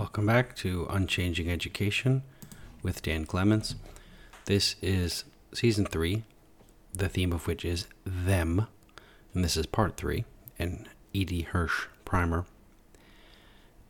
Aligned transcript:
Welcome 0.00 0.24
back 0.24 0.56
to 0.56 0.86
Unchanging 0.88 1.50
Education 1.50 2.22
with 2.82 3.02
Dan 3.02 3.26
Clements. 3.26 3.74
This 4.46 4.76
is 4.80 5.24
season 5.52 5.84
three, 5.84 6.22
the 6.94 7.10
theme 7.10 7.34
of 7.34 7.46
which 7.46 7.66
is 7.66 7.86
them, 8.06 8.66
and 9.34 9.44
this 9.44 9.58
is 9.58 9.66
part 9.66 9.98
three, 9.98 10.24
an 10.58 10.88
E.D. 11.12 11.42
Hirsch 11.42 11.88
primer, 12.06 12.46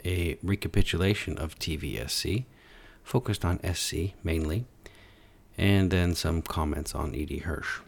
a 0.04 0.36
recapitulation 0.42 1.38
of 1.38 1.57
TVSC, 1.61 2.45
focused 3.04 3.45
on 3.45 3.61
SC 3.72 4.12
mainly, 4.24 4.64
and 5.56 5.92
then 5.92 6.16
some 6.16 6.42
comments 6.42 6.92
on 6.92 7.14
E.D. 7.14 7.38
Hirsch. 7.38 7.82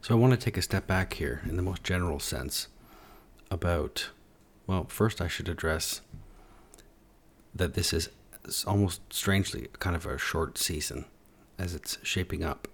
So 0.00 0.14
I 0.14 0.18
want 0.18 0.32
to 0.32 0.38
take 0.38 0.56
a 0.56 0.62
step 0.62 0.86
back 0.86 1.12
here 1.12 1.42
in 1.46 1.56
the 1.58 1.62
most 1.62 1.84
general 1.84 2.20
sense 2.20 2.68
about, 3.50 4.08
well, 4.66 4.86
first 4.88 5.20
I 5.20 5.28
should 5.28 5.50
address 5.50 6.00
that 7.54 7.74
this 7.74 7.92
is 7.92 8.08
almost 8.66 9.00
strangely 9.12 9.68
kind 9.78 9.94
of 9.96 10.06
a 10.06 10.18
short 10.18 10.58
season 10.58 11.04
as 11.58 11.74
it's 11.74 11.98
shaping 12.02 12.42
up. 12.42 12.68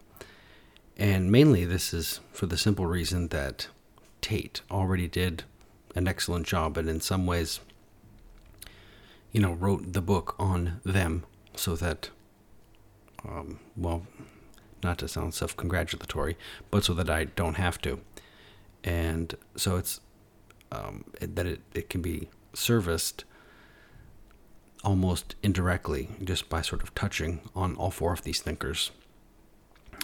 And 0.97 1.31
mainly 1.31 1.65
this 1.65 1.93
is 1.93 2.21
for 2.33 2.47
the 2.47 2.57
simple 2.57 2.87
reason 2.87 3.29
that 3.29 3.69
Tate 4.21 4.63
already 4.71 5.09
did 5.09 5.45
an 5.95 6.07
excellent 6.07 6.47
job 6.47 6.77
and 6.77 6.89
in 6.89 7.01
some 7.01 7.27
ways 7.27 7.61
you 9.33 9.41
know 9.41 9.53
wrote 9.53 9.93
the 9.93 10.01
book 10.01 10.35
on 10.39 10.81
them 10.85 11.25
so 11.55 11.75
that 11.77 12.11
um, 13.27 13.59
well 13.77 14.07
not 14.83 14.99
to 14.99 15.09
sound 15.09 15.35
self-congratulatory 15.35 16.37
but 16.71 16.85
so 16.85 16.93
that 16.95 17.09
I 17.11 17.25
don't 17.25 17.57
have 17.57 17.81
to 17.83 18.01
and 18.85 19.35
so 19.57 19.77
it's 19.77 20.01
um, 20.73 21.05
that 21.21 21.47
it, 21.47 21.61
it 21.75 21.89
can 21.89 22.03
be 22.03 22.29
serviced 22.53 23.25
almost 24.87 25.35
indirectly 25.43 26.09
just 26.23 26.49
by 26.49 26.63
sort 26.63 26.81
of 26.83 26.95
touching 26.95 27.41
on 27.57 27.75
all 27.75 27.91
four 27.91 28.13
of 28.13 28.23
these 28.23 28.41
thinkers. 28.41 28.93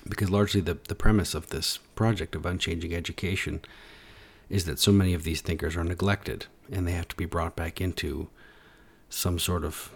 Because 0.08 0.28
largely 0.28 0.60
the, 0.60 0.76
the 0.88 0.96
premise 0.96 1.34
of 1.34 1.50
this 1.50 1.78
project 1.94 2.34
of 2.34 2.44
unchanging 2.44 2.92
education 2.92 3.60
is 4.50 4.64
that 4.64 4.80
so 4.80 4.90
many 4.90 5.14
of 5.14 5.22
these 5.22 5.40
thinkers 5.40 5.76
are 5.76 5.84
neglected 5.84 6.46
and 6.70 6.86
they 6.86 6.92
have 6.92 7.06
to 7.06 7.16
be 7.16 7.24
brought 7.24 7.54
back 7.54 7.80
into 7.80 8.28
some 9.08 9.38
sort 9.38 9.64
of 9.64 9.92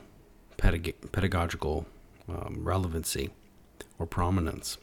pedag- 0.57 1.11
pedagogical 1.11 1.87
um, 2.29 2.61
relevancy 2.63 3.31
or 3.99 4.07
prominence. 4.07 4.79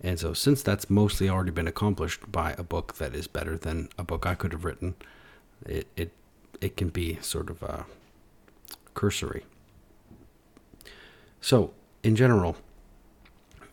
And 0.00 0.18
so, 0.18 0.32
since 0.32 0.62
that's 0.62 0.88
mostly 0.90 1.28
already 1.28 1.50
been 1.50 1.68
accomplished 1.68 2.30
by 2.30 2.54
a 2.56 2.62
book 2.62 2.94
that 2.96 3.14
is 3.14 3.26
better 3.26 3.56
than 3.56 3.88
a 3.98 4.04
book 4.04 4.26
I 4.26 4.34
could 4.34 4.52
have 4.52 4.64
written, 4.64 4.94
it 5.64 5.88
it, 5.96 6.12
it 6.60 6.76
can 6.76 6.90
be 6.90 7.18
sort 7.22 7.48
of 7.48 7.62
a 7.62 7.86
cursory. 8.96 9.44
So, 11.40 11.72
in 12.02 12.16
general, 12.16 12.56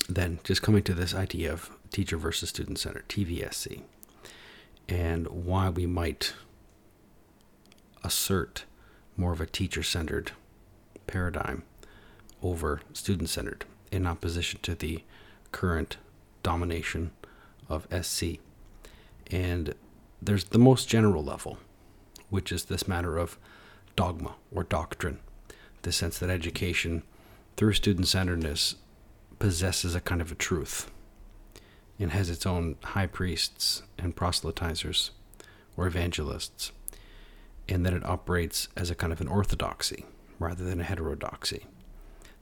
then 0.08 0.40
just 0.44 0.62
coming 0.62 0.84
to 0.84 0.94
this 0.94 1.16
idea 1.16 1.52
of 1.52 1.72
teacher 1.90 2.18
versus 2.18 2.50
student 2.50 2.78
centered, 2.78 3.10
TVSC, 3.10 3.82
and 4.88 5.28
why 5.28 5.70
we 5.70 5.88
might 5.88 6.34
assert 8.04 8.66
more 9.18 9.32
of 9.32 9.42
a 9.42 9.46
teacher 9.48 9.82
centered 9.82 10.34
paradigm 11.08 11.64
over 12.42 12.82
student 12.92 13.30
centered 13.30 13.66
in 13.92 14.06
opposition 14.06 14.60
to 14.62 14.76
the 14.76 15.04
current 15.52 15.98
domination 16.44 17.12
of 17.70 17.88
SC. 18.02 18.40
And 19.32 19.74
there's 20.22 20.46
the 20.46 20.60
most 20.60 20.90
general 20.90 21.24
level, 21.24 21.60
which 22.30 22.52
is 22.52 22.66
this 22.66 22.88
matter 22.88 23.18
of 23.18 23.38
dogma 23.96 24.36
or 24.54 24.64
doctrine, 24.64 25.20
the 25.84 25.92
sense 25.92 26.18
that 26.20 26.30
education, 26.30 27.04
through 27.58 27.74
student 27.74 28.08
centeredness, 28.08 28.76
possesses 29.40 29.96
a 29.96 30.02
kind 30.02 30.22
of 30.22 30.32
a 30.32 30.36
truth 30.36 30.90
and 32.00 32.12
has 32.12 32.30
its 32.30 32.46
own 32.46 32.76
high 32.84 33.08
priests 33.08 33.84
and 33.98 34.16
proselytizers 34.16 35.12
or 35.78 35.88
evangelists, 35.88 36.72
and 37.68 37.86
that 37.86 37.94
it 37.94 38.06
operates 38.06 38.68
as 38.76 38.90
a 38.90 38.96
kind 38.96 39.14
of 39.14 39.22
an 39.22 39.28
orthodoxy 39.28 40.06
rather 40.40 40.64
than 40.64 40.82
a 40.82 40.84
heterodoxy, 40.84 41.66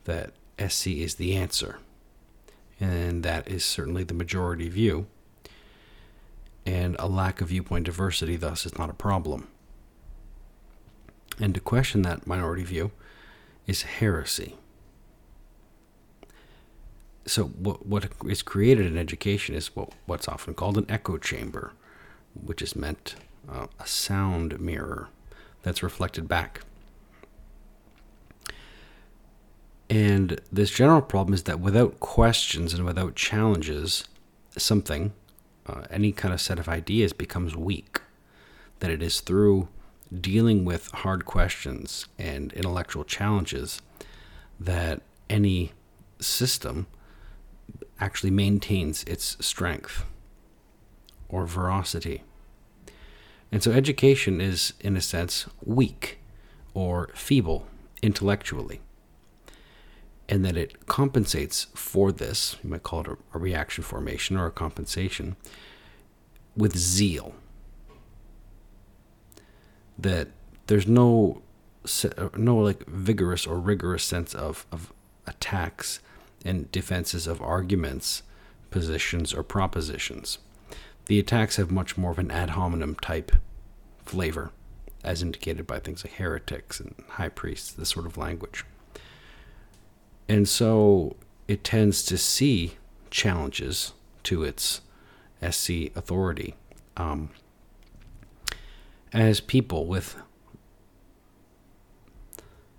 that 0.06 0.32
SC 0.58 0.88
is 0.88 1.16
the 1.16 1.36
answer. 1.36 1.80
And 2.80 3.24
that 3.24 3.48
is 3.48 3.64
certainly 3.64 4.04
the 4.04 4.14
majority 4.14 4.68
view. 4.70 5.06
And 6.66 6.96
a 6.98 7.08
lack 7.08 7.42
of 7.42 7.50
viewpoint 7.50 7.86
diversity, 7.86 8.36
thus, 8.36 8.66
is 8.66 8.78
not 8.78 8.90
a 8.90 8.94
problem. 8.94 9.48
And 11.42 11.56
to 11.56 11.60
question 11.60 12.04
that 12.04 12.28
minority 12.28 12.64
view 12.64 12.92
is 13.66 13.82
heresy. 13.82 14.56
So, 17.26 17.46
what, 17.46 17.86
what 17.86 18.08
is 18.28 18.44
created 18.44 18.86
in 18.86 18.98
education 18.98 19.56
is 19.56 19.76
what, 19.76 19.90
what's 20.06 20.28
often 20.28 20.54
called 20.54 20.78
an 20.78 20.86
echo 20.88 21.18
chamber, 21.18 21.74
which 22.34 22.62
is 22.62 22.76
meant 22.76 23.16
uh, 23.50 23.68
a 23.80 23.88
sound 23.88 24.60
mirror 24.60 25.10
that's 25.64 25.84
reflected 25.84 26.28
back. 26.28 26.62
And 29.90 30.40
this 30.52 30.72
general 30.72 31.02
problem 31.02 31.34
is 31.34 31.44
that 31.44 31.60
without 31.60 32.00
questions 32.00 32.74
and 32.74 32.86
without 32.86 33.16
challenges, 33.16 34.06
something, 34.58 35.12
uh, 35.68 35.84
any 35.90 36.12
kind 36.12 36.34
of 36.34 36.42
set 36.42 36.60
of 36.60 36.70
ideas 36.70 37.14
becomes 37.14 37.56
weak. 37.56 38.00
That 38.80 38.90
it 38.92 39.04
is 39.04 39.22
through 39.22 39.68
dealing 40.20 40.66
with 40.66 40.88
hard 40.92 41.26
questions 41.26 42.08
and 42.20 42.52
intellectual 42.54 43.04
challenges 43.04 43.82
that 44.60 45.02
any 45.30 45.72
system 46.20 46.88
actually 48.00 48.32
maintains 48.32 49.04
its 49.04 49.38
strength 49.46 50.06
or 51.30 51.46
veracity. 51.46 52.24
And 53.52 53.64
so 53.64 53.72
education 53.72 54.42
is, 54.42 54.74
in 54.80 54.98
a 54.98 55.02
sense, 55.02 55.48
weak 55.64 56.20
or 56.74 57.10
feeble 57.14 57.68
intellectually. 58.02 58.82
And 60.28 60.46
that 60.46 60.56
it 60.56 60.86
compensates 60.88 61.68
for 61.74 62.12
this, 62.12 62.56
you 62.64 62.70
might 62.70 62.84
call 62.84 63.02
it 63.02 63.18
a, 63.34 63.38
reaction 63.38 63.84
formation 63.84 64.38
or 64.38 64.46
a 64.46 64.52
compensation, 64.52 65.36
with 66.56 66.78
zeal 66.78 67.34
that 70.02 70.30
there's 70.68 70.88
no 70.88 71.42
no 72.38 72.58
like 72.58 72.86
vigorous 72.86 73.48
or 73.48 73.60
rigorous 73.60 74.04
sense 74.04 74.36
of, 74.36 74.66
of 74.72 74.94
attacks 75.26 76.00
and 76.46 76.72
defenses 76.72 77.28
of 77.28 77.42
arguments, 77.42 78.24
positions, 78.70 79.34
or 79.34 79.44
propositions. 79.44 80.38
The 81.06 81.20
attacks 81.20 81.56
have 81.56 81.72
much 81.72 81.98
more 81.98 82.12
of 82.12 82.20
an 82.20 82.32
ad 82.32 82.52
hominem 82.52 82.96
type 82.96 83.32
flavor, 84.06 84.52
as 85.04 85.22
indicated 85.22 85.66
by 85.66 85.80
things 85.80 86.04
like 86.04 86.14
heretics 86.14 86.80
and 86.80 86.94
high 87.10 87.30
priests, 87.30 87.72
this 87.72 87.90
sort 87.90 88.06
of 88.06 88.18
language. 88.18 88.64
And 90.30 90.48
so 90.48 91.16
it 91.48 91.64
tends 91.64 92.04
to 92.04 92.18
see 92.18 92.78
challenges 93.10 93.94
to 94.24 94.44
its 94.44 94.82
SC 95.48 95.96
authority 95.96 96.56
um, 96.96 97.32
as 99.14 99.40
people 99.40 99.86
with 99.86 100.16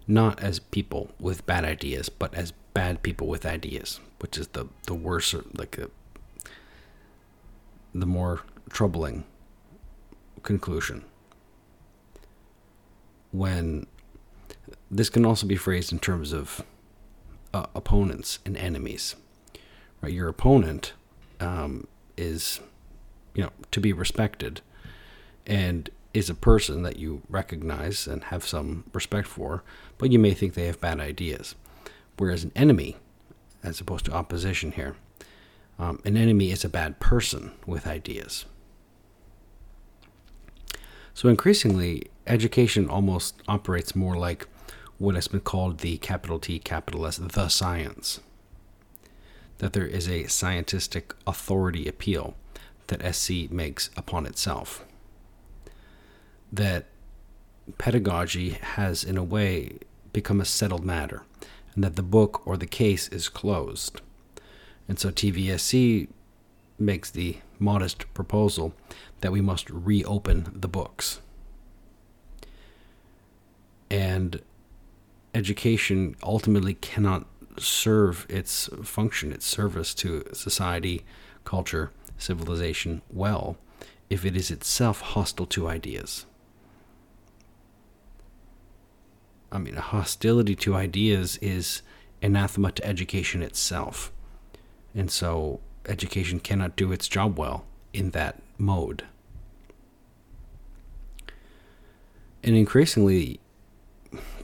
not 0.07 0.43
as 0.43 0.59
people 0.59 1.11
with 1.21 1.47
bad 1.47 1.65
ideas, 1.65 2.09
but 2.09 2.35
as 2.35 2.53
bad 2.75 3.03
people 3.03 3.27
with 3.27 3.47
ideas, 3.47 4.01
which 4.21 4.37
is 4.37 4.49
the 4.49 4.67
the 4.87 4.95
worse, 4.95 5.35
like 5.55 5.79
a, 5.79 5.89
the 7.95 8.07
more 8.07 8.41
troubling 8.71 9.25
conclusion. 10.43 11.05
When 13.31 13.87
this 14.91 15.09
can 15.09 15.25
also 15.25 15.47
be 15.47 15.57
phrased 15.57 15.93
in 15.93 15.99
terms 15.99 16.33
of 16.33 16.65
uh, 17.55 17.67
opponents 17.75 18.39
and 18.45 18.57
enemies, 18.57 19.17
right? 20.03 20.13
Your 20.13 20.29
opponent 20.29 20.93
um, 21.41 21.87
is, 22.17 22.61
you 23.35 23.45
know, 23.45 23.51
to 23.71 23.81
be 23.81 23.93
respected, 23.93 24.61
and 25.47 25.89
is 26.15 26.29
a 26.29 26.35
person 26.35 26.83
that 26.83 26.99
you 26.99 27.23
recognize 27.29 28.07
and 28.07 28.25
have 28.25 28.47
some 28.47 28.85
respect 28.93 29.27
for, 29.27 29.63
but 29.99 30.11
you 30.13 30.19
may 30.19 30.35
think 30.35 30.55
they 30.55 30.67
have 30.67 30.81
bad 30.81 31.01
ideas. 31.01 31.55
Whereas 32.19 32.45
an 32.45 32.53
enemy, 32.55 32.97
as 33.63 33.81
opposed 33.81 34.05
to 34.07 34.13
opposition 34.13 34.73
here, 34.73 34.97
um, 35.79 36.01
an 36.05 36.17
enemy 36.17 36.51
is 36.51 36.65
a 36.65 36.69
bad 36.69 37.01
person 37.01 37.53
with 37.67 37.87
ideas. 37.87 38.45
So 41.15 41.29
increasingly, 41.29 42.05
education 42.27 42.89
almost 42.89 43.43
operates 43.49 43.97
more 43.97 44.17
like 44.17 44.47
what 44.99 45.15
has 45.15 45.29
been 45.29 45.41
called 45.41 45.79
the 45.79 45.99
capital 45.99 46.39
T, 46.39 46.59
capital 46.59 47.07
S, 47.07 47.17
the 47.17 47.49
science. 47.49 48.21
That 49.59 49.73
there 49.73 49.87
is 49.87 50.09
a 50.09 50.27
scientific 50.27 51.15
authority 51.27 51.89
appeal 51.89 52.35
that 52.89 53.15
SC 53.15 53.51
makes 53.51 53.91
upon 53.97 54.27
itself 54.27 54.85
that 56.53 56.87
pedagogy 57.79 58.51
has, 58.51 59.03
in 59.05 59.17
a 59.17 59.25
way, 59.25 59.79
become 60.13 60.41
a 60.41 60.45
settled 60.45 60.85
matter, 60.85 61.23
and 61.75 61.83
that 61.83 61.97
the 61.97 62.03
book 62.03 62.47
or 62.47 62.57
the 62.57 62.67
case 62.67 63.09
is 63.09 63.29
closed. 63.29 64.01
And 64.89 64.99
so 64.99 65.11
TVSC 65.11 66.09
makes 66.79 67.11
the 67.11 67.39
modest 67.59 68.13
proposal 68.13 68.75
that 69.21 69.33
we 69.33 69.41
must 69.41 69.71
reopen 69.71 70.53
the 70.53 70.69
books. 70.69 71.21
And 73.91 74.43
education 75.35 76.17
ultimately 76.23 76.75
cannot 76.75 77.27
serve 77.59 78.27
its 78.29 78.69
function, 78.83 79.33
its 79.33 79.47
service 79.47 79.95
to 79.95 80.25
society, 80.33 81.05
culture, 81.45 81.91
civilization 82.19 83.03
well 83.11 83.57
if 84.09 84.25
it 84.25 84.37
is 84.37 84.51
itself 84.51 85.01
hostile 85.01 85.47
to 85.47 85.69
ideas. 85.69 86.27
I 89.53 89.59
mean, 89.59 89.77
hostility 89.77 90.57
to 90.57 90.75
ideas 90.75 91.37
is 91.43 91.83
anathema 92.23 92.73
to 92.73 92.85
education 92.87 93.43
itself. 93.43 94.11
And 94.95 95.11
so 95.11 95.61
education 95.87 96.41
cannot 96.41 96.75
do 96.75 96.91
its 96.91 97.07
job 97.07 97.39
well 97.39 97.65
in 97.93 98.11
that 98.11 98.41
mode. 98.57 99.05
And 102.43 102.57
increasingly, 102.57 103.41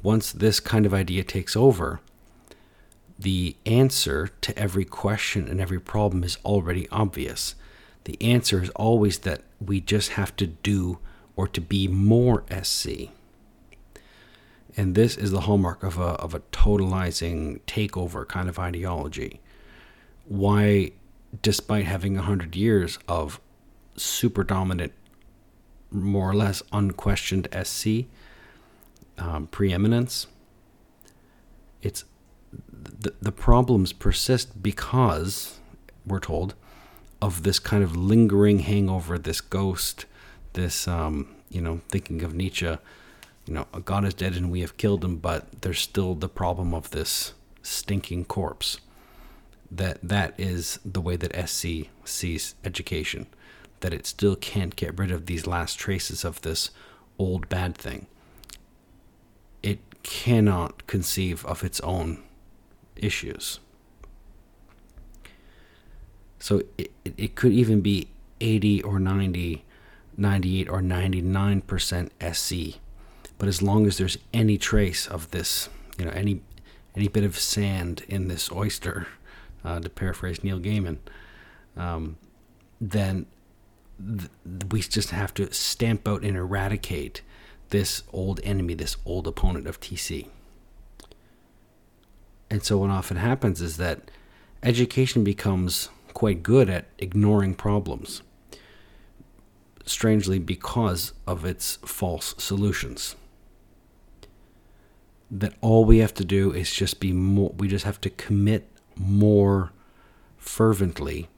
once 0.03 0.31
this 0.31 0.61
kind 0.61 0.85
of 0.85 0.93
idea 0.93 1.25
takes 1.25 1.57
over, 1.57 2.01
the 3.19 3.57
answer 3.67 4.29
to 4.43 4.57
every 4.57 4.85
question 4.85 5.49
and 5.49 5.61
every 5.61 5.81
problem 5.81 6.23
is 6.23 6.39
already 6.45 6.87
obvious. 6.91 7.55
The 8.05 8.21
answer 8.23 8.63
is 8.63 8.71
always 8.71 9.21
that 9.21 9.43
we 9.61 9.81
just 9.81 10.11
have 10.11 10.37
to 10.37 10.47
do 10.47 10.99
or 11.35 11.49
to 11.49 11.61
be 11.61 11.89
more 11.89 12.45
SC. 12.63 13.11
And 14.79 14.95
this 14.95 15.17
is 15.17 15.33
the 15.33 15.41
hallmark 15.41 15.83
of 15.83 15.99
a, 15.99 16.13
of 16.23 16.35
a 16.35 16.41
totalizing 16.53 17.61
takeover 17.63 18.27
kind 18.27 18.49
of 18.49 18.61
ideology. 18.61 19.41
Why, 20.29 20.93
despite 21.43 21.85
having 21.85 22.15
100 22.15 22.55
years 22.55 22.97
of 23.09 23.41
super 23.97 24.45
dominant, 24.45 24.93
more 25.91 26.31
or 26.31 26.35
less 26.35 26.63
unquestioned 26.73 27.49
SC 27.61 28.05
um, 29.19 29.49
preeminence, 29.49 30.29
it's 31.83 32.05
the, 32.71 33.13
the 33.21 33.33
problems 33.33 33.93
persist 33.93 34.63
because 34.63 35.59
we're 36.07 36.21
told 36.21 36.55
of 37.21 37.43
this 37.43 37.59
kind 37.59 37.83
of 37.83 37.97
lingering 37.97 38.61
hangover, 38.61 39.19
this 39.19 39.41
ghost, 39.41 40.07
this 40.53 40.87
um, 40.87 41.35
you 41.51 41.61
know, 41.61 41.81
thinking 41.89 42.23
of 42.23 42.33
Nietzsche, 42.33 42.79
you 43.49 43.55
know, 43.55 43.67
God 43.81 44.05
is 44.05 44.13
dead 44.13 44.35
and 44.35 44.51
we 44.51 44.61
have 44.61 44.77
killed 44.77 45.03
him, 45.03 45.17
but 45.17 45.63
there's 45.63 45.81
still 45.81 46.15
the 46.15 46.29
problem 46.29 46.75
of 46.75 46.91
this 46.91 47.33
stinking 47.63 48.27
corpse. 48.27 48.79
That 49.71 49.99
that 50.03 50.35
is 50.39 50.79
the 50.85 51.01
way 51.01 51.17
that 51.17 51.49
SC 51.49 51.89
sees 52.05 52.55
education, 52.63 53.27
that 53.81 53.95
it 53.95 54.07
still 54.07 54.37
can't 54.37 54.77
get 54.77 54.99
rid 54.99 55.11
of 55.11 55.27
these 55.27 55.47
last 55.47 55.79
traces 55.79 56.25
of 56.25 56.43
this 56.43 56.71
old 57.19 57.49
bad 57.49 57.75
thing. 57.75 58.07
It 59.63 59.79
cannot 60.03 60.87
conceive 60.87 61.45
of 61.47 61.65
its 61.65 61.81
own 61.81 62.23
issues. 62.97 63.61
So 66.39 66.63
it, 66.77 66.93
it 67.05 67.35
could 67.35 67.53
even 67.53 67.81
be 67.81 68.09
80 68.41 68.83
or 68.83 68.99
90, 68.99 69.65
98 70.17 70.69
or 70.69 70.81
99% 70.81 72.35
SC. 72.35 72.79
But 73.39 73.49
as 73.49 73.63
long 73.63 73.87
as 73.87 73.99
there's 73.99 74.19
any 74.33 74.59
trace 74.59 75.07
of 75.07 75.31
this, 75.31 75.69
you 75.99 76.05
know, 76.05 76.11
any 76.11 76.43
any 76.97 77.09
bit 77.09 77.23
of 77.23 77.39
sand 77.39 78.05
in 78.09 78.27
this 78.27 78.51
oyster, 78.51 79.07
uh, 79.65 79.81
to 79.81 79.89
paraphrase 79.89 80.43
Neil 80.43 80.59
Gaiman, 80.59 80.99
um, 81.77 82.17
then 82.81 83.27
th- 83.99 84.31
we 84.71 84.81
just 84.81 85.11
have 85.11 85.33
to 85.35 85.53
stamp 85.53 86.09
out 86.09 86.23
and 86.23 86.37
eradicate 86.37 87.23
this 87.71 88.03
old 88.13 88.41
enemy, 88.43 88.75
this 88.75 88.97
old 89.05 89.27
opponent 89.27 89.67
of 89.67 89.81
TC. 89.81 90.27
And 92.51 92.65
so, 92.65 92.79
what 92.79 92.91
often 92.91 93.19
happens 93.19 93.61
is 93.61 93.77
that 93.77 94.11
education 94.63 95.23
becomes 95.23 95.91
quite 96.15 96.43
good 96.43 96.71
at 96.71 96.87
ignoring 96.99 97.55
problems, 97.55 98.23
strangely, 99.85 100.39
because 100.39 101.13
of 101.27 101.45
its 101.45 101.77
false 101.85 102.35
solutions. 102.39 103.15
That 105.31 105.55
all 105.61 105.85
we 105.85 105.99
have 105.99 106.15
to 106.15 106.25
do 106.25 106.53
is 106.53 106.73
just 106.73 107.01
be 107.01 107.13
more, 107.13 107.53
we 107.57 107.69
just 107.69 107.85
have 107.85 108.01
to 108.03 108.11
commit 108.11 108.71
more 108.97 109.73
fervently 110.37 111.29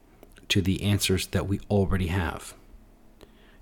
to 0.49 0.61
the 0.61 0.81
answers 0.83 1.27
that 1.27 1.47
we 1.47 1.59
already 1.69 2.07
have. 2.07 2.53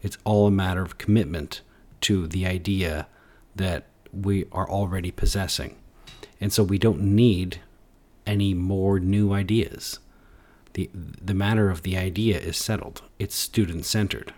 It's 0.02 0.18
all 0.24 0.48
a 0.48 0.52
matter 0.52 0.82
of 0.82 0.98
commitment 0.98 1.62
to 2.02 2.28
the 2.28 2.46
idea 2.46 3.08
that 3.56 3.88
we 4.14 4.46
are 4.52 4.70
already 4.70 5.12
possessing. 5.12 5.76
And 6.40 6.54
so 6.54 6.64
we 6.64 6.78
don't 6.78 7.02
need 7.02 7.62
any 8.26 8.54
more 8.54 9.00
new 9.00 9.34
ideas. 9.34 10.00
The, 10.74 10.90
the 10.94 11.34
matter 11.34 11.70
of 11.70 11.82
the 11.82 11.98
idea 11.98 12.40
is 12.40 12.58
settled, 12.58 13.02
it's 13.18 13.36
student 13.36 13.86
centered. 13.86 14.34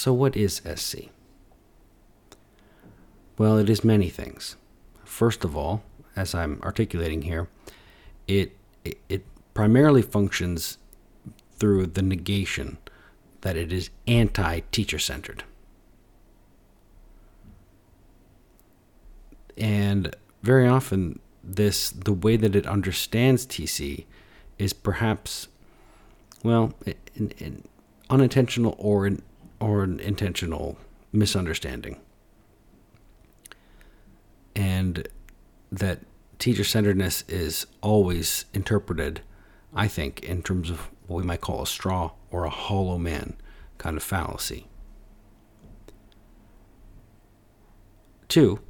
So, 0.00 0.14
what 0.14 0.34
is 0.34 0.62
SC? 0.76 1.10
Well, 3.36 3.58
it 3.58 3.68
is 3.68 3.84
many 3.84 4.08
things. 4.08 4.56
First 5.04 5.44
of 5.44 5.54
all, 5.54 5.82
as 6.16 6.34
I'm 6.34 6.58
articulating 6.62 7.20
here, 7.20 7.48
it, 8.26 8.56
it, 8.82 8.96
it 9.10 9.26
primarily 9.52 10.00
functions 10.00 10.78
through 11.58 11.88
the 11.88 12.00
negation 12.00 12.78
that 13.42 13.58
it 13.58 13.74
is 13.74 13.90
anti 14.06 14.60
teacher 14.72 14.98
centered. 14.98 15.44
And 19.58 20.16
very 20.42 20.66
often, 20.66 21.18
this 21.44 21.90
the 21.90 22.14
way 22.14 22.38
that 22.38 22.56
it 22.56 22.66
understands 22.66 23.44
TC 23.44 24.06
is 24.58 24.72
perhaps, 24.72 25.48
well, 26.42 26.72
unintentional 28.08 28.74
or 28.78 29.04
an, 29.04 29.20
or 29.60 29.82
an 29.82 30.00
intentional 30.00 30.78
misunderstanding. 31.12 32.00
And 34.56 35.06
that 35.70 36.00
teacher 36.38 36.64
centeredness 36.64 37.22
is 37.28 37.66
always 37.82 38.46
interpreted, 38.52 39.20
I 39.74 39.86
think, 39.86 40.20
in 40.20 40.42
terms 40.42 40.70
of 40.70 40.90
what 41.06 41.18
we 41.18 41.22
might 41.22 41.40
call 41.40 41.62
a 41.62 41.66
straw 41.66 42.12
or 42.30 42.44
a 42.44 42.50
hollow 42.50 42.98
man 42.98 43.36
kind 43.78 43.96
of 43.96 44.02
fallacy. 44.02 44.66
Two, 48.28 48.60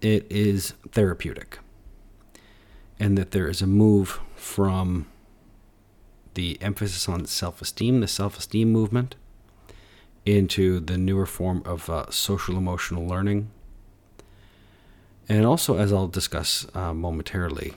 it 0.00 0.26
is 0.30 0.74
therapeutic, 0.92 1.58
and 2.98 3.18
that 3.18 3.32
there 3.32 3.48
is 3.48 3.60
a 3.60 3.66
move 3.66 4.20
from 4.34 5.06
the 6.34 6.58
emphasis 6.60 7.08
on 7.08 7.26
self 7.26 7.60
esteem, 7.60 8.00
the 8.00 8.08
self 8.08 8.38
esteem 8.38 8.72
movement, 8.72 9.14
into 10.26 10.80
the 10.80 10.96
newer 10.96 11.26
form 11.26 11.62
of 11.64 11.88
uh, 11.90 12.10
social 12.10 12.56
emotional 12.56 13.06
learning. 13.06 13.50
And 15.28 15.46
also, 15.46 15.78
as 15.78 15.92
I'll 15.92 16.08
discuss 16.08 16.66
uh, 16.74 16.92
momentarily, 16.92 17.74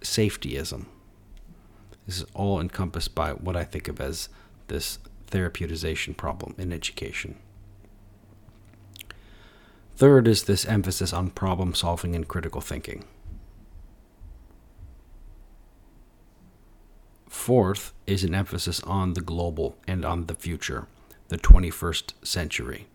safetyism. 0.00 0.86
This 2.06 2.18
is 2.18 2.26
all 2.34 2.60
encompassed 2.60 3.14
by 3.14 3.32
what 3.32 3.56
I 3.56 3.64
think 3.64 3.88
of 3.88 4.00
as 4.00 4.28
this 4.68 4.98
therapeutization 5.30 6.16
problem 6.16 6.54
in 6.58 6.72
education. 6.72 7.36
Third 9.96 10.26
is 10.26 10.44
this 10.44 10.66
emphasis 10.66 11.12
on 11.12 11.30
problem 11.30 11.74
solving 11.74 12.14
and 12.14 12.26
critical 12.26 12.60
thinking. 12.60 13.04
Fourth 17.28 17.92
is 18.06 18.24
an 18.24 18.34
emphasis 18.34 18.80
on 18.84 19.14
the 19.14 19.20
global 19.20 19.76
and 19.86 20.04
on 20.04 20.26
the 20.26 20.34
future, 20.34 20.86
the 21.28 21.38
21st 21.38 22.12
century, 22.22 22.86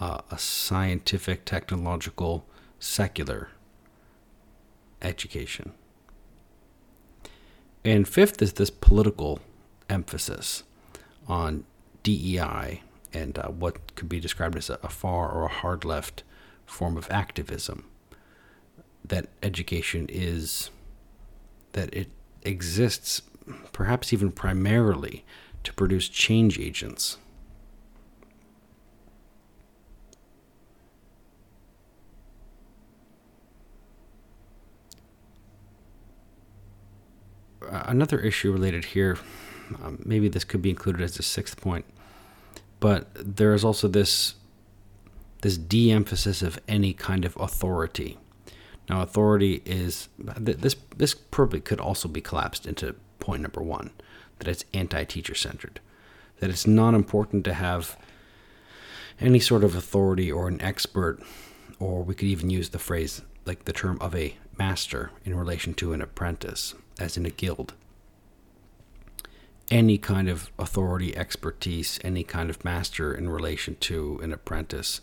uh, 0.00 0.20
a 0.30 0.38
scientific, 0.38 1.44
technological, 1.44 2.46
secular 2.78 3.48
education. 5.02 5.72
And 7.84 8.08
fifth 8.08 8.40
is 8.40 8.54
this 8.54 8.70
political 8.70 9.40
emphasis 9.88 10.64
on 11.28 11.64
DEI 12.02 12.82
and 13.12 13.38
uh, 13.38 13.48
what 13.48 13.94
could 13.94 14.08
be 14.08 14.20
described 14.20 14.56
as 14.56 14.70
a, 14.70 14.78
a 14.82 14.88
far 14.88 15.30
or 15.30 15.44
a 15.44 15.48
hard 15.48 15.84
left 15.84 16.22
form 16.66 16.96
of 16.96 17.10
activism. 17.10 17.84
That 19.04 19.28
education 19.42 20.06
is, 20.08 20.70
that 21.72 21.92
it 21.94 22.08
exists 22.42 23.22
perhaps 23.72 24.12
even 24.12 24.32
primarily 24.32 25.24
to 25.62 25.72
produce 25.72 26.08
change 26.08 26.58
agents. 26.58 27.18
Another 37.70 38.18
issue 38.20 38.52
related 38.52 38.86
here, 38.86 39.18
um, 39.82 39.98
maybe 40.04 40.28
this 40.28 40.44
could 40.44 40.62
be 40.62 40.70
included 40.70 41.02
as 41.02 41.18
a 41.18 41.22
sixth 41.22 41.60
point, 41.60 41.84
but 42.80 43.08
there 43.14 43.54
is 43.54 43.64
also 43.64 43.88
this 43.88 44.34
this 45.42 45.58
de-emphasis 45.58 46.42
of 46.42 46.58
any 46.66 46.92
kind 46.94 47.24
of 47.24 47.36
authority. 47.36 48.18
Now, 48.88 49.02
authority 49.02 49.62
is 49.64 50.08
this. 50.18 50.76
This 50.96 51.14
probably 51.14 51.60
could 51.60 51.80
also 51.80 52.08
be 52.08 52.20
collapsed 52.20 52.66
into 52.66 52.94
point 53.18 53.42
number 53.42 53.62
one: 53.62 53.90
that 54.38 54.48
it's 54.48 54.64
anti-teacher 54.74 55.34
centered, 55.34 55.80
that 56.40 56.50
it's 56.50 56.66
not 56.66 56.94
important 56.94 57.44
to 57.44 57.54
have 57.54 57.96
any 59.20 59.40
sort 59.40 59.64
of 59.64 59.74
authority 59.74 60.30
or 60.30 60.48
an 60.48 60.60
expert, 60.60 61.22
or 61.78 62.02
we 62.02 62.14
could 62.14 62.28
even 62.28 62.50
use 62.50 62.70
the 62.70 62.78
phrase 62.78 63.22
like 63.46 63.64
the 63.64 63.72
term 63.72 63.98
of 64.00 64.14
a 64.14 64.36
master 64.58 65.10
in 65.24 65.34
relation 65.34 65.74
to 65.74 65.92
an 65.92 66.00
apprentice, 66.00 66.74
as 66.98 67.16
in 67.16 67.26
a 67.26 67.30
guild. 67.30 67.74
Any 69.70 69.98
kind 69.98 70.28
of 70.28 70.50
authority, 70.58 71.16
expertise, 71.16 71.98
any 72.04 72.22
kind 72.22 72.50
of 72.50 72.64
master 72.64 73.14
in 73.14 73.28
relation 73.28 73.76
to 73.80 74.20
an 74.22 74.32
apprentice, 74.32 75.00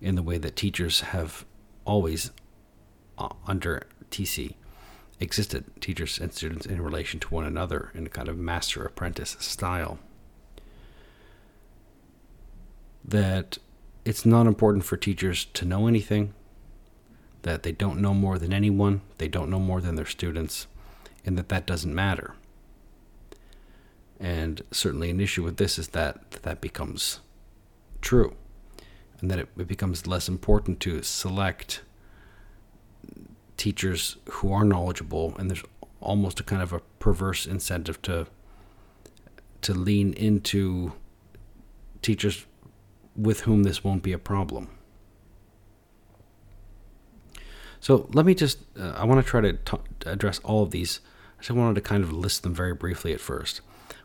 in 0.00 0.14
the 0.14 0.22
way 0.22 0.38
that 0.38 0.56
teachers 0.56 1.00
have 1.00 1.44
always 1.84 2.30
uh, 3.18 3.28
under 3.46 3.82
TC 4.10 4.54
existed 5.20 5.64
teachers 5.80 6.18
and 6.18 6.32
students 6.32 6.66
in 6.66 6.80
relation 6.80 7.18
to 7.20 7.28
one 7.28 7.44
another 7.44 7.90
in 7.94 8.06
a 8.06 8.10
kind 8.10 8.28
of 8.28 8.38
master 8.38 8.84
apprentice 8.84 9.36
style. 9.40 9.98
That 13.04 13.58
it's 14.04 14.24
not 14.24 14.46
important 14.46 14.84
for 14.84 14.96
teachers 14.96 15.46
to 15.46 15.64
know 15.64 15.86
anything, 15.86 16.34
that 17.42 17.62
they 17.62 17.72
don't 17.72 18.00
know 18.00 18.14
more 18.14 18.38
than 18.38 18.52
anyone, 18.52 19.00
they 19.18 19.28
don't 19.28 19.50
know 19.50 19.58
more 19.58 19.80
than 19.80 19.96
their 19.96 20.06
students, 20.06 20.66
and 21.28 21.36
that 21.36 21.50
that 21.50 21.66
doesn't 21.66 21.94
matter. 21.94 22.34
And 24.18 24.62
certainly, 24.70 25.10
an 25.10 25.20
issue 25.20 25.44
with 25.44 25.58
this 25.58 25.78
is 25.78 25.88
that 25.88 26.30
that 26.42 26.62
becomes 26.62 27.20
true, 28.00 28.34
and 29.20 29.30
that 29.30 29.38
it, 29.38 29.68
becomes 29.68 30.06
less 30.06 30.26
important 30.26 30.80
to 30.80 31.02
select 31.02 31.82
teachers 33.58 34.16
who 34.30 34.50
are 34.52 34.64
knowledgeable, 34.64 35.34
and 35.38 35.50
there's 35.50 35.62
almost 36.00 36.40
a 36.40 36.42
kind 36.42 36.62
of 36.62 36.72
a 36.72 36.80
perverse 36.98 37.44
incentive 37.46 38.00
to 38.02 38.26
to 39.60 39.74
lean 39.74 40.14
into 40.14 40.92
teachers 42.00 42.46
with 43.14 43.40
whom 43.40 43.64
this 43.64 43.84
won't 43.84 44.02
be 44.02 44.12
a 44.12 44.18
problem. 44.18 44.68
So 47.80 48.08
let 48.12 48.24
me 48.24 48.34
just, 48.34 48.58
uh, 48.78 48.94
I 48.96 49.04
want 49.04 49.24
to 49.24 49.28
try 49.28 49.40
to 49.40 49.52
t- 49.52 49.76
address 50.06 50.38
all 50.40 50.62
of 50.62 50.70
these. 50.70 51.00
I 51.38 51.42
just 51.42 51.50
wanted 51.52 51.74
to 51.76 51.80
kind 51.80 52.02
of 52.02 52.12
list 52.12 52.42
them 52.42 52.54
very 52.54 52.74
briefly 52.74 53.12
at 53.12 53.20
first, 53.20 53.60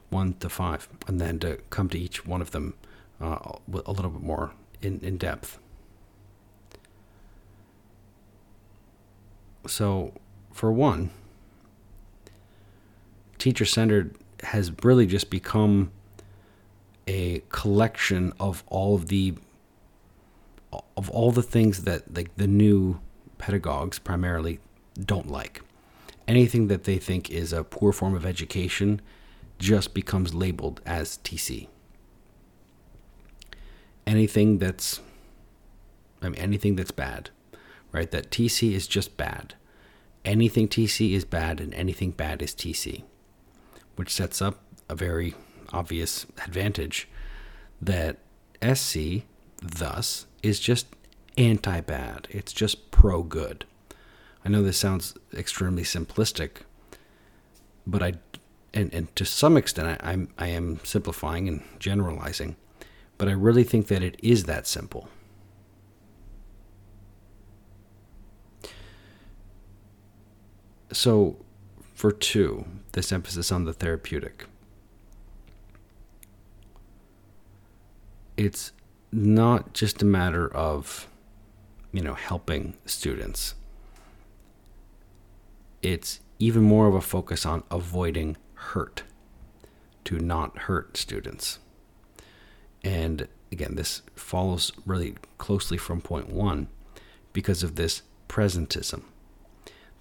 one 0.10 0.36
to 0.36 0.50
five, 0.50 0.88
and 1.08 1.20
then 1.20 1.40
to 1.40 1.58
come 1.70 1.90
to 1.90 2.00
each 2.00 2.26
one 2.26 2.42
of 2.42 2.52
them 2.52 2.76
uh, 3.20 3.40
a 3.68 3.92
little 3.92 4.12
bit 4.12 4.22
more 4.22 4.54
in, 4.82 5.00
in 5.02 5.18
depth. 5.18 5.58
So, 9.66 10.14
for 10.52 10.72
one, 10.72 11.10
teacher 13.38 13.66
centered 13.66 14.16
has 14.44 14.72
really 14.84 15.08
just 15.08 15.30
become 15.30 15.92
a 17.08 17.42
collection 17.50 18.34
of 18.40 18.64
all 18.68 18.96
of 18.96 19.08
the 19.08 19.36
of 20.98 21.10
all 21.10 21.32
the 21.32 21.44
things 21.44 21.84
that 21.84 22.16
like 22.16 22.36
the 22.36 22.48
new 22.48 23.00
pedagogues 23.38 24.00
primarily 24.00 24.60
don't 25.00 25.30
like. 25.30 25.62
Anything 26.28 26.68
that 26.68 26.86
they 26.86 26.98
think 26.98 27.30
is 27.30 27.52
a 27.52 27.64
poor 27.64 27.92
form 27.92 28.16
of 28.16 28.26
education 28.26 29.02
just 29.60 29.94
becomes 29.94 30.34
labeled 30.34 30.82
as 30.86 31.18
TC. 31.20 31.68
Anything 34.06 34.58
that's 34.58 35.00
I 36.22 36.30
mean 36.30 36.36
anything 36.36 36.76
that's 36.76 36.92
bad 36.92 37.30
right? 37.94 38.12
That 38.12 38.30
TC 38.30 38.74
is 38.74 38.88
just 38.88 39.16
bad. 39.16 39.54
Anything 40.26 40.68
TC 40.68 41.14
is 41.14 41.24
bad, 41.24 41.62
and 41.62 41.74
anything 41.74 42.12
bad 42.12 42.42
is 42.42 42.54
TC, 42.54 43.04
which 43.96 44.10
sets 44.10 44.42
up 44.42 44.60
a 44.90 44.96
very 44.96 45.36
obvious 45.72 46.26
advantage 46.44 47.08
that 47.82 48.18
SC, 48.62 49.24
thus, 49.62 50.26
is 50.42 50.60
just 50.60 50.88
anti 51.38 51.80
bad. 51.82 52.28
It's 52.32 52.52
just 52.52 52.92
pro 52.92 53.24
good. 53.24 53.66
I 54.46 54.50
know 54.50 54.62
this 54.62 54.78
sounds 54.78 55.16
extremely 55.34 55.84
simplistic, 55.84 56.64
but 57.88 58.04
I, 58.04 58.14
and, 58.74 58.94
and 58.94 59.16
to 59.16 59.26
some 59.26 59.56
extent, 59.56 60.02
I, 60.04 60.12
I'm, 60.12 60.30
I 60.38 60.48
am 60.48 60.80
simplifying 60.84 61.48
and 61.48 61.64
generalizing, 61.80 62.58
but 63.18 63.30
I 63.30 63.32
really 63.32 63.64
think 63.64 63.88
that 63.88 64.04
it 64.04 64.18
is 64.22 64.44
that 64.46 64.68
simple. 64.68 65.08
So, 70.92 71.38
for 71.94 72.12
two, 72.12 72.66
this 72.92 73.12
emphasis 73.12 73.52
on 73.52 73.66
the 73.66 73.74
therapeutic. 73.74 74.46
It's 78.36 78.72
not 79.12 79.74
just 79.74 80.02
a 80.02 80.06
matter 80.06 80.52
of, 80.54 81.08
you 81.92 82.02
know, 82.02 82.14
helping 82.14 82.76
students. 82.86 83.56
It's 85.84 86.22
even 86.40 86.64
more 86.64 86.88
of 86.88 86.96
a 86.96 87.02
focus 87.02 87.46
on 87.46 87.64
avoiding 87.70 88.38
hurt, 88.54 89.04
to 90.06 90.18
not 90.18 90.58
hurt 90.60 90.96
students. 90.96 91.60
And 92.86 93.28
again, 93.52 93.76
this 93.76 94.02
follows 94.16 94.72
really 94.86 95.16
closely 95.38 95.78
from 95.78 96.00
point 96.00 96.30
one 96.30 96.70
because 97.34 97.64
of 97.64 97.76
this 97.76 98.02
presentism 98.30 99.04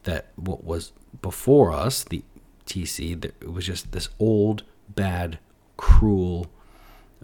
that 0.04 0.28
what 0.36 0.62
was 0.64 0.92
before 1.20 1.72
us, 1.72 2.04
the 2.04 2.22
TC, 2.64 3.20
that 3.20 3.34
it 3.40 3.52
was 3.52 3.66
just 3.66 3.90
this 3.90 4.08
old, 4.20 4.62
bad, 4.88 5.40
cruel, 5.76 6.46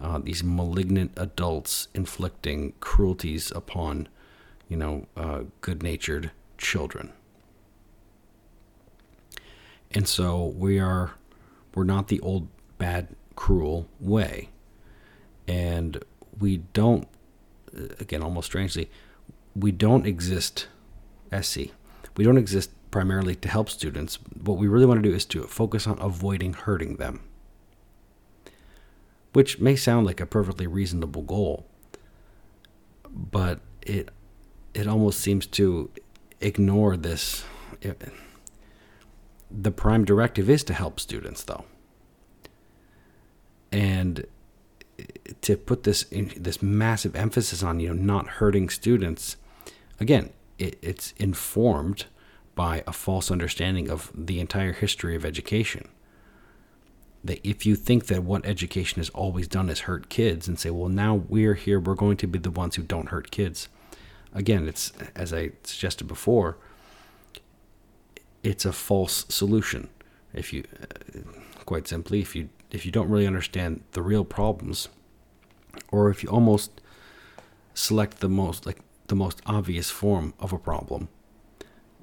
uh, 0.01 0.19
these 0.19 0.43
malignant 0.43 1.11
adults 1.15 1.87
inflicting 1.93 2.73
cruelties 2.81 3.51
upon, 3.55 4.09
you 4.67 4.75
know, 4.75 5.07
uh, 5.15 5.43
good-natured 5.61 6.31
children. 6.57 7.13
And 9.91 10.07
so 10.07 10.53
we 10.55 10.79
are, 10.79 11.11
we're 11.73 11.83
not 11.83 12.07
the 12.07 12.19
old, 12.19 12.47
bad, 12.77 13.15
cruel 13.35 13.87
way, 13.99 14.49
and 15.47 16.03
we 16.39 16.57
don't, 16.57 17.07
again, 17.99 18.21
almost 18.21 18.47
strangely, 18.47 18.89
we 19.55 19.71
don't 19.71 20.05
exist, 20.05 20.67
SC 21.41 21.71
we 22.19 22.25
don't 22.25 22.37
exist 22.37 22.71
primarily 22.91 23.33
to 23.33 23.47
help 23.47 23.69
students. 23.69 24.19
What 24.41 24.57
we 24.57 24.67
really 24.67 24.85
want 24.85 25.01
to 25.01 25.09
do 25.09 25.15
is 25.15 25.23
to 25.27 25.43
focus 25.43 25.87
on 25.87 25.97
avoiding 26.01 26.51
hurting 26.51 26.97
them, 26.97 27.21
which 29.31 29.59
may 29.59 29.77
sound 29.77 30.05
like 30.05 30.19
a 30.19 30.25
perfectly 30.25 30.67
reasonable 30.67 31.21
goal, 31.21 31.65
but 33.09 33.61
it 33.81 34.09
it 34.73 34.85
almost 34.85 35.21
seems 35.21 35.45
to 35.47 35.89
ignore 36.41 36.97
this. 36.97 37.45
The 39.51 39.71
prime 39.71 40.05
directive 40.05 40.49
is 40.49 40.63
to 40.65 40.73
help 40.73 40.99
students, 40.99 41.43
though, 41.43 41.65
and 43.71 44.25
to 45.41 45.57
put 45.57 45.83
this 45.83 46.05
this 46.37 46.61
massive 46.61 47.15
emphasis 47.15 47.63
on 47.63 47.79
you 47.79 47.87
know 47.87 47.93
not 47.93 48.27
hurting 48.27 48.69
students 48.69 49.37
again 49.99 50.29
it, 50.59 50.77
it's 50.81 51.13
informed 51.13 52.05
by 52.53 52.83
a 52.85 52.91
false 52.91 53.31
understanding 53.31 53.89
of 53.89 54.11
the 54.13 54.39
entire 54.41 54.73
history 54.73 55.15
of 55.15 55.23
education. 55.23 55.87
That 57.23 57.39
if 57.47 57.65
you 57.65 57.75
think 57.75 58.07
that 58.07 58.23
what 58.23 58.45
education 58.45 58.99
has 58.99 59.09
always 59.11 59.47
done 59.47 59.69
is 59.69 59.81
hurt 59.81 60.09
kids 60.09 60.47
and 60.47 60.59
say, 60.59 60.69
well, 60.69 60.89
now 60.89 61.15
we're 61.15 61.53
here, 61.53 61.79
we're 61.79 61.95
going 61.95 62.17
to 62.17 62.27
be 62.27 62.37
the 62.37 62.51
ones 62.51 62.75
who 62.75 62.83
don't 62.83 63.09
hurt 63.09 63.31
kids. 63.31 63.69
Again, 64.33 64.67
it's, 64.67 64.91
as 65.15 65.33
I 65.33 65.51
suggested 65.63 66.07
before, 66.07 66.57
it's 68.43 68.65
a 68.65 68.73
false 68.73 69.25
solution. 69.29 69.89
If 70.33 70.53
you, 70.53 70.63
uh, 70.81 71.19
quite 71.65 71.87
simply, 71.87 72.21
if 72.21 72.35
you, 72.35 72.49
if 72.71 72.85
you 72.85 72.91
don't 72.91 73.09
really 73.09 73.27
understand 73.27 73.81
the 73.91 74.01
real 74.01 74.23
problems, 74.23 74.89
or 75.91 76.09
if 76.09 76.23
you 76.23 76.29
almost 76.29 76.81
select 77.73 78.19
the 78.19 78.29
most, 78.29 78.65
like, 78.65 78.79
the 79.07 79.15
most 79.15 79.41
obvious 79.45 79.89
form 79.89 80.33
of 80.39 80.53
a 80.53 80.59
problem, 80.59 81.09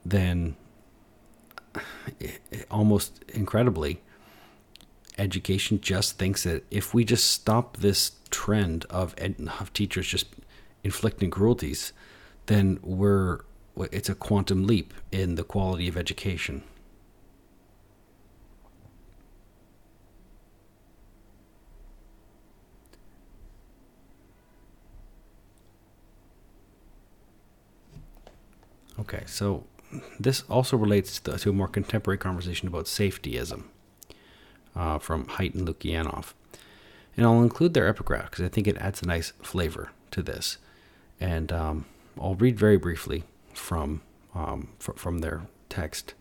then 0.05 0.57
almost 2.71 3.25
incredibly, 3.28 4.00
education 5.19 5.81
just 5.81 6.19
thinks 6.19 6.43
that 6.43 6.64
if 6.71 6.95
we 6.95 7.05
just 7.05 7.31
stop 7.31 7.78
this 7.78 8.12
trend 8.31 8.85
of, 8.90 9.14
of 9.61 9.73
teachers 9.73 10.07
just 10.07 10.26
inflicting 10.85 11.31
cruelties, 11.31 11.93
then 12.47 12.78
we're 12.83 13.40
it's 13.76 14.09
a 14.09 14.14
quantum 14.14 14.66
leap 14.66 14.95
in 15.12 15.35
the 15.35 15.45
quality 15.45 15.88
of 15.88 15.97
education. 15.97 16.62
Okay, 28.99 29.25
so 29.26 29.64
this 30.18 30.42
also 30.49 30.76
relates 30.76 31.21
to, 31.21 31.38
to 31.38 31.50
a 31.50 31.52
more 31.52 31.68
contemporary 31.68 32.18
conversation 32.18 32.66
about 32.66 32.87
safetyism 32.87 33.64
uh, 34.75 34.99
from 34.99 35.26
Haidt 35.26 35.54
and 35.54 35.68
Lukianoff. 35.68 36.33
And 37.16 37.25
I'll 37.25 37.42
include 37.42 37.75
their 37.75 37.88
epigraph 37.88 38.30
because 38.30 38.45
I 38.45 38.49
think 38.49 38.66
it 38.66 38.76
adds 38.78 39.02
a 39.02 39.06
nice 39.06 39.33
flavor 39.42 39.90
to 40.11 40.23
this. 40.23 40.59
And 41.21 41.52
um, 41.52 41.87
I'll 42.21 42.35
read 42.35 42.59
very 42.59 42.76
briefly 42.76 43.25
from 43.56 44.02
um, 44.34 44.68
fr- 44.78 44.92
from 44.92 45.18
their 45.18 45.46
text, 45.68 46.14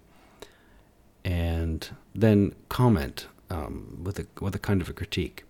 and 1.24 1.90
then 2.14 2.56
comment 2.70 3.28
um, 3.50 4.00
with 4.04 4.20
a 4.20 4.28
with 4.40 4.56
a 4.56 4.60
kind 4.60 4.82
of 4.82 4.90
a 4.90 4.94
critique. 4.94 5.44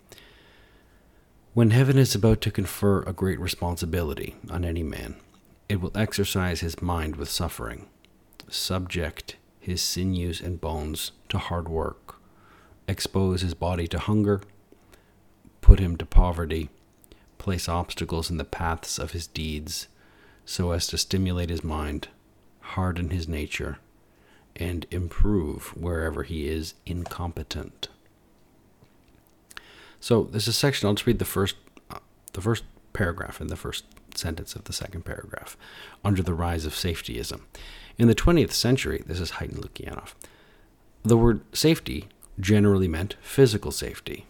When 1.53 1.71
heaven 1.71 1.97
is 1.97 2.13
about 2.13 2.41
to 2.41 2.51
confer 2.51 3.01
a 3.03 3.13
great 3.13 3.39
responsibility 3.39 4.35
on 4.49 4.65
any 4.65 4.83
man, 4.83 5.15
it 5.69 5.79
will 5.79 5.91
exercise 5.95 6.59
his 6.59 6.81
mind 6.81 7.15
with 7.15 7.29
suffering, 7.29 7.87
subject 8.49 9.37
his 9.57 9.81
sinews 9.81 10.41
and 10.41 10.61
bones 10.61 11.11
to 11.29 11.37
hard 11.37 11.67
work, 11.69 12.17
expose 12.87 13.41
his 13.41 13.53
body 13.53 13.87
to 13.87 13.97
hunger, 13.97 14.41
put 15.61 15.79
him 15.79 15.95
to 15.97 16.05
poverty, 16.05 16.69
place 17.37 17.67
obstacles 17.67 18.29
in 18.29 18.37
the 18.37 18.43
paths 18.43 18.99
of 18.99 19.11
his 19.11 19.25
deeds, 19.25 19.87
so 20.45 20.71
as 20.71 20.87
to 20.87 20.97
stimulate 20.97 21.49
his 21.49 21.63
mind, 21.63 22.07
harden 22.61 23.09
his 23.09 23.27
nature, 23.27 23.79
and 24.55 24.85
improve 24.91 25.75
wherever 25.75 26.23
he 26.23 26.47
is 26.47 26.75
incompetent. 26.85 27.89
So 29.99 30.23
this 30.23 30.43
is 30.43 30.49
a 30.49 30.53
section. 30.53 30.87
I'll 30.87 30.93
just 30.93 31.07
read 31.07 31.19
the 31.19 31.25
first, 31.25 31.55
uh, 31.89 31.99
the 32.33 32.41
first 32.41 32.63
paragraph 32.93 33.41
in 33.41 33.47
the 33.47 33.55
first 33.55 33.85
sentence 34.13 34.55
of 34.55 34.65
the 34.65 34.73
second 34.73 35.03
paragraph. 35.03 35.57
Under 36.03 36.21
the 36.21 36.33
rise 36.33 36.65
of 36.65 36.73
safetyism, 36.73 37.41
in 37.97 38.07
the 38.07 38.15
20th 38.15 38.51
century, 38.51 39.03
this 39.05 39.19
is 39.19 39.31
Haidt 39.31 39.51
and 39.51 39.63
Lukianoff. 39.63 40.13
The 41.03 41.17
word 41.17 41.41
safety 41.53 42.07
generally 42.39 42.87
meant 42.87 43.15
physical 43.21 43.71
safety. 43.71 44.25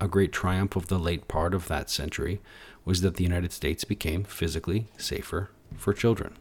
A 0.00 0.08
great 0.08 0.32
triumph 0.32 0.76
of 0.76 0.88
the 0.88 0.98
late 0.98 1.28
part 1.28 1.54
of 1.54 1.68
that 1.68 1.90
century 1.90 2.40
was 2.84 3.00
that 3.00 3.16
the 3.16 3.24
United 3.24 3.52
States 3.52 3.84
became 3.84 4.24
physically 4.24 4.88
safer 4.96 5.50
for 5.76 5.92
children. 5.92 6.36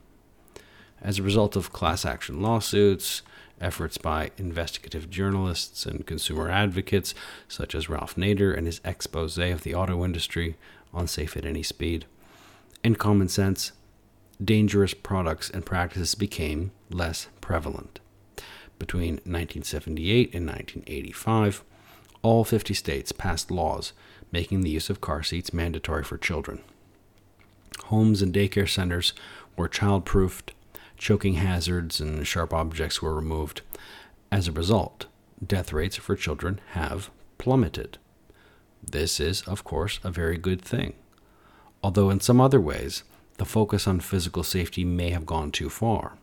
As 1.01 1.19
a 1.19 1.23
result 1.23 1.55
of 1.55 1.73
class 1.73 2.05
action 2.05 2.41
lawsuits, 2.41 3.21
efforts 3.59 3.97
by 3.97 4.31
investigative 4.37 5.09
journalists 5.09 5.85
and 5.85 6.05
consumer 6.05 6.49
advocates 6.49 7.13
such 7.47 7.75
as 7.75 7.89
Ralph 7.89 8.15
Nader 8.15 8.55
and 8.55 8.65
his 8.65 8.81
expose 8.83 9.37
of 9.37 9.63
the 9.63 9.75
auto 9.75 10.03
industry 10.03 10.57
Unsafe 10.93 11.37
at 11.37 11.45
any 11.45 11.63
speed, 11.63 12.05
and 12.83 12.99
common 12.99 13.29
sense, 13.29 13.71
dangerous 14.43 14.93
products 14.93 15.49
and 15.49 15.65
practices 15.65 16.15
became 16.15 16.71
less 16.89 17.27
prevalent. 17.39 17.99
Between 18.77 19.13
1978 19.23 20.33
and 20.33 20.47
1985, 20.47 21.63
all 22.23 22.43
50 22.43 22.73
states 22.73 23.11
passed 23.11 23.51
laws 23.51 23.93
making 24.31 24.61
the 24.61 24.69
use 24.69 24.89
of 24.89 25.01
car 25.01 25.23
seats 25.23 25.53
mandatory 25.53 26.03
for 26.03 26.17
children. 26.17 26.61
Homes 27.85 28.21
and 28.21 28.33
daycare 28.33 28.69
centers 28.69 29.13
were 29.55 29.67
child-proofed, 29.67 30.53
choking 30.97 31.35
hazards 31.35 31.99
and 31.99 32.25
sharp 32.25 32.53
objects 32.53 33.01
were 33.01 33.15
removed. 33.15 33.61
As 34.31 34.47
a 34.47 34.51
result, 34.51 35.07
death 35.45 35.73
rates 35.73 35.97
for 35.97 36.15
children 36.15 36.61
have 36.71 37.09
plummeted. 37.37 37.97
This 38.83 39.19
is, 39.19 39.41
of 39.43 39.63
course, 39.63 39.99
a 40.03 40.11
very 40.11 40.37
good 40.37 40.61
thing. 40.61 40.93
Although, 41.83 42.09
in 42.09 42.19
some 42.19 42.39
other 42.39 42.61
ways, 42.61 43.03
the 43.37 43.45
focus 43.45 43.87
on 43.87 43.99
physical 43.99 44.43
safety 44.43 44.85
may 44.85 45.09
have 45.09 45.25
gone 45.25 45.51
too 45.51 45.69
far. 45.69 46.13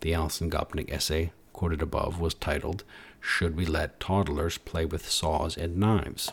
The 0.00 0.14
Alison 0.14 0.50
Gopnik 0.50 0.90
essay 0.90 1.32
quoted 1.52 1.82
above 1.82 2.20
was 2.20 2.34
titled, 2.34 2.84
Should 3.20 3.56
We 3.56 3.66
Let 3.66 3.98
Toddlers 3.98 4.58
Play 4.58 4.84
with 4.84 5.10
Saws 5.10 5.56
and 5.56 5.76
Knives? 5.76 6.30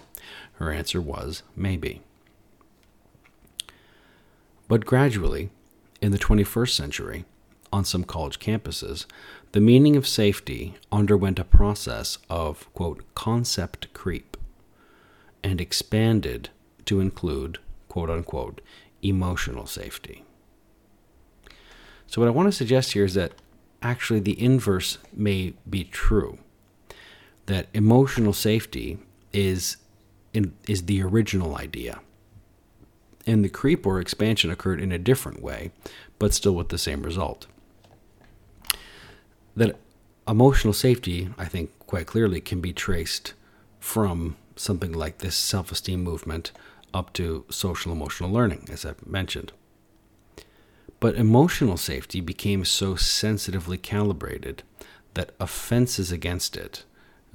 Her 0.56 0.72
answer 0.72 1.02
was 1.02 1.44
maybe. 1.56 2.02
But 4.68 4.86
gradually, 4.86 5.50
in 6.02 6.12
the 6.12 6.18
21st 6.18 6.70
century, 6.70 7.26
on 7.72 7.86
some 7.86 8.04
college 8.04 8.39
campuses, 8.39 9.06
the 9.52 9.62
meaning 9.62 9.96
of 9.96 10.08
safety 10.08 10.76
underwent 10.91 11.39
a 11.39 11.44
process 11.44 12.18
of, 12.30 12.74
quote, 12.74 13.04
concept 13.15 13.91
creep 13.94 14.38
and 15.44 15.60
expanded 15.60 16.50
to 16.86 17.00
include, 17.00 17.60
quote 17.88 18.10
unquote, 18.10 18.62
emotional 19.02 19.65
safety. 19.65 20.24
So, 22.08 22.22
what 22.22 22.28
I 22.28 22.32
want 22.32 22.48
to 22.48 22.52
suggest 22.52 22.94
here 22.94 23.06
is 23.06 23.13
that 23.15 23.34
actually 23.82 24.20
the 24.20 24.41
inverse 24.41 24.98
may 25.13 25.54
be 25.70 25.84
true. 25.84 26.38
That 27.46 27.68
emotional 27.74 28.34
safety 28.34 28.98
is 29.34 29.78
is 30.67 30.86
the 30.86 31.02
original 31.02 31.56
idea. 31.58 32.00
And 33.28 33.43
the 33.43 33.50
creep 33.50 33.86
or 33.86 34.00
expansion 34.00 34.52
occurred 34.52 34.80
in 34.80 34.91
a 34.91 35.00
different 35.00 35.41
way, 35.41 35.71
but 36.19 36.34
still 36.34 36.54
with 36.54 36.69
the 36.69 36.78
same 36.78 37.02
result. 37.02 37.48
That 39.56 39.78
emotional 40.28 40.74
safety, 40.74 41.30
I 41.38 41.45
think, 41.45 41.71
quite 41.80 42.08
clearly 42.08 42.41
can 42.41 42.62
be 42.62 42.74
traced 42.74 43.34
from 43.80 44.36
something 44.56 44.91
like 44.91 45.19
this 45.19 45.36
self 45.36 45.71
esteem 45.71 46.04
movement 46.04 46.52
up 46.93 47.13
to 47.13 47.45
social 47.50 47.91
emotional 47.91 48.32
learning, 48.32 48.67
as 48.71 48.86
I've 48.86 49.06
mentioned. 49.06 49.52
But 51.00 51.15
emotional 51.15 51.78
safety 51.78 52.21
became 52.21 52.63
so 52.63 52.95
sensitively 52.95 53.78
calibrated 53.78 54.63
that 55.13 55.32
offenses 55.39 56.12
against 56.12 56.56
it 56.56 56.84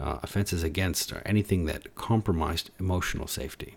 uh, 0.01 0.19
offenses 0.23 0.63
against 0.63 1.13
or 1.13 1.23
anything 1.27 1.67
that 1.67 1.95
compromised 1.95 2.71
emotional 2.81 3.27
safety 3.27 3.77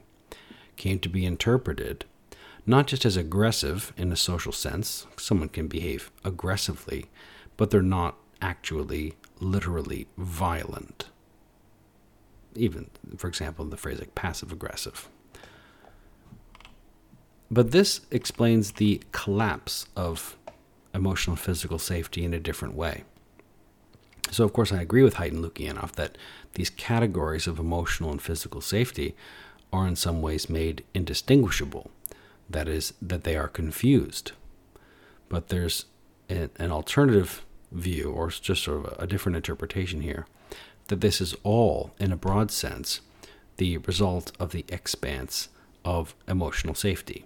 came 0.75 0.99
to 0.99 1.09
be 1.09 1.25
interpreted 1.25 2.05
not 2.65 2.87
just 2.87 3.05
as 3.05 3.17
aggressive 3.17 3.91
in 3.97 4.11
a 4.11 4.15
social 4.15 4.51
sense, 4.51 5.05
someone 5.17 5.49
can 5.49 5.67
behave 5.67 6.11
aggressively, 6.23 7.05
but 7.57 7.69
they're 7.69 7.81
not 7.81 8.17
actually 8.41 9.15
literally 9.39 10.07
violent. 10.17 11.09
Even, 12.55 12.89
for 13.17 13.27
example, 13.27 13.65
the 13.65 13.77
phrase 13.77 13.99
like 13.99 14.15
passive 14.15 14.51
aggressive. 14.51 15.09
But 17.51 17.71
this 17.71 18.01
explains 18.11 18.73
the 18.73 19.01
collapse 19.11 19.87
of 19.95 20.37
emotional 20.93 21.33
and 21.33 21.39
physical 21.39 21.79
safety 21.79 22.23
in 22.23 22.33
a 22.33 22.39
different 22.39 22.75
way. 22.75 23.03
So, 24.31 24.43
of 24.43 24.53
course, 24.53 24.71
I 24.71 24.81
agree 24.81 25.03
with 25.03 25.15
Haidt 25.15 25.31
and 25.31 25.43
Lukianoff 25.43 25.93
that 25.93 26.17
these 26.53 26.69
categories 26.69 27.47
of 27.47 27.59
emotional 27.59 28.11
and 28.11 28.21
physical 28.21 28.61
safety 28.61 29.15
are 29.71 29.87
in 29.87 29.95
some 29.95 30.21
ways 30.21 30.49
made 30.49 30.83
indistinguishable. 30.93 31.91
That 32.49 32.67
is, 32.67 32.93
that 33.01 33.23
they 33.23 33.35
are 33.35 33.47
confused. 33.47 34.33
But 35.29 35.49
there's 35.49 35.85
an, 36.29 36.49
an 36.57 36.71
alternative 36.71 37.45
view, 37.71 38.11
or 38.11 38.29
just 38.29 38.63
sort 38.63 38.85
of 38.85 38.93
a, 38.99 39.03
a 39.03 39.07
different 39.07 39.35
interpretation 39.35 40.01
here, 40.01 40.25
that 40.87 41.01
this 41.01 41.21
is 41.21 41.35
all, 41.43 41.91
in 41.99 42.11
a 42.11 42.17
broad 42.17 42.51
sense, 42.51 43.01
the 43.57 43.77
result 43.77 44.31
of 44.39 44.51
the 44.51 44.65
expanse 44.69 45.49
of 45.85 46.15
emotional 46.27 46.75
safety. 46.75 47.25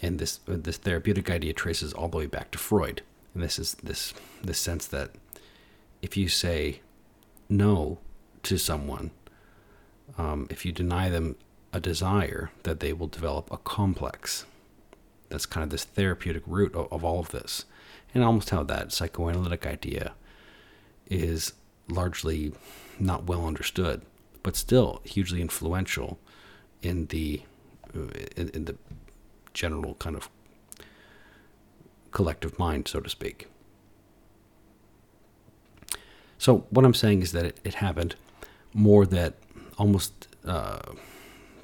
And 0.00 0.18
this 0.18 0.40
this 0.46 0.78
therapeutic 0.78 1.30
idea 1.30 1.52
traces 1.52 1.92
all 1.92 2.08
the 2.08 2.16
way 2.18 2.26
back 2.26 2.50
to 2.52 2.58
Freud. 2.58 3.02
And 3.34 3.42
this 3.42 3.58
is 3.58 3.74
this 3.74 4.14
this 4.42 4.58
sense 4.58 4.86
that 4.88 5.10
if 6.02 6.16
you 6.16 6.28
say 6.28 6.80
no 7.48 7.98
to 8.42 8.58
someone, 8.58 9.12
um, 10.18 10.46
if 10.50 10.66
you 10.66 10.72
deny 10.72 11.08
them 11.08 11.36
a 11.72 11.80
desire, 11.80 12.50
that 12.64 12.80
they 12.80 12.92
will 12.92 13.06
develop 13.06 13.50
a 13.50 13.56
complex. 13.56 14.44
That's 15.30 15.46
kind 15.46 15.64
of 15.64 15.70
this 15.70 15.84
therapeutic 15.84 16.42
root 16.46 16.74
of, 16.74 16.92
of 16.92 17.04
all 17.04 17.20
of 17.20 17.30
this. 17.30 17.64
And 18.12 18.22
almost 18.22 18.50
how 18.50 18.62
that 18.64 18.92
psychoanalytic 18.92 19.64
idea 19.64 20.12
is 21.08 21.54
largely 21.88 22.52
not 22.98 23.24
well 23.24 23.46
understood, 23.46 24.02
but 24.42 24.56
still 24.56 25.00
hugely 25.04 25.40
influential 25.40 26.18
in 26.82 27.06
the 27.06 27.42
in, 28.36 28.50
in 28.54 28.64
the 28.64 28.76
general 29.54 29.94
kind 29.94 30.16
of 30.16 30.28
collective 32.10 32.58
mind, 32.58 32.88
so 32.88 33.00
to 33.00 33.10
speak. 33.10 33.48
So 36.42 36.66
what 36.70 36.84
I'm 36.84 36.92
saying 36.92 37.22
is 37.22 37.30
that 37.30 37.44
it, 37.44 37.60
it 37.62 37.74
happened 37.74 38.16
more 38.74 39.06
that 39.06 39.34
almost 39.78 40.26
uh, 40.44 40.80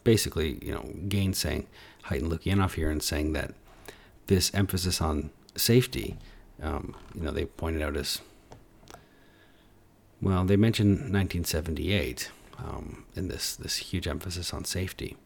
basically, 0.05 0.65
you 0.65 0.71
know, 0.71 0.89
gainsaying 1.09 1.67
Haidt 2.05 2.23
Lukianoff 2.23 2.75
here 2.75 2.89
and 2.89 3.03
saying 3.03 3.33
that 3.33 3.55
this 4.29 4.55
emphasis 4.55 5.01
on 5.01 5.31
safety, 5.57 6.17
um, 6.63 6.95
you 7.13 7.23
know, 7.23 7.33
they 7.33 7.47
pointed 7.47 7.83
out 7.83 7.97
as 7.97 8.21
well. 10.23 10.45
They 10.45 10.55
mentioned 10.55 11.13
1978 11.13 12.31
um, 12.59 13.05
in 13.17 13.27
this 13.27 13.57
this 13.57 13.79
huge 13.79 14.07
emphasis 14.07 14.55
on 14.55 14.65
safety. 14.65 15.17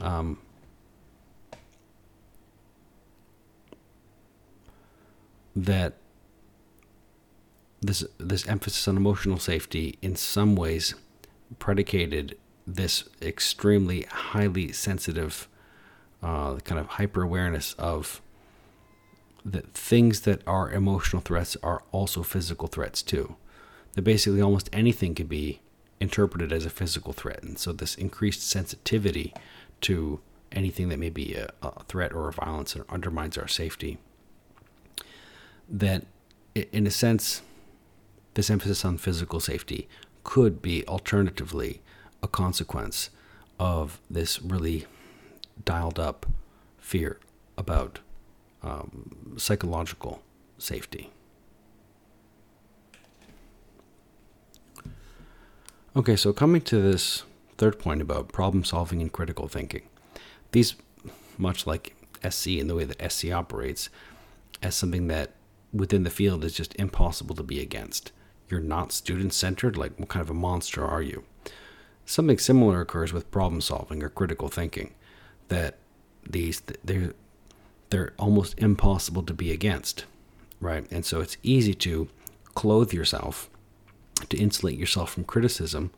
Um, 0.00 0.38
that 5.54 6.01
this 7.82 8.04
this 8.18 8.46
emphasis 8.48 8.86
on 8.88 8.96
emotional 8.96 9.38
safety 9.38 9.98
in 10.00 10.16
some 10.16 10.54
ways 10.54 10.94
predicated 11.58 12.38
this 12.66 13.08
extremely 13.20 14.02
highly 14.04 14.72
sensitive 14.72 15.48
uh, 16.22 16.56
kind 16.58 16.80
of 16.80 16.86
hyper 16.86 17.22
awareness 17.22 17.74
of 17.74 18.22
that 19.44 19.74
things 19.74 20.20
that 20.20 20.40
are 20.46 20.70
emotional 20.70 21.20
threats 21.20 21.56
are 21.62 21.82
also 21.90 22.22
physical 22.22 22.68
threats 22.68 23.02
too. 23.02 23.34
That 23.94 24.02
basically 24.02 24.40
almost 24.40 24.70
anything 24.72 25.14
can 25.14 25.26
be 25.26 25.60
interpreted 26.00 26.52
as 26.52 26.64
a 26.64 26.70
physical 26.70 27.12
threat, 27.12 27.42
and 27.42 27.58
so 27.58 27.72
this 27.72 27.96
increased 27.96 28.48
sensitivity 28.48 29.34
to 29.82 30.20
anything 30.52 30.88
that 30.88 30.98
may 30.98 31.10
be 31.10 31.34
a, 31.34 31.50
a 31.62 31.82
threat 31.84 32.12
or 32.12 32.28
a 32.28 32.32
violence 32.32 32.76
undermines 32.88 33.36
our 33.36 33.48
safety. 33.48 33.98
That, 35.68 36.06
in 36.54 36.86
a 36.86 36.90
sense, 36.90 37.42
this 38.34 38.50
emphasis 38.50 38.84
on 38.84 38.98
physical 38.98 39.40
safety 39.40 39.88
could 40.24 40.62
be 40.62 40.86
alternatively 40.86 41.82
a 42.22 42.28
consequence 42.28 43.10
of 43.58 44.00
this 44.10 44.40
really 44.40 44.86
dialed 45.64 45.98
up 45.98 46.26
fear 46.78 47.18
about 47.56 48.00
um, 48.62 49.34
psychological 49.36 50.22
safety. 50.58 51.10
Okay, 55.94 56.16
so 56.16 56.32
coming 56.32 56.62
to 56.62 56.80
this 56.80 57.24
third 57.58 57.78
point 57.78 58.00
about 58.00 58.32
problem 58.32 58.64
solving 58.64 59.02
and 59.02 59.12
critical 59.12 59.46
thinking. 59.46 59.82
These, 60.52 60.74
much 61.36 61.66
like 61.66 61.94
SC 62.28 62.48
in 62.48 62.66
the 62.66 62.74
way 62.74 62.84
that 62.84 63.12
SC 63.12 63.30
operates, 63.30 63.90
as 64.62 64.74
something 64.74 65.08
that 65.08 65.32
within 65.72 66.02
the 66.02 66.10
field 66.10 66.44
is 66.44 66.54
just 66.54 66.74
impossible 66.76 67.34
to 67.34 67.42
be 67.42 67.60
against. 67.60 68.12
You're 68.52 68.60
not 68.60 68.92
student 68.92 69.32
centered, 69.32 69.78
like 69.78 69.98
what 69.98 70.10
kind 70.10 70.22
of 70.22 70.28
a 70.30 70.34
monster 70.34 70.84
are 70.84 71.00
you? 71.02 71.24
Something 72.04 72.38
similar 72.38 72.82
occurs 72.82 73.12
with 73.12 73.30
problem 73.30 73.62
solving 73.62 74.02
or 74.02 74.10
critical 74.10 74.48
thinking, 74.48 74.92
that 75.48 75.78
these 76.28 76.62
they're 76.84 77.14
they're 77.88 78.12
almost 78.18 78.58
impossible 78.58 79.22
to 79.22 79.32
be 79.32 79.50
against, 79.50 80.04
right? 80.60 80.86
And 80.92 81.06
so 81.06 81.20
it's 81.20 81.38
easy 81.42 81.74
to 81.76 82.08
clothe 82.54 82.92
yourself 82.92 83.48
to 84.28 84.36
insulate 84.36 84.78
yourself 84.78 85.12
from 85.12 85.24
criticism 85.24 85.90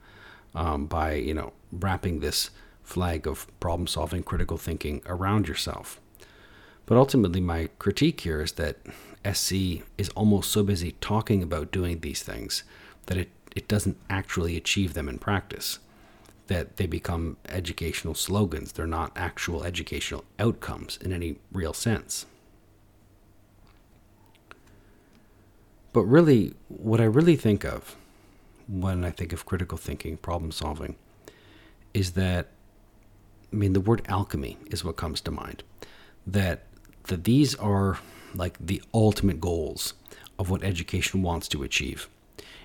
um, 0.55 0.87
by 0.87 1.14
you 1.14 1.35
know 1.35 1.53
wrapping 1.73 2.21
this 2.21 2.51
flag 2.83 3.27
of 3.27 3.47
problem 3.61 3.87
solving, 3.87 4.23
critical 4.23 4.59
thinking 4.59 5.03
around 5.07 5.49
yourself. 5.49 6.01
But 6.87 6.99
ultimately, 6.99 7.40
my 7.40 7.71
critique 7.79 8.21
here 8.21 8.40
is 8.40 8.53
that 8.53 8.77
SC 9.33 9.83
is 9.99 10.09
almost 10.11 10.51
so 10.51 10.63
busy 10.63 10.93
talking 11.01 11.43
about 11.43 11.71
doing 11.71 12.01
these 12.01 12.23
things 12.23 12.65
that 13.07 13.17
it, 13.17 13.31
it 13.55 13.69
doesn't 13.69 13.97
actually 14.11 14.57
achieve 14.57 14.95
them 14.95 15.09
in 15.09 15.19
practice 15.19 15.79
that 16.47 16.77
they 16.77 16.87
become 16.87 17.37
educational 17.49 18.15
slogans. 18.15 18.73
They're 18.73 18.87
not 18.87 19.13
actual 19.17 19.65
educational 19.65 20.25
outcomes 20.39 20.99
in 20.99 21.13
any 21.13 21.37
real 21.53 21.73
sense. 21.73 22.27
But 25.93 26.03
really, 26.03 26.55
what 26.69 27.01
I 27.01 27.05
really 27.05 27.37
think 27.37 27.65
of 27.65 27.97
when 28.67 29.05
I 29.05 29.11
think 29.11 29.33
of 29.33 29.47
critical 29.47 29.79
thinking, 29.79 30.17
problem 30.17 30.51
solving, 30.51 30.97
is 31.93 32.13
that, 32.13 32.49
I 33.53 33.57
mean, 33.57 33.73
the 33.73 33.81
word 33.81 34.03
alchemy 34.09 34.59
is 34.67 34.85
what 34.85 34.97
comes 34.97 35.21
to 35.23 35.31
mind. 35.31 35.63
That, 36.27 36.65
that 37.05 37.25
these 37.25 37.55
are 37.57 37.99
like 38.35 38.57
the 38.59 38.83
ultimate 38.92 39.40
goals 39.40 39.94
of 40.38 40.51
what 40.51 40.62
education 40.62 41.23
wants 41.23 41.49
to 41.49 41.62
achieve. 41.62 42.09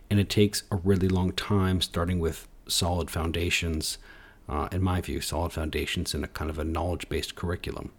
And 0.09 0.19
it 0.19 0.29
takes 0.29 0.63
a 0.71 0.75
really 0.75 1.07
long 1.07 1.31
time, 1.31 1.81
starting 1.81 2.19
with 2.19 2.47
solid 2.67 3.11
foundations, 3.11 3.97
uh, 4.47 4.67
in 4.71 4.81
my 4.81 5.01
view, 5.01 5.21
solid 5.21 5.51
foundations 5.51 6.15
in 6.15 6.23
a 6.23 6.27
kind 6.27 6.49
of 6.49 6.57
a 6.57 6.63
knowledge 6.63 7.07
based 7.09 7.35
curriculum 7.35 7.91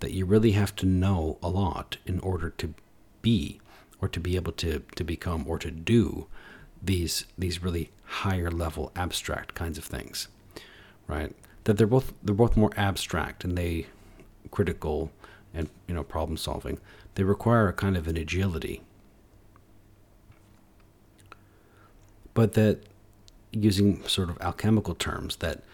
that 0.00 0.12
you 0.12 0.24
really 0.24 0.52
have 0.52 0.76
to 0.76 0.86
know 0.86 1.38
a 1.42 1.48
lot 1.48 1.96
in 2.06 2.20
order 2.20 2.50
to 2.50 2.74
be 3.20 3.60
or 4.00 4.08
to 4.08 4.20
be 4.20 4.36
able 4.36 4.52
to, 4.52 4.84
to 4.94 5.02
become 5.02 5.44
or 5.48 5.58
to 5.58 5.70
do 5.72 6.28
these 6.82 7.24
these 7.36 7.62
really 7.62 7.90
higher 8.04 8.50
level 8.50 8.92
abstract 8.96 9.54
kinds 9.54 9.78
of 9.78 9.84
things 9.84 10.28
right 11.06 11.34
that 11.64 11.76
they're 11.76 11.86
both 11.86 12.12
they're 12.22 12.34
both 12.34 12.56
more 12.56 12.70
abstract 12.76 13.44
and 13.44 13.56
they 13.56 13.86
critical 14.50 15.10
and 15.52 15.68
you 15.86 15.94
know 15.94 16.02
problem 16.02 16.36
solving 16.36 16.78
they 17.18 17.24
require 17.24 17.66
a 17.66 17.72
kind 17.72 17.96
of 17.96 18.06
an 18.06 18.16
agility 18.16 18.80
but 22.32 22.52
that 22.52 22.78
using 23.50 24.06
sort 24.06 24.30
of 24.30 24.40
alchemical 24.40 24.94
terms 24.94 25.34
that 25.36 25.64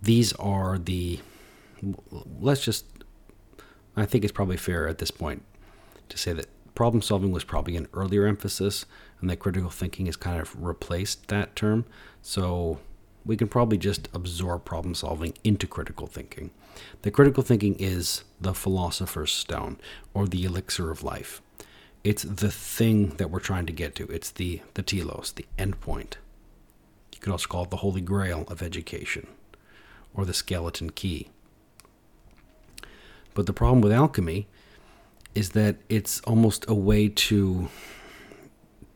these 0.00 0.32
are 0.34 0.78
the 0.78 1.20
let's 2.40 2.64
just 2.64 2.86
I 3.94 4.06
think 4.06 4.24
it's 4.24 4.32
probably 4.32 4.56
fair 4.56 4.88
at 4.88 4.96
this 4.96 5.10
point 5.10 5.42
to 6.08 6.16
say 6.16 6.32
that 6.32 6.46
problem 6.74 7.02
solving 7.02 7.32
was 7.32 7.44
probably 7.44 7.76
an 7.76 7.86
earlier 7.92 8.26
emphasis 8.26 8.86
and 9.20 9.28
that 9.28 9.36
critical 9.36 9.68
thinking 9.68 10.06
has 10.06 10.16
kind 10.16 10.40
of 10.40 10.56
replaced 10.58 11.28
that 11.28 11.54
term. 11.54 11.84
So 12.22 12.80
we 13.24 13.36
can 13.36 13.48
probably 13.48 13.78
just 13.78 14.08
absorb 14.12 14.64
problem 14.64 14.94
solving 14.94 15.34
into 15.42 15.66
critical 15.66 16.06
thinking. 16.06 16.50
The 17.02 17.10
critical 17.10 17.42
thinking 17.42 17.76
is 17.78 18.24
the 18.40 18.54
philosopher's 18.54 19.32
stone 19.32 19.78
or 20.12 20.26
the 20.26 20.44
elixir 20.44 20.90
of 20.90 21.02
life. 21.02 21.40
It's 22.02 22.22
the 22.22 22.50
thing 22.50 23.10
that 23.16 23.30
we're 23.30 23.40
trying 23.40 23.66
to 23.66 23.72
get 23.72 23.94
to. 23.96 24.04
It's 24.08 24.30
the 24.30 24.60
the 24.74 24.82
telos, 24.82 25.32
the 25.32 25.46
end 25.56 25.80
point 25.80 26.18
could 27.24 27.32
also 27.32 27.48
call 27.48 27.64
it 27.64 27.70
the 27.70 27.78
holy 27.78 28.02
grail 28.02 28.44
of 28.48 28.60
education 28.60 29.26
or 30.12 30.26
the 30.26 30.34
skeleton 30.34 30.90
key. 30.90 31.30
But 33.32 33.46
the 33.46 33.54
problem 33.54 33.80
with 33.80 33.92
alchemy 33.92 34.46
is 35.34 35.50
that 35.50 35.76
it's 35.88 36.20
almost 36.20 36.66
a 36.68 36.74
way 36.74 37.08
to 37.08 37.70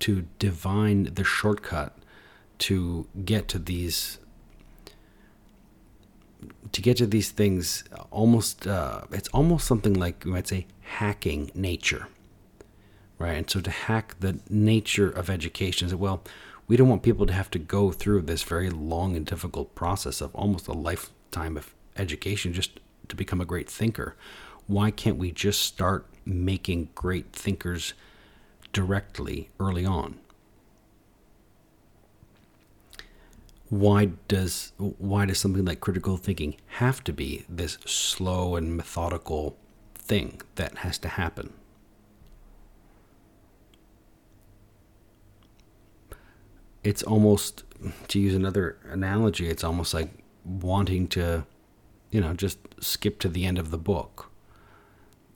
to 0.01 0.27
divine 0.39 1.15
the 1.15 1.25
shortcut 1.25 1.97
to 2.59 3.07
get 3.25 3.49
to 3.49 3.59
these 3.59 4.19
to 6.73 6.83
get 6.83 6.97
to 6.99 7.07
these 7.07 7.31
things 7.31 7.85
almost 8.11 8.67
uh, 8.67 9.03
it's 9.11 9.29
almost 9.31 9.67
something 9.67 9.95
like 9.95 10.25
you 10.25 10.33
might 10.33 10.47
say 10.49 10.67
hacking 10.81 11.51
nature 11.55 12.09
right 13.19 13.37
and 13.37 13.51
so 13.51 13.61
to 13.61 13.71
hack 13.71 14.15
the 14.21 14.39
nature 14.49 15.11
of 15.11 15.29
education 15.29 15.87
is 15.87 15.91
that 15.93 15.99
well 15.99 16.23
we 16.69 16.77
don't 16.77 16.89
want 16.89 17.03
people 17.03 17.27
to 17.27 17.33
have 17.33 17.51
to 17.51 17.59
go 17.59 17.91
through 17.91 18.23
this 18.23 18.43
very 18.43 18.69
long 18.69 19.17
and 19.17 19.25
difficult 19.25 19.75
process 19.75 20.21
of 20.21 20.35
almost 20.35 20.69
a 20.69 20.73
lifetime 20.73 21.57
of 21.57 21.75
education 21.97 22.53
just 22.53 22.79
to 23.09 23.17
become 23.17 23.41
a 23.41 23.47
great 23.47 23.71
thinker. 23.71 24.15
Why 24.67 24.91
can't 24.91 25.17
we 25.17 25.33
just 25.33 25.63
start 25.63 26.07
making 26.27 26.91
great 26.95 27.33
thinkers 27.33 27.95
directly 28.75 29.49
early 29.59 29.87
on? 29.87 30.19
Why 33.69 34.07
does 34.29 34.73
why 34.79 35.27
does 35.27 35.39
something 35.39 35.65
like 35.65 35.81
critical 35.81 36.17
thinking 36.17 36.57
have 36.67 37.05
to 37.05 37.13
be 37.13 37.45
this 37.49 37.79
slow 37.85 38.57
and 38.57 38.77
methodical 38.77 39.57
thing 39.95 40.41
that 40.55 40.79
has 40.79 40.99
to 40.99 41.09
happen? 41.09 41.53
it's 46.89 47.03
almost 47.03 47.65
to 48.09 48.19
use 48.19 48.35
another 48.35 48.79
analogy, 48.91 49.49
it's 49.49 49.63
almost 49.63 49.93
like 49.93 50.11
wanting 50.45 51.07
to, 51.09 51.45
you 52.11 52.21
know, 52.21 52.33
just 52.33 52.59
skip 52.81 53.19
to 53.21 53.29
the 53.29 53.45
end 53.45 53.59
of 53.59 53.71
the 53.71 53.79
book, 53.79 54.31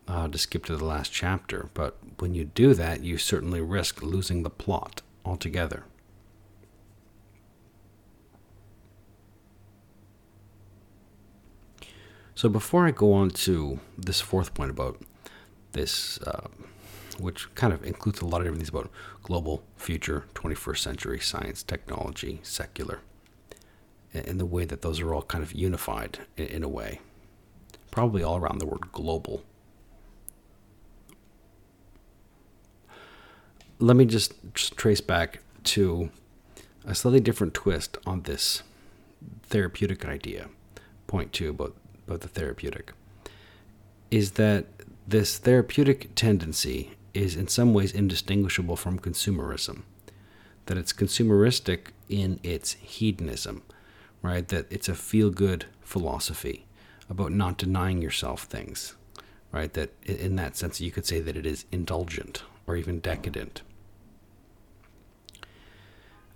uh, 0.08 0.28
to 0.28 0.38
skip 0.38 0.64
to 0.64 0.76
the 0.76 0.84
last 0.84 1.12
chapter. 1.12 1.68
But 1.74 1.98
when 2.18 2.34
you 2.34 2.44
do 2.44 2.72
that, 2.74 3.02
you 3.02 3.18
certainly 3.18 3.60
risk 3.60 4.02
losing 4.02 4.42
the 4.42 4.50
plot 4.50 5.02
altogether. 5.26 5.84
So 12.42 12.48
before 12.48 12.88
I 12.88 12.90
go 12.90 13.12
on 13.12 13.30
to 13.46 13.78
this 13.96 14.20
fourth 14.20 14.52
point 14.52 14.72
about 14.72 15.00
this 15.74 16.18
uh, 16.22 16.48
which 17.20 17.54
kind 17.54 17.72
of 17.72 17.84
includes 17.84 18.20
a 18.20 18.24
lot 18.24 18.38
of 18.38 18.42
different 18.42 18.58
things 18.58 18.68
about 18.68 18.90
global, 19.22 19.62
future, 19.76 20.24
21st 20.34 20.78
century, 20.78 21.20
science, 21.20 21.62
technology, 21.62 22.40
secular, 22.42 22.98
and 24.12 24.40
the 24.40 24.44
way 24.44 24.64
that 24.64 24.82
those 24.82 24.98
are 24.98 25.14
all 25.14 25.22
kind 25.22 25.44
of 25.44 25.52
unified 25.52 26.18
in, 26.36 26.46
in 26.46 26.62
a 26.64 26.68
way. 26.68 27.00
Probably 27.92 28.24
all 28.24 28.38
around 28.38 28.58
the 28.58 28.66
word 28.66 28.90
global. 28.90 29.44
Let 33.78 33.96
me 33.96 34.04
just, 34.04 34.34
just 34.52 34.76
trace 34.76 35.00
back 35.00 35.38
to 35.62 36.10
a 36.84 36.96
slightly 36.96 37.20
different 37.20 37.54
twist 37.54 37.98
on 38.04 38.22
this 38.22 38.64
therapeutic 39.44 40.04
idea. 40.04 40.48
Point 41.06 41.32
two 41.32 41.50
about, 41.50 41.76
about 42.12 42.20
the 42.20 42.28
therapeutic 42.28 42.92
is 44.10 44.32
that 44.32 44.66
this 45.08 45.38
therapeutic 45.38 46.14
tendency 46.14 46.92
is 47.14 47.36
in 47.36 47.48
some 47.48 47.72
ways 47.72 47.92
indistinguishable 47.92 48.76
from 48.76 48.98
consumerism. 48.98 49.82
That 50.66 50.76
it's 50.76 50.92
consumeristic 50.92 51.88
in 52.10 52.38
its 52.42 52.74
hedonism, 52.74 53.62
right? 54.20 54.46
That 54.48 54.66
it's 54.70 54.90
a 54.90 54.94
feel 54.94 55.30
good 55.30 55.64
philosophy 55.80 56.66
about 57.08 57.32
not 57.32 57.56
denying 57.56 58.02
yourself 58.02 58.42
things, 58.42 58.94
right? 59.50 59.72
That 59.72 59.90
in 60.04 60.36
that 60.36 60.56
sense, 60.56 60.82
you 60.82 60.90
could 60.90 61.06
say 61.06 61.20
that 61.20 61.36
it 61.36 61.46
is 61.46 61.64
indulgent 61.72 62.42
or 62.66 62.76
even 62.76 63.00
decadent. 63.00 63.62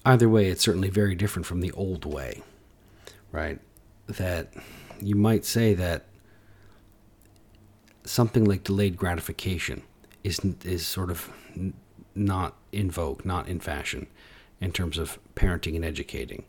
Either 0.07 0.29
way, 0.29 0.47
it's 0.47 0.63
certainly 0.63 0.89
very 0.89 1.15
different 1.15 1.45
from 1.45 1.61
the 1.61 1.73
old 1.73 2.07
way, 2.07 2.43
right? 3.31 3.61
That 4.07 4.55
you 5.01 5.15
might 5.15 5.45
say 5.45 5.75
that 5.75 6.07
something 8.05 8.45
like 8.45 8.65
delayed 8.65 8.97
gratification 8.97 9.83
is 10.25 10.41
is 10.65 10.87
sort 10.87 11.11
of 11.11 11.31
not 12.15 12.57
in 12.73 12.91
vogue, 12.91 13.25
not 13.25 13.49
in 13.49 13.61
fashion, 13.61 14.07
in 14.61 14.73
terms 14.73 14.99
of 14.99 15.19
parenting 15.35 15.77
and 15.77 15.85
educating, 15.85 16.45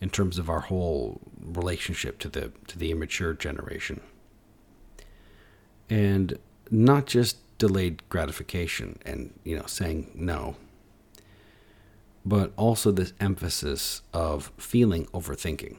in 0.00 0.10
terms 0.10 0.38
of 0.38 0.48
our 0.48 0.60
whole 0.60 1.20
relationship 1.40 2.18
to 2.18 2.28
the 2.28 2.52
to 2.68 2.78
the 2.78 2.90
immature 2.90 3.34
generation, 3.34 4.00
and 5.88 6.38
not 6.70 7.06
just 7.06 7.36
delayed 7.58 8.02
gratification 8.08 8.98
and 9.04 9.38
you 9.44 9.56
know 9.56 9.66
saying 9.66 10.10
no, 10.14 10.56
but 12.24 12.52
also 12.56 12.90
this 12.90 13.12
emphasis 13.20 14.02
of 14.12 14.52
feeling 14.56 15.06
over 15.12 15.34
thinking. 15.34 15.78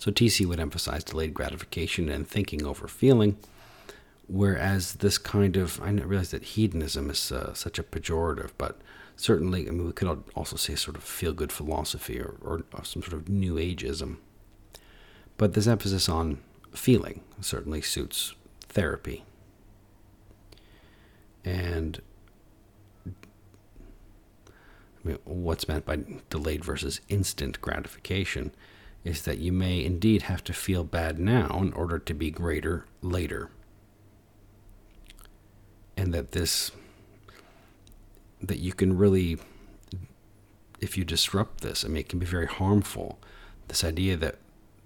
So 0.00 0.10
TC 0.10 0.46
would 0.46 0.58
emphasize 0.58 1.04
delayed 1.04 1.34
gratification 1.34 2.08
and 2.08 2.26
thinking 2.26 2.66
over 2.66 2.88
feeling 2.88 3.36
Whereas 4.32 4.94
this 4.94 5.18
kind 5.18 5.56
of, 5.56 5.82
I 5.82 5.90
realize 5.90 6.30
that 6.30 6.44
hedonism 6.44 7.10
is 7.10 7.32
uh, 7.32 7.52
such 7.52 7.80
a 7.80 7.82
pejorative, 7.82 8.52
but 8.58 8.78
certainly, 9.16 9.66
I 9.66 9.72
mean, 9.72 9.86
we 9.86 9.92
could 9.92 10.22
also 10.36 10.54
say 10.54 10.76
sort 10.76 10.96
of 10.96 11.02
feel 11.02 11.32
good 11.32 11.50
philosophy 11.50 12.20
or, 12.20 12.36
or, 12.40 12.62
or 12.72 12.84
some 12.84 13.02
sort 13.02 13.14
of 13.14 13.28
new 13.28 13.56
ageism. 13.56 14.18
But 15.36 15.54
this 15.54 15.66
emphasis 15.66 16.08
on 16.08 16.38
feeling 16.72 17.22
certainly 17.40 17.82
suits 17.82 18.34
therapy. 18.68 19.24
And 21.44 22.00
I 23.04 23.10
mean, 25.02 25.18
what's 25.24 25.66
meant 25.66 25.86
by 25.86 25.98
delayed 26.28 26.64
versus 26.64 27.00
instant 27.08 27.60
gratification 27.60 28.52
is 29.04 29.22
that 29.22 29.38
you 29.38 29.52
may 29.52 29.84
indeed 29.84 30.22
have 30.22 30.44
to 30.44 30.52
feel 30.52 30.84
bad 30.84 31.18
now 31.18 31.58
in 31.60 31.72
order 31.72 31.98
to 31.98 32.14
be 32.14 32.30
greater 32.30 32.84
later. 33.00 33.50
And 35.96 36.12
that 36.14 36.32
this 36.32 36.70
that 38.42 38.58
you 38.58 38.72
can 38.72 38.96
really 38.96 39.38
if 40.80 40.96
you 40.96 41.04
disrupt 41.04 41.60
this 41.60 41.84
i 41.84 41.88
mean 41.88 41.98
it 41.98 42.08
can 42.08 42.18
be 42.18 42.26
very 42.26 42.46
harmful. 42.46 43.18
This 43.68 43.84
idea 43.84 44.16
that 44.16 44.36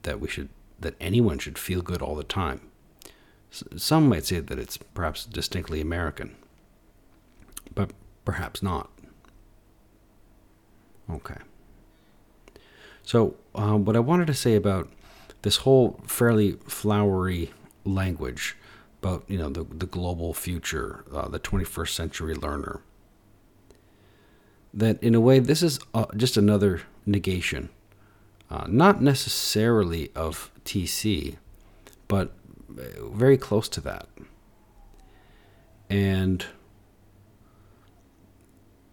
that 0.02 0.20
we 0.20 0.28
should 0.28 0.48
that 0.78 0.94
anyone 1.00 1.38
should 1.38 1.58
feel 1.58 1.82
good 1.82 2.02
all 2.02 2.16
the 2.16 2.24
time. 2.24 2.60
Some 3.50 4.08
might 4.08 4.26
say 4.26 4.40
that 4.40 4.58
it's 4.58 4.76
perhaps 4.76 5.24
distinctly 5.24 5.80
american 5.80 6.36
but 7.74 7.90
perhaps 8.24 8.62
not. 8.62 8.90
Okay 11.10 11.36
so 13.04 13.36
uh, 13.54 13.76
what 13.76 13.94
i 13.94 14.00
wanted 14.00 14.26
to 14.26 14.34
say 14.34 14.56
about 14.56 14.90
this 15.42 15.58
whole 15.58 16.00
fairly 16.06 16.52
flowery 16.66 17.52
language 17.84 18.56
about 19.04 19.24
you 19.28 19.36
know 19.36 19.50
the 19.50 19.64
the 19.64 19.86
global 19.86 20.32
future, 20.32 21.04
uh, 21.12 21.28
the 21.28 21.38
21st 21.38 21.90
century 21.90 22.34
learner. 22.34 22.80
That 24.72 25.00
in 25.02 25.14
a 25.14 25.20
way, 25.20 25.38
this 25.38 25.62
is 25.62 25.78
uh, 25.92 26.06
just 26.16 26.36
another 26.36 26.82
negation, 27.06 27.68
uh, 28.50 28.64
not 28.66 29.02
necessarily 29.02 30.10
of 30.16 30.50
TC, 30.64 31.36
but 32.08 32.32
uh, 32.70 33.06
very 33.08 33.36
close 33.36 33.68
to 33.68 33.80
that, 33.82 34.08
and 35.90 36.46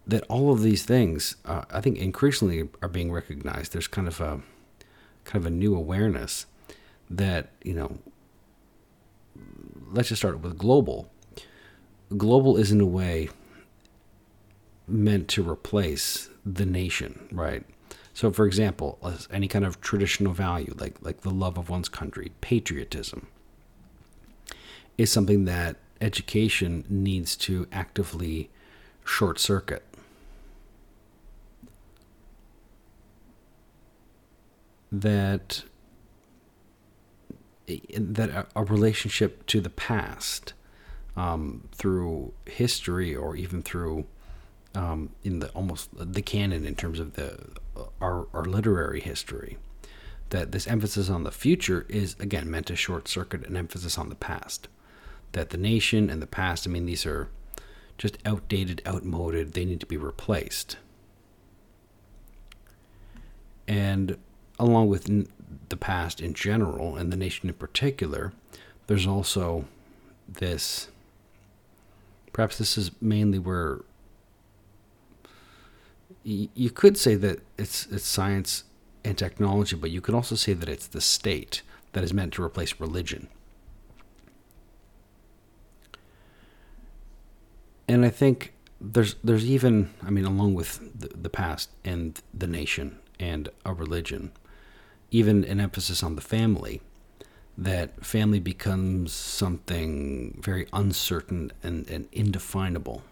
that 0.06 0.24
all 0.28 0.52
of 0.52 0.62
these 0.62 0.84
things, 0.84 1.36
uh, 1.44 1.64
I 1.70 1.80
think, 1.80 1.98
increasingly 1.98 2.68
are 2.80 2.88
being 2.88 3.12
recognized. 3.12 3.72
There's 3.72 3.86
kind 3.88 4.08
of 4.08 4.20
a 4.20 4.40
kind 5.24 5.36
of 5.36 5.46
a 5.46 5.50
new 5.50 5.76
awareness 5.76 6.46
that 7.08 7.50
you 7.62 7.74
know 7.74 7.98
let's 9.90 10.08
just 10.08 10.20
start 10.20 10.40
with 10.40 10.58
global. 10.58 11.10
Global 12.16 12.56
is 12.56 12.72
in 12.72 12.80
a 12.80 12.86
way 12.86 13.28
meant 14.88 15.28
to 15.28 15.48
replace 15.48 16.28
the 16.44 16.66
nation, 16.66 17.28
right? 17.30 17.64
So, 18.14 18.30
for 18.30 18.46
example, 18.46 18.98
any 19.30 19.48
kind 19.48 19.64
of 19.64 19.80
traditional 19.80 20.32
value, 20.32 20.74
like 20.78 20.96
like 21.00 21.22
the 21.22 21.30
love 21.30 21.56
of 21.56 21.70
one's 21.70 21.88
country, 21.88 22.32
patriotism, 22.40 23.28
is 24.98 25.10
something 25.10 25.44
that 25.46 25.76
education 26.00 26.84
needs 26.88 27.36
to 27.36 27.66
actively 27.72 28.50
short 29.04 29.38
circuit. 29.38 29.84
That 34.92 35.64
that 37.96 38.48
a 38.54 38.64
relationship 38.64 39.46
to 39.46 39.60
the 39.60 39.70
past 39.70 40.52
um, 41.16 41.68
through 41.72 42.32
history 42.46 43.14
or 43.14 43.36
even 43.36 43.62
through 43.62 44.04
um, 44.74 45.10
in 45.22 45.38
the 45.38 45.48
almost 45.50 45.90
the 45.92 46.22
canon 46.22 46.66
in 46.66 46.74
terms 46.74 46.98
of 46.98 47.14
the 47.14 47.38
our, 48.00 48.26
our 48.32 48.44
literary 48.44 49.00
history 49.00 49.58
that 50.30 50.52
this 50.52 50.66
emphasis 50.66 51.10
on 51.10 51.24
the 51.24 51.30
future 51.30 51.84
is 51.88 52.16
again 52.18 52.50
meant 52.50 52.66
to 52.66 52.76
short 52.76 53.06
circuit 53.06 53.46
an 53.46 53.56
emphasis 53.56 53.98
on 53.98 54.08
the 54.08 54.14
past. 54.14 54.68
That 55.32 55.50
the 55.50 55.58
nation 55.58 56.10
and 56.10 56.20
the 56.20 56.26
past 56.26 56.66
i 56.66 56.70
mean 56.70 56.86
these 56.86 57.06
are 57.06 57.28
just 57.98 58.18
outdated 58.24 58.82
outmoded 58.86 59.52
they 59.52 59.64
need 59.64 59.80
to 59.80 59.86
be 59.86 59.96
replaced. 59.96 60.76
And 63.68 64.16
along 64.62 64.86
with 64.86 65.26
the 65.68 65.76
past 65.76 66.20
in 66.20 66.34
general 66.34 66.96
and 66.96 67.12
the 67.12 67.16
nation 67.16 67.48
in 67.48 67.54
particular, 67.54 68.32
there's 68.86 69.06
also 69.06 69.64
this. 70.28 70.88
Perhaps 72.32 72.58
this 72.58 72.78
is 72.78 72.92
mainly 73.00 73.38
where 73.38 73.80
you 76.24 76.70
could 76.70 76.96
say 76.96 77.16
that 77.16 77.40
it's 77.58 77.86
it's 77.86 78.06
science 78.06 78.64
and 79.04 79.18
technology, 79.18 79.74
but 79.74 79.90
you 79.90 80.00
could 80.00 80.14
also 80.14 80.36
say 80.36 80.52
that 80.52 80.68
it's 80.68 80.86
the 80.86 81.00
state 81.00 81.62
that 81.92 82.04
is 82.04 82.14
meant 82.14 82.32
to 82.34 82.42
replace 82.42 82.78
religion. 82.78 83.28
And 87.88 88.06
I 88.06 88.10
think 88.10 88.52
there's 88.80 89.16
there's 89.24 89.44
even 89.44 89.90
I 90.06 90.10
mean 90.10 90.24
along 90.24 90.54
with 90.54 90.98
the, 90.98 91.08
the 91.08 91.28
past 91.28 91.70
and 91.84 92.22
the 92.32 92.46
nation 92.46 92.98
and 93.18 93.48
a 93.64 93.74
religion, 93.74 94.30
even 95.12 95.44
an 95.44 95.60
emphasis 95.60 96.02
on 96.02 96.16
the 96.16 96.22
family, 96.22 96.80
that 97.56 98.04
family 98.04 98.40
becomes 98.40 99.12
something 99.12 100.40
very 100.42 100.66
uncertain 100.72 101.52
and, 101.62 101.88
and 101.88 102.08
indefinable. 102.12 103.02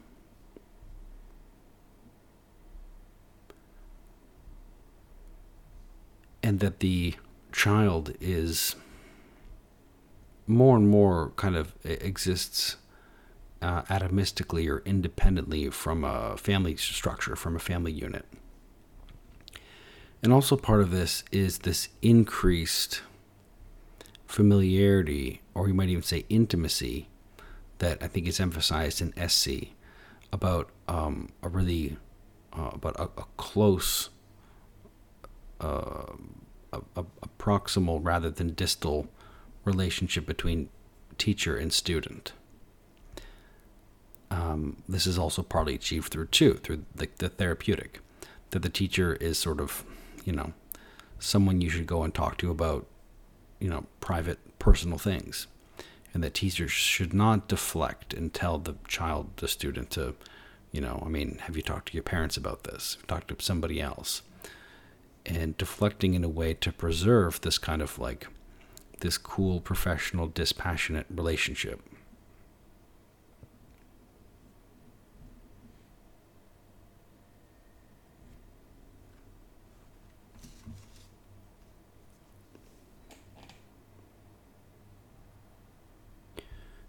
And 6.43 6.59
that 6.61 6.81
the 6.81 7.15
child 7.53 8.15
is 8.19 8.77
more 10.47 10.77
and 10.77 10.89
more 10.89 11.33
kind 11.37 11.55
of 11.55 11.75
exists 11.85 12.77
uh, 13.61 13.83
atomistically 13.83 14.67
or 14.69 14.83
independently 14.87 15.69
from 15.69 16.03
a 16.03 16.39
family 16.39 16.77
structure, 16.77 17.37
from 17.37 17.57
a 17.57 17.59
family 17.59 17.93
unit. 17.93 18.25
And 20.23 20.33
also, 20.33 20.57
part 20.57 20.81
of 20.81 20.91
this 20.91 21.25
is 21.33 21.61
this 21.61 21.89
increased 22.03 23.03
familiarity, 24.27 25.41
or 25.55 25.67
you 25.69 25.75
might 25.75 25.89
even 25.89 26.03
say 26.03 26.25
intimacy, 26.29 27.09
that 27.79 28.03
I 28.03 28.07
think 28.07 28.27
is 28.27 28.39
emphasized 28.39 29.01
in 29.01 29.29
SC 29.29 29.69
about 30.33 30.69
um, 30.87 31.31
a 31.43 31.49
really 31.49 31.97
uh, 32.53 32.71
about 32.73 32.97
a, 32.99 33.05
a 33.05 33.25
close, 33.37 34.11
uh, 35.61 36.13
a, 36.73 36.81
a, 36.97 37.05
a 37.23 37.29
proximal 37.39 38.01
rather 38.03 38.31
than 38.31 38.55
distal 38.55 39.09
relationship 39.65 40.27
between 40.27 40.69
teacher 41.19 41.57
and 41.57 41.73
student. 41.73 42.33
Um, 44.31 44.83
this 44.89 45.07
is 45.07 45.19
also 45.19 45.43
partly 45.43 45.75
achieved 45.75 46.13
through 46.13 46.27
two, 46.27 46.55
through 46.55 46.85
the, 46.95 47.09
the 47.19 47.29
therapeutic, 47.29 48.01
that 48.51 48.63
the 48.63 48.69
teacher 48.69 49.15
is 49.15 49.39
sort 49.39 49.61
of, 49.61 49.85
you 50.25 50.33
know, 50.33 50.53
someone 51.19 51.61
you 51.61 51.71
should 51.71 51.87
go 51.87 52.03
and 52.03 52.15
talk 52.15 52.39
to 52.39 52.51
about, 52.51 52.87
you 53.59 53.69
know, 53.69 53.87
private, 54.01 54.39
personal 54.59 54.99
things, 54.99 55.47
and 56.13 56.23
that 56.25 56.35
teachers 56.35 56.71
should 56.71 57.13
not 57.13 57.49
deflect 57.49 58.15
and 58.15 58.33
tell 58.33 58.59
the 58.59 58.77
child, 58.89 59.31
the 59.37 59.49
student, 59.49 59.91
to, 59.91 60.15
you 60.73 60.81
know, 60.81 61.03
I 61.05 61.09
mean, 61.09 61.39
have 61.43 61.57
you 61.57 61.63
talked 61.63 61.89
to 61.89 61.95
your 61.95 62.03
parents 62.03 62.37
about 62.37 62.65
this? 62.65 62.99
Talk 63.07 63.27
to 63.29 63.37
somebody 63.39 63.81
else, 63.81 64.23
and 65.27 65.57
deflecting 65.57 66.15
in 66.15 66.25
a 66.25 66.29
way 66.29 66.55
to 66.55 66.73
preserve 66.73 67.41
this 67.41 67.59
kind 67.59 67.83
of 67.83 67.99
like 67.99 68.27
this 69.01 69.19
cool, 69.19 69.61
professional, 69.61 70.27
dispassionate 70.27 71.07
relationship. 71.11 71.81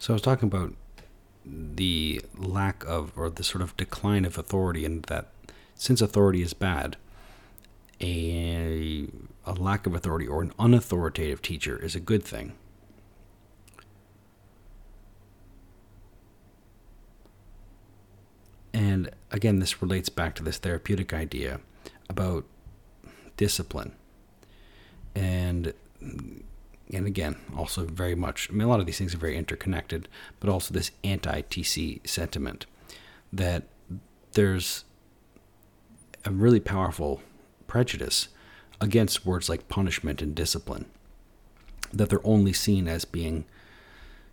So 0.02 0.14
I 0.14 0.16
was 0.16 0.24
talking 0.24 0.48
about 0.48 0.74
the 1.46 2.24
lack 2.36 2.84
of, 2.86 3.12
or 3.16 3.30
the 3.30 3.44
sort 3.44 3.62
of 3.62 3.78
decline 3.78 4.26
of 4.26 4.36
authority, 4.36 4.84
and 4.84 5.04
that 5.04 5.28
since 5.76 6.02
authority 6.02 6.42
is 6.42 6.56
bad, 6.56 6.98
a, 8.02 9.08
a 9.46 9.54
lack 9.54 9.86
of 9.86 9.94
authority 9.94 10.26
or 10.26 10.42
an 10.42 10.54
unauthoritative 10.58 11.44
teacher 11.44 11.78
is 11.78 11.96
a 11.96 12.00
good 12.00 12.24
thing. 12.24 12.54
And 18.74 19.12
again, 19.30 19.60
this 19.60 19.84
relates 19.84 20.10
back 20.10 20.34
to 20.34 20.44
this 20.44 20.58
therapeutic 20.58 21.14
idea 21.14 21.60
about 22.10 22.46
discipline. 23.38 23.92
And 25.14 25.76
and 26.94 27.08
again, 27.08 27.38
also 27.56 27.86
very 27.86 28.16
much, 28.16 28.50
I 28.50 28.54
mean, 28.54 28.64
a 28.64 28.68
lot 28.68 28.80
of 28.80 28.86
these 28.86 28.98
things 28.98 29.14
are 29.14 29.20
very 29.20 29.38
interconnected, 29.38 30.08
but 30.40 30.50
also 30.50 30.74
this 30.74 30.92
anti 31.04 31.42
TC 31.44 32.06
sentiment 32.08 32.66
that 33.32 33.64
there's 34.34 34.84
a 36.26 36.32
really 36.32 36.60
powerful 36.60 37.22
prejudice 37.68 38.28
against 38.80 39.26
words 39.26 39.48
like 39.48 39.70
punishment 39.70 40.22
and 40.22 40.36
discipline, 40.36 40.86
that 41.94 42.10
they're 42.10 42.26
only 42.26 42.54
seen 42.54 42.88
as 42.88 43.06
being, 43.06 43.46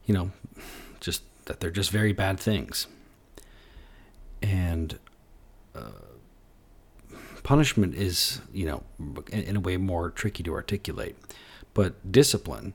you 0.06 0.14
know, 0.14 0.30
just 1.00 1.22
that 1.44 1.60
they're 1.60 1.70
just 1.70 1.90
very 1.90 2.12
bad 2.12 2.40
things. 2.40 2.86
And 4.42 4.98
uh, 5.74 5.90
punishment 7.42 7.94
is, 7.94 8.40
you 8.52 8.66
know, 8.66 8.82
in, 9.30 9.42
in 9.42 9.56
a 9.56 9.60
way 9.60 9.76
more 9.76 10.10
tricky 10.10 10.42
to 10.42 10.54
articulate. 10.54 11.16
But 11.78 12.10
discipline, 12.10 12.74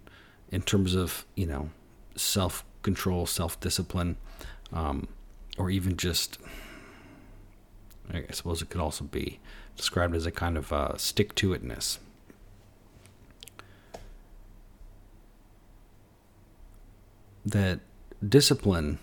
in 0.50 0.62
terms 0.62 0.96
of, 0.96 1.26
you 1.36 1.46
know, 1.46 1.72
self 2.16 2.63
control, 2.84 3.26
self 3.26 3.60
discipline, 3.60 4.16
um, 4.72 5.10
or 5.58 5.70
even 5.70 5.98
just, 5.98 6.38
I 8.13 8.24
suppose 8.32 8.62
it 8.62 8.70
could 8.70 8.80
also 8.80 9.04
be 9.04 9.42
described 9.76 10.16
as 10.16 10.26
a 10.26 10.32
kind 10.32 10.56
of 10.56 10.72
uh, 10.72 10.96
stick 10.96 11.36
to 11.36 11.50
itness. 11.50 11.98
That 17.46 17.82
discipline 18.26 19.00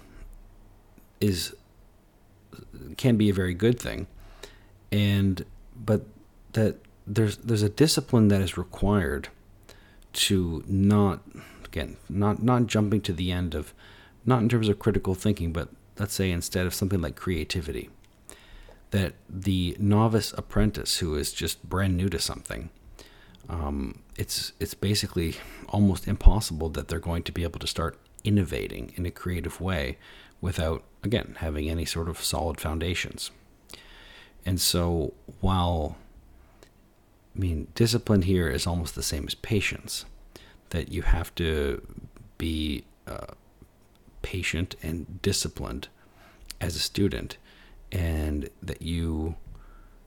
is 1.20 1.54
can 2.96 3.18
be 3.18 3.28
a 3.28 3.34
very 3.34 3.52
good 3.52 3.78
thing, 3.78 4.06
and 4.90 5.44
but 5.76 6.06
that 6.54 6.76
there's 7.06 7.36
there's 7.36 7.62
a 7.62 7.68
discipline 7.68 8.28
that 8.28 8.40
is 8.40 8.56
required 8.56 9.28
to 10.12 10.64
not 10.66 11.20
again 11.64 11.96
not 12.08 12.42
not 12.42 12.66
jumping 12.66 13.00
to 13.02 13.12
the 13.12 13.30
end 13.30 13.54
of 13.54 13.72
not 14.26 14.42
in 14.42 14.48
terms 14.48 14.68
of 14.68 14.78
critical 14.78 15.14
thinking, 15.14 15.52
but 15.52 15.68
let's 15.98 16.14
say 16.14 16.30
instead 16.30 16.66
of 16.66 16.74
something 16.74 17.00
like 17.00 17.16
creativity 17.16 17.88
that 18.90 19.14
the 19.28 19.76
novice 19.78 20.32
apprentice 20.36 20.98
who 20.98 21.14
is 21.14 21.32
just 21.32 21.62
brand 21.68 21.96
new 21.96 22.08
to 22.08 22.18
something, 22.18 22.70
um, 23.48 24.00
it's 24.16 24.52
it's 24.60 24.74
basically 24.74 25.36
almost 25.68 26.08
impossible 26.08 26.68
that 26.70 26.88
they're 26.88 26.98
going 26.98 27.22
to 27.22 27.32
be 27.32 27.42
able 27.42 27.60
to 27.60 27.66
start 27.66 27.98
innovating 28.24 28.92
in 28.96 29.06
a 29.06 29.10
creative 29.10 29.60
way 29.60 29.96
without 30.40 30.82
again 31.02 31.36
having 31.38 31.68
any 31.68 31.84
sort 31.84 32.08
of 32.08 32.22
solid 32.22 32.60
foundations. 32.60 33.30
And 34.44 34.60
so 34.60 35.14
while 35.40 35.96
I 37.34 37.38
mean 37.38 37.68
discipline 37.74 38.22
here 38.22 38.48
is 38.48 38.66
almost 38.66 38.94
the 38.94 39.02
same 39.02 39.24
as 39.26 39.34
patience, 39.34 40.04
that 40.70 40.90
you 40.90 41.02
have 41.02 41.34
to 41.36 41.86
be 42.38 42.84
uh, 43.06 43.34
patient 44.22 44.76
and 44.82 45.20
disciplined 45.22 45.88
as 46.60 46.76
a 46.76 46.80
student 46.80 47.36
and 47.92 48.50
that 48.62 48.82
you, 48.82 49.36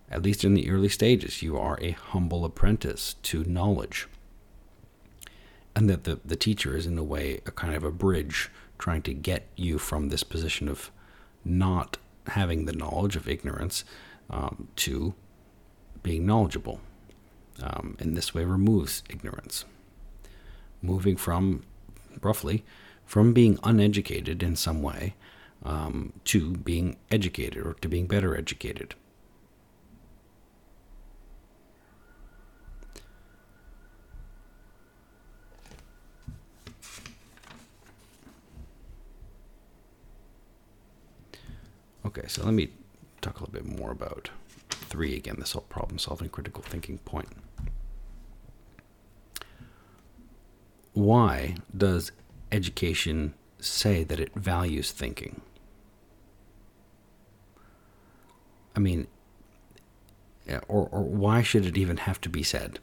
at 0.09 0.23
least 0.23 0.43
in 0.43 0.53
the 0.53 0.69
early 0.69 0.89
stages, 0.89 1.41
you 1.41 1.57
are 1.57 1.77
a 1.81 1.91
humble 1.91 2.45
apprentice 2.45 3.15
to 3.23 3.43
knowledge. 3.43 4.07
And 5.75 5.89
that 5.89 6.03
the, 6.03 6.19
the 6.23 6.35
teacher 6.35 6.77
is, 6.77 6.85
in 6.85 6.97
a 6.97 7.03
way, 7.03 7.41
a 7.45 7.51
kind 7.51 7.75
of 7.75 7.83
a 7.83 7.91
bridge 7.91 8.49
trying 8.77 9.01
to 9.03 9.13
get 9.13 9.47
you 9.55 9.79
from 9.79 10.09
this 10.09 10.23
position 10.23 10.67
of 10.67 10.91
not 11.43 11.97
having 12.27 12.65
the 12.65 12.73
knowledge 12.73 13.15
of 13.15 13.27
ignorance 13.27 13.83
um, 14.29 14.67
to 14.77 15.13
being 16.03 16.25
knowledgeable. 16.25 16.79
Um, 17.61 17.95
in 17.99 18.15
this 18.15 18.33
way, 18.33 18.43
removes 18.43 19.03
ignorance. 19.09 19.65
Moving 20.81 21.15
from, 21.15 21.63
roughly, 22.21 22.63
from 23.05 23.33
being 23.33 23.59
uneducated 23.63 24.41
in 24.41 24.55
some 24.55 24.81
way 24.81 25.13
um, 25.63 26.13
to 26.25 26.57
being 26.57 26.97
educated 27.11 27.65
or 27.65 27.73
to 27.75 27.87
being 27.87 28.07
better 28.07 28.35
educated. 28.35 28.95
Okay, 42.05 42.27
so 42.27 42.43
let 42.43 42.53
me 42.53 42.69
talk 43.21 43.39
a 43.39 43.43
little 43.45 43.53
bit 43.53 43.65
more 43.79 43.91
about 43.91 44.29
three 44.93 45.15
again, 45.15 45.37
this 45.39 45.53
whole 45.53 45.63
problem 45.63 45.97
solving 45.97 46.29
critical 46.29 46.61
thinking 46.61 46.99
point. 46.99 47.29
Why 50.93 51.55
does 51.75 52.11
education 52.51 53.33
say 53.59 54.03
that 54.03 54.19
it 54.19 54.35
values 54.35 54.91
thinking? 54.91 55.41
I 58.75 58.79
mean, 58.79 59.07
or, 60.67 60.87
or 60.91 61.01
why 61.01 61.41
should 61.41 61.65
it 61.65 61.75
even 61.75 61.97
have 61.97 62.21
to 62.21 62.29
be 62.29 62.43
said, 62.43 62.77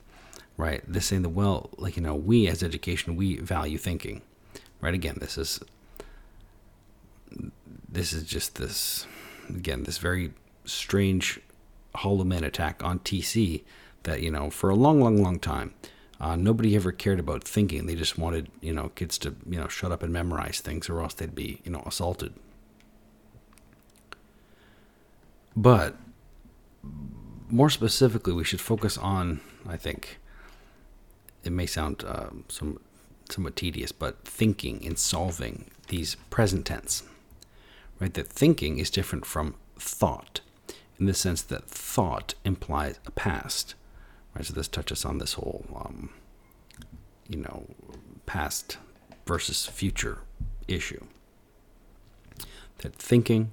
right? 0.57 0.83
This 0.89 1.07
saying 1.07 1.23
that, 1.23 1.29
well, 1.29 1.71
like, 1.77 1.97
you 1.97 2.03
know, 2.03 2.17
we 2.17 2.49
as 2.49 2.65
education, 2.65 3.15
we 3.15 3.39
value 3.39 3.79
thinking, 3.79 4.23
right? 4.81 4.95
Again, 4.95 5.19
this 5.21 5.39
is, 5.39 5.61
this 7.89 8.13
is 8.13 8.25
just 8.25 8.57
this, 8.57 9.07
again, 9.49 9.85
this 9.85 9.99
very 9.99 10.33
strange 10.65 11.41
hollow 11.95 12.25
man 12.25 12.45
attack 12.45 12.83
on 12.85 13.01
TC 13.01 13.63
that, 14.05 14.23
you 14.23 14.31
know, 14.31 14.51
for 14.51 14.71
a 14.71 14.75
long, 14.75 15.01
long, 15.01 15.23
long 15.23 15.39
time, 15.39 15.75
uh, 16.21 16.37
nobody 16.37 16.77
ever 16.77 16.93
cared 16.93 17.19
about 17.19 17.45
thinking. 17.45 17.87
They 17.87 17.95
just 17.95 18.19
wanted, 18.19 18.49
you 18.61 18.73
know, 18.73 18.91
kids 18.91 19.19
to, 19.19 19.35
you 19.49 19.59
know, 19.59 19.69
shut 19.69 19.93
up 19.93 20.03
and 20.03 20.13
memorize 20.13 20.61
things 20.61 20.89
or 20.89 21.01
else 21.01 21.15
they'd 21.15 21.35
be, 21.35 21.61
you 21.65 21.71
know, 21.71 21.83
assaulted. 21.87 22.35
But 25.57 25.97
more 27.49 27.71
specifically, 27.71 28.33
we 28.33 28.45
should 28.45 28.61
focus 28.61 28.97
on, 28.97 29.41
I 29.69 29.77
think, 29.77 30.19
it 31.43 31.53
may 31.53 31.67
sound 31.67 32.05
uh, 32.07 32.31
some, 32.49 32.81
somewhat 33.29 33.57
tedious, 33.57 33.93
but 33.93 34.25
thinking 34.25 34.87
and 34.87 34.99
solving 34.99 35.71
these 35.89 36.17
present 36.29 36.67
tense. 36.67 37.03
Right? 37.99 38.13
That 38.15 38.29
thinking 38.29 38.79
is 38.79 38.91
different 38.91 39.27
from 39.27 39.55
thought 39.79 40.41
in 41.01 41.07
the 41.07 41.15
sense 41.15 41.43
that 41.43 41.65
thought 41.65 42.35
implies 42.45 43.01
a 43.07 43.11
past. 43.11 43.75
Right? 44.37 44.45
So 44.45 44.53
this 44.53 44.69
touches 44.69 45.05
on 45.05 45.19
this 45.19 45.33
whole, 45.33 45.65
um, 45.75 46.11
you 47.27 47.39
know, 47.39 47.67
past 48.27 48.79
versus 49.27 49.67
future 49.67 50.19
issue. 50.69 51.05
that 52.83 52.95
thinking 52.95 53.53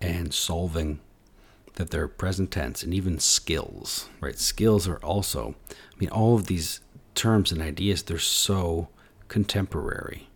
and 0.00 0.32
solving 0.34 1.00
that 1.74 1.90
they're 1.90 2.08
present 2.08 2.50
tense 2.50 2.82
and 2.82 2.94
even 2.94 3.18
skills, 3.18 4.08
right? 4.20 4.38
Skills 4.38 4.88
are 4.88 4.98
also, 4.98 5.54
I 5.70 5.98
mean, 5.98 6.08
all 6.10 6.34
of 6.34 6.46
these 6.46 6.80
terms 7.14 7.52
and 7.52 7.60
ideas, 7.60 8.02
they're 8.02 8.18
so 8.18 8.88
contemporary, 9.28 10.28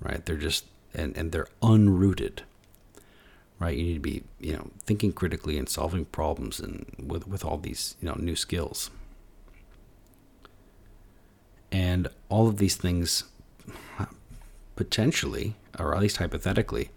right? 0.00 0.24
They're 0.24 0.36
just, 0.36 0.64
and, 0.94 1.16
and 1.16 1.32
they're 1.32 1.48
unrooted, 1.62 2.40
right? 3.58 3.76
You 3.76 3.84
need 3.84 3.94
to 3.94 4.00
be, 4.00 4.22
you 4.40 4.52
know, 4.54 4.70
thinking 4.84 5.12
critically 5.12 5.58
and 5.58 5.68
solving 5.68 6.04
problems 6.04 6.60
and 6.60 6.86
with, 6.98 7.26
with 7.26 7.44
all 7.44 7.56
these, 7.56 7.96
you 8.00 8.08
know, 8.08 8.16
new 8.18 8.36
skills. 8.36 8.90
And 11.72 12.08
all 12.28 12.48
of 12.48 12.58
these 12.58 12.76
things 12.76 13.24
potentially, 14.76 15.56
or 15.78 15.94
at 15.94 16.00
least 16.00 16.18
hypothetically, 16.18 16.90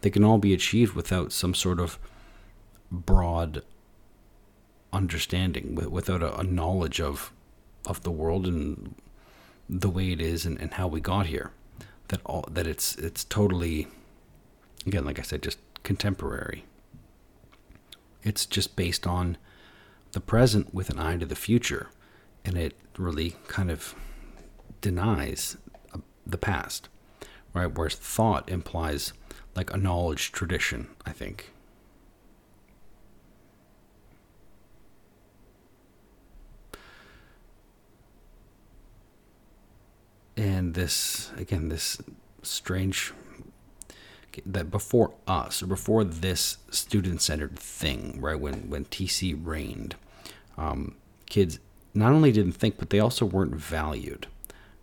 they 0.00 0.10
can 0.10 0.24
all 0.24 0.38
be 0.38 0.54
achieved 0.54 0.94
without 0.94 1.32
some 1.32 1.54
sort 1.54 1.78
of 1.78 1.98
broad 2.90 3.62
understanding, 4.92 5.74
without 5.74 6.22
a, 6.22 6.38
a 6.38 6.42
knowledge 6.42 7.00
of 7.00 7.32
of 7.86 8.02
the 8.02 8.10
world 8.10 8.48
and 8.48 8.96
the 9.68 9.88
way 9.88 10.10
it 10.10 10.20
is 10.20 10.44
and, 10.44 10.60
and 10.60 10.74
how 10.74 10.88
we 10.88 11.00
got 11.00 11.26
here. 11.26 11.52
That 12.08 12.20
all 12.24 12.44
that 12.50 12.66
it's 12.66 12.96
it's 12.96 13.24
totally 13.24 13.88
again, 14.86 15.04
like 15.04 15.18
I 15.18 15.22
said, 15.22 15.42
just 15.42 15.58
contemporary. 15.86 16.64
It's 18.24 18.44
just 18.44 18.74
based 18.74 19.06
on 19.06 19.38
the 20.10 20.20
present 20.20 20.74
with 20.74 20.90
an 20.90 20.98
eye 20.98 21.16
to 21.16 21.24
the 21.24 21.36
future, 21.36 21.90
and 22.44 22.58
it 22.58 22.74
really 22.98 23.36
kind 23.46 23.70
of 23.70 23.94
denies 24.80 25.56
uh, 25.94 25.98
the 26.26 26.38
past, 26.38 26.88
right? 27.54 27.72
Whereas 27.72 27.94
thought 27.94 28.48
implies 28.48 29.12
like 29.54 29.72
a 29.72 29.76
knowledge 29.76 30.32
tradition, 30.32 30.88
I 31.06 31.12
think. 31.12 31.52
And 40.36 40.74
this, 40.74 41.30
again, 41.36 41.68
this 41.68 42.02
strange 42.42 43.12
that 44.44 44.70
before 44.70 45.14
us 45.26 45.62
or 45.62 45.66
before 45.66 46.04
this 46.04 46.58
student-centered 46.70 47.58
thing, 47.58 48.20
right? 48.20 48.38
When 48.38 48.68
when 48.68 48.84
TC 48.86 49.38
reigned, 49.40 49.96
um, 50.58 50.96
kids 51.26 51.58
not 51.94 52.12
only 52.12 52.32
didn't 52.32 52.52
think, 52.52 52.78
but 52.78 52.90
they 52.90 53.00
also 53.00 53.24
weren't 53.24 53.54
valued. 53.54 54.26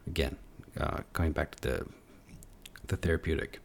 Again, 0.08 0.38
uh, 0.80 1.02
going 1.14 1.32
back 1.32 1.56
to 1.56 1.62
the 1.62 1.86
the 2.88 2.98
therapeutic 2.98 3.60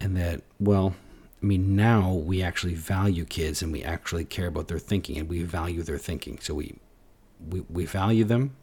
and 0.00 0.16
that 0.16 0.42
well 0.58 0.94
i 1.42 1.46
mean 1.46 1.76
now 1.76 2.12
we 2.12 2.42
actually 2.42 2.74
value 2.74 3.24
kids 3.24 3.62
and 3.62 3.72
we 3.72 3.82
actually 3.82 4.24
care 4.24 4.46
about 4.46 4.68
their 4.68 4.78
thinking 4.78 5.18
and 5.18 5.28
we 5.28 5.42
value 5.42 5.82
their 5.82 5.98
thinking 5.98 6.38
so 6.40 6.54
we 6.54 6.74
we, 7.50 7.60
we 7.70 7.84
value 7.84 8.24
them 8.24 8.56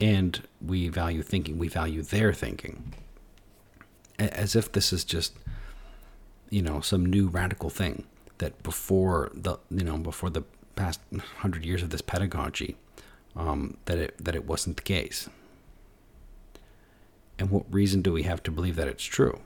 and 0.00 0.42
we 0.60 0.88
value 0.88 1.22
thinking 1.22 1.58
we 1.58 1.68
value 1.68 2.02
their 2.02 2.32
thinking 2.32 2.94
as 4.18 4.56
if 4.56 4.72
this 4.72 4.92
is 4.92 5.04
just 5.04 5.34
you 6.50 6.62
know 6.62 6.80
some 6.80 7.04
new 7.04 7.28
radical 7.28 7.70
thing 7.70 8.04
that 8.38 8.62
before 8.62 9.30
the 9.34 9.56
you 9.70 9.84
know 9.84 9.98
before 9.98 10.30
the 10.30 10.42
past 10.76 11.00
hundred 11.38 11.64
years 11.64 11.82
of 11.82 11.90
this 11.90 12.00
pedagogy 12.00 12.76
um, 13.36 13.76
that 13.86 13.98
it 13.98 14.24
that 14.24 14.34
it 14.34 14.46
wasn't 14.46 14.76
the 14.76 14.82
case 14.82 15.28
and 17.38 17.50
what 17.50 17.64
reason 17.72 18.02
do 18.02 18.12
we 18.12 18.24
have 18.24 18.42
to 18.42 18.50
believe 18.50 18.76
that 18.76 18.88
it's 18.88 19.04
true 19.04 19.40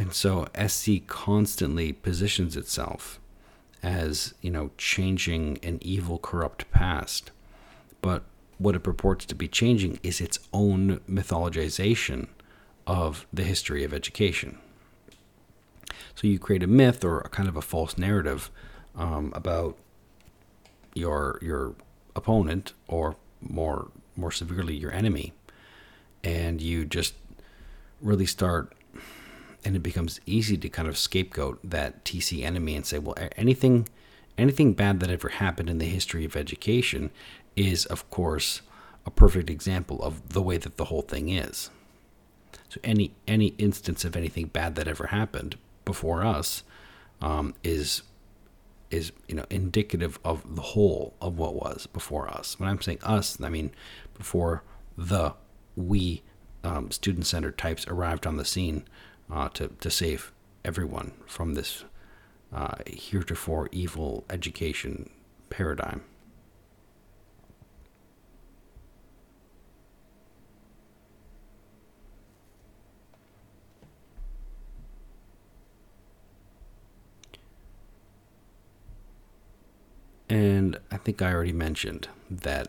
And 0.00 0.14
so 0.14 0.48
SC 0.66 1.06
constantly 1.06 1.92
positions 1.92 2.56
itself 2.56 3.20
as, 3.82 4.32
you 4.40 4.50
know, 4.50 4.70
changing 4.78 5.58
an 5.62 5.78
evil, 5.82 6.18
corrupt 6.18 6.70
past. 6.70 7.32
But 8.00 8.24
what 8.60 8.76
it 8.76 8.80
purports 8.80 9.24
to 9.24 9.34
be 9.34 9.48
changing 9.48 9.98
is 10.02 10.20
its 10.20 10.38
own 10.52 11.00
mythologization 11.08 12.28
of 12.86 13.26
the 13.32 13.42
history 13.42 13.84
of 13.84 13.94
education. 13.94 14.58
So 16.14 16.26
you 16.26 16.38
create 16.38 16.62
a 16.62 16.66
myth 16.66 17.02
or 17.02 17.20
a 17.20 17.30
kind 17.30 17.48
of 17.48 17.56
a 17.56 17.62
false 17.62 17.96
narrative 17.96 18.50
um, 18.94 19.32
about 19.34 19.78
your 20.92 21.38
your 21.40 21.74
opponent 22.14 22.74
or 22.86 23.16
more 23.40 23.90
more 24.14 24.30
severely 24.30 24.76
your 24.76 24.92
enemy, 24.92 25.32
and 26.22 26.60
you 26.60 26.84
just 26.84 27.14
really 28.02 28.26
start 28.26 28.74
and 29.64 29.74
it 29.74 29.82
becomes 29.82 30.20
easy 30.26 30.58
to 30.58 30.68
kind 30.68 30.88
of 30.88 30.98
scapegoat 30.98 31.58
that 31.62 32.04
TC 32.04 32.44
enemy 32.44 32.76
and 32.76 32.84
say, 32.84 32.98
well, 32.98 33.16
anything 33.36 33.88
anything 34.36 34.72
bad 34.74 35.00
that 35.00 35.10
ever 35.10 35.28
happened 35.28 35.70
in 35.70 35.78
the 35.78 35.86
history 35.86 36.24
of 36.24 36.36
education 36.36 37.10
is, 37.56 37.84
of 37.86 38.08
course, 38.10 38.62
a 39.06 39.10
perfect 39.10 39.50
example 39.50 40.02
of 40.02 40.30
the 40.30 40.42
way 40.42 40.56
that 40.56 40.76
the 40.76 40.86
whole 40.86 41.02
thing 41.02 41.28
is. 41.28 41.70
So 42.68 42.80
any 42.84 43.12
any 43.26 43.48
instance 43.58 44.04
of 44.04 44.16
anything 44.16 44.46
bad 44.46 44.76
that 44.76 44.86
ever 44.86 45.08
happened 45.08 45.56
before 45.84 46.24
us 46.24 46.62
um, 47.20 47.54
is 47.64 48.02
is 48.90 49.12
you 49.28 49.34
know 49.34 49.46
indicative 49.50 50.18
of 50.24 50.56
the 50.56 50.62
whole 50.62 51.14
of 51.20 51.38
what 51.38 51.54
was 51.54 51.86
before 51.86 52.28
us. 52.28 52.58
When 52.58 52.68
I'm 52.68 52.80
saying 52.80 52.98
us, 53.02 53.40
I 53.40 53.48
mean 53.48 53.72
before 54.16 54.62
the 54.96 55.34
we 55.76 56.22
um, 56.62 56.90
student 56.90 57.26
centered 57.26 57.58
types 57.58 57.86
arrived 57.86 58.26
on 58.26 58.36
the 58.36 58.44
scene 58.44 58.84
uh, 59.32 59.48
to, 59.50 59.68
to 59.80 59.90
save 59.90 60.32
everyone 60.64 61.12
from 61.26 61.54
this 61.54 61.84
uh, 62.52 62.74
heretofore 62.86 63.68
evil 63.72 64.24
education 64.28 65.08
paradigm. 65.48 66.02
And 80.70 80.78
I 80.92 80.98
think 80.98 81.20
I 81.20 81.32
already 81.32 81.52
mentioned 81.52 82.06
that 82.30 82.68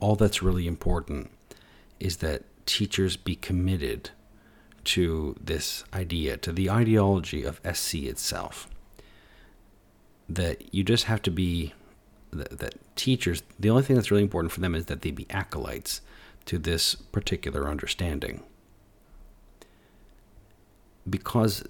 all 0.00 0.16
that's 0.16 0.42
really 0.42 0.66
important 0.66 1.30
is 2.00 2.18
that 2.18 2.44
teachers 2.64 3.18
be 3.18 3.36
committed 3.36 4.10
to 4.84 5.36
this 5.38 5.84
idea, 5.92 6.38
to 6.38 6.52
the 6.52 6.70
ideology 6.70 7.44
of 7.44 7.60
SC 7.70 7.96
itself. 7.96 8.66
That 10.26 10.72
you 10.72 10.82
just 10.84 11.04
have 11.04 11.20
to 11.22 11.30
be, 11.30 11.74
that, 12.30 12.60
that 12.60 12.96
teachers, 12.96 13.42
the 13.58 13.68
only 13.68 13.82
thing 13.82 13.96
that's 13.96 14.10
really 14.10 14.22
important 14.22 14.50
for 14.50 14.60
them 14.60 14.74
is 14.74 14.86
that 14.86 15.02
they 15.02 15.10
be 15.10 15.26
acolytes 15.28 16.00
to 16.46 16.56
this 16.56 16.94
particular 16.94 17.68
understanding. 17.68 18.42
Because 21.08 21.62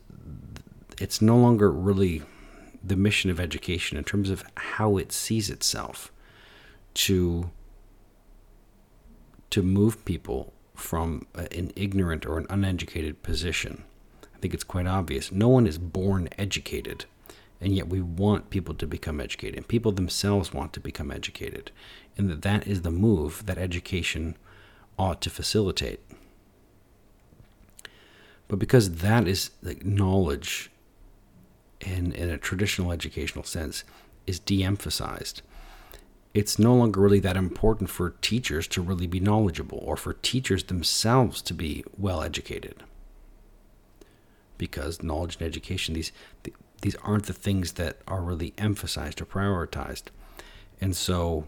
it's 1.01 1.21
no 1.21 1.37
longer 1.37 1.69
really 1.69 2.23
the 2.83 2.97
mission 2.97 3.31
of 3.31 3.41
education 3.41 3.99
in 3.99 4.05
terms 4.05 4.31
of 4.31 4.45
how 4.57 4.97
it 4.97 5.13
sees 5.13 5.51
itself 5.51 6.13
to 6.95 7.51
to 9.51 9.63
move 9.63 10.05
people 10.05 10.53
from 10.75 11.27
an 11.35 11.73
ignorant 11.75 12.27
or 12.27 12.39
an 12.39 12.47
uneducated 12.51 13.23
position. 13.23 13.83
I 14.23 14.39
think 14.39 14.55
it's 14.55 14.65
quite 14.65 14.87
obvious. 14.87 15.33
No 15.33 15.49
one 15.49 15.67
is 15.67 15.79
born 15.79 16.29
educated, 16.39 17.07
and 17.61 17.75
yet 17.75 17.89
we 17.89 18.01
want 18.01 18.51
people 18.51 18.75
to 18.75 18.87
become 18.87 19.21
educated. 19.21 19.57
And 19.57 19.67
people 19.67 19.91
themselves 19.91 20.53
want 20.53 20.73
to 20.75 20.81
become 20.81 21.11
educated, 21.11 21.73
and 22.17 22.31
that 22.31 22.43
that 22.43 22.67
is 22.67 22.83
the 22.83 22.91
move 22.91 23.47
that 23.47 23.59
education 23.59 24.37
ought 24.99 25.21
to 25.23 25.31
facilitate. 25.31 26.01
But 28.49 28.59
because 28.59 28.97
that 28.97 29.27
is 29.27 29.51
like 29.63 29.85
knowledge 29.85 30.71
in, 31.81 32.13
in 32.13 32.31
a 32.31 32.39
traditional 32.39 32.93
educational 32.93 33.45
sense 33.45 33.85
is 34.27 34.39
de 34.39 34.63
emphasized, 34.63 35.43
it's 36.35 36.59
no 36.59 36.75
longer 36.75 37.01
really 37.01 37.21
that 37.21 37.37
important 37.37 37.91
for 37.91 38.11
teachers 38.21 38.67
to 38.69 38.83
really 38.83 39.07
be 39.07 39.21
knowledgeable 39.21 39.79
or 39.83 39.97
for 39.97 40.13
teachers 40.13 40.65
themselves 40.65 41.41
to 41.43 41.55
be 41.55 41.85
well 41.97 42.23
educated. 42.23 42.83
Because 44.57 45.03
knowledge 45.03 45.37
and 45.37 45.47
education, 45.47 45.95
these 45.95 46.13
these 46.83 46.97
aren't 46.97 47.27
the 47.27 47.33
things 47.33 47.73
that 47.73 47.99
are 48.07 48.23
really 48.23 48.55
emphasized 48.57 49.21
or 49.21 49.25
prioritized. 49.25 50.05
And 50.81 50.95
so 50.95 51.47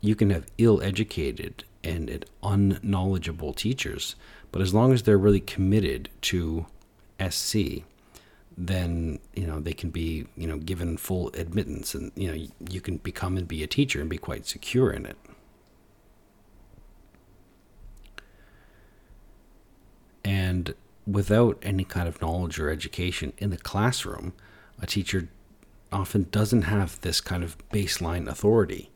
you 0.00 0.14
can 0.14 0.30
have 0.30 0.46
ill 0.58 0.80
educated 0.80 1.64
and 1.82 2.24
unknowledgeable 2.42 3.52
teachers, 3.52 4.14
but 4.52 4.62
as 4.62 4.74
long 4.74 4.92
as 4.92 5.02
they're 5.02 5.18
really 5.18 5.40
committed 5.40 6.08
to 6.22 6.66
SC, 7.28 7.82
then 8.66 9.18
you 9.34 9.46
know 9.46 9.58
they 9.58 9.72
can 9.72 9.88
be 9.88 10.26
you 10.36 10.46
know 10.46 10.58
given 10.58 10.96
full 10.98 11.30
admittance, 11.30 11.94
and 11.94 12.12
you 12.14 12.30
know 12.30 12.46
you 12.68 12.80
can 12.80 12.98
become 12.98 13.36
and 13.36 13.48
be 13.48 13.62
a 13.62 13.66
teacher 13.66 14.00
and 14.00 14.10
be 14.10 14.18
quite 14.18 14.46
secure 14.46 14.90
in 14.90 15.06
it. 15.06 15.16
And 20.22 20.74
without 21.06 21.58
any 21.62 21.84
kind 21.84 22.06
of 22.06 22.20
knowledge 22.20 22.58
or 22.60 22.68
education 22.68 23.32
in 23.38 23.48
the 23.48 23.56
classroom, 23.56 24.34
a 24.80 24.86
teacher 24.86 25.30
often 25.90 26.26
doesn't 26.30 26.62
have 26.62 27.00
this 27.00 27.20
kind 27.22 27.42
of 27.42 27.56
baseline 27.70 28.28
authority 28.28 28.90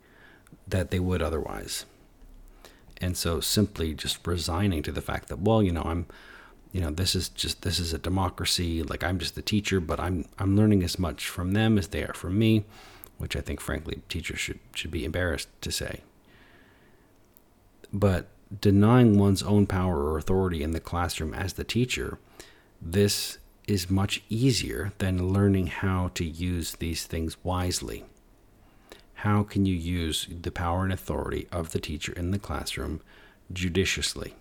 that 0.69 0.91
they 0.91 1.01
would 1.01 1.23
otherwise. 1.23 1.87
And 2.99 3.17
so 3.17 3.41
simply 3.41 3.95
just 3.95 4.25
resigning 4.27 4.83
to 4.83 4.93
the 4.93 5.03
fact 5.03 5.29
that, 5.29 5.41
well, 5.41 5.63
you 5.63 5.73
know, 5.73 5.83
I'm 5.83 6.07
you 6.75 6.81
know, 6.81 6.91
this 6.91 7.15
is 7.15 7.29
just 7.29 7.63
this 7.63 7.79
is 7.79 7.95
a 7.95 7.99
democracy, 7.99 8.83
like 8.83 9.05
I'm 9.05 9.21
just 9.21 9.37
the 9.37 9.43
teacher, 9.43 9.79
but 9.79 10.01
I'm 10.01 10.25
I'm 10.41 10.57
learning 10.57 10.83
as 10.83 10.99
much 10.99 11.29
from 11.29 11.53
them 11.53 11.79
as 11.79 11.87
they 11.87 12.03
are 12.03 12.13
from 12.13 12.37
me, 12.37 12.65
which 13.17 13.37
I 13.37 13.41
think 13.41 13.61
frankly 13.61 14.03
teachers 14.09 14.41
should 14.41 14.59
should 14.75 14.91
be 14.91 15.05
embarrassed 15.05 15.49
to 15.61 15.71
say. 15.71 16.01
But 17.93 18.27
denying 18.61 19.21
one's 19.21 19.45
own 19.45 19.69
power 19.69 20.03
or 20.03 20.19
authority 20.19 20.65
in 20.65 20.73
the 20.73 20.81
classroom 20.81 21.33
as 21.33 21.53
the 21.53 21.63
teacher, 21.63 22.19
this 22.83 23.39
is 23.69 23.89
much 23.89 24.25
easier 24.29 24.93
than 24.99 25.33
learning 25.33 25.69
how 25.69 26.11
to 26.15 26.25
use 26.25 26.73
these 26.73 27.07
things 27.07 27.37
wisely. 27.45 28.03
How 29.15 29.45
can 29.45 29.65
you 29.65 29.77
use 29.77 30.27
the 30.29 30.51
power 30.51 30.83
and 30.83 30.93
authority 30.93 31.47
of 31.53 31.71
the 31.71 31.79
teacher 31.79 32.13
in 32.13 32.33
the 32.33 32.39
classroom 32.41 33.01
judiciously? 33.53 34.35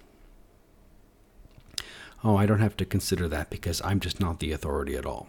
Oh, 2.23 2.37
I 2.37 2.45
don't 2.45 2.59
have 2.59 2.77
to 2.77 2.85
consider 2.85 3.27
that 3.27 3.49
because 3.49 3.81
I'm 3.83 3.99
just 3.99 4.19
not 4.19 4.39
the 4.39 4.51
authority 4.53 4.95
at 4.95 5.05
all. 5.05 5.27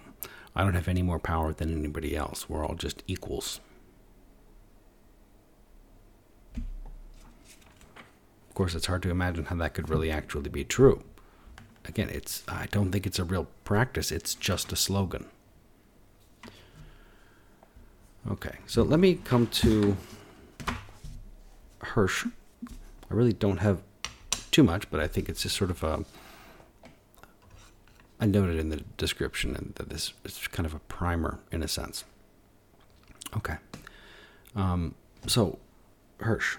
I 0.55 0.63
don't 0.63 0.75
have 0.75 0.87
any 0.87 1.03
more 1.03 1.19
power 1.19 1.53
than 1.53 1.77
anybody 1.77 2.15
else. 2.17 2.49
We're 2.49 2.65
all 2.65 2.77
just 2.77 3.03
equals. 3.09 3.61
Of 6.57 8.55
course, 8.55 8.77
it's 8.77 8.87
hard 8.87 9.03
to 9.03 9.11
imagine 9.11 9.47
how 9.47 9.57
that 9.57 9.75
could 9.75 9.91
really 9.91 10.13
actually 10.13 10.49
be 10.51 10.63
true. 10.63 11.03
Again, 11.87 12.09
it's 12.09 12.45
I 12.47 12.67
don't 12.71 12.93
think 12.93 13.05
it's 13.07 13.19
a 13.19 13.25
real 13.25 13.49
practice. 13.65 14.13
It's 14.13 14.35
just 14.37 14.73
a 14.73 14.77
slogan. 14.77 15.27
Okay, 18.31 18.57
so 18.67 18.83
let 18.85 19.01
me 19.01 19.17
come 19.17 19.49
to 19.49 19.97
Hirsch. 21.81 22.27
I 22.71 23.15
really 23.15 23.33
don't 23.33 23.59
have 23.59 23.83
too 24.53 24.63
much, 24.63 24.89
but 24.89 25.01
I 25.01 25.09
think 25.09 25.29
it's 25.29 25.43
just 25.43 25.57
sort 25.57 25.71
of 25.71 25.83
a. 25.83 26.05
I 28.25 28.27
noted 28.27 28.59
in 28.59 28.71
the 28.71 28.79
description 28.97 29.75
that 29.77 29.91
this 29.91 30.15
is 30.25 30.49
kind 30.49 30.65
of 30.65 30.73
a 30.73 30.79
primer 30.79 31.41
in 31.53 31.63
a 31.63 31.69
sense. 31.69 32.05
Okay. 33.37 33.57
Um, 34.57 34.95
so, 35.27 35.59
Hirsch. 36.21 36.57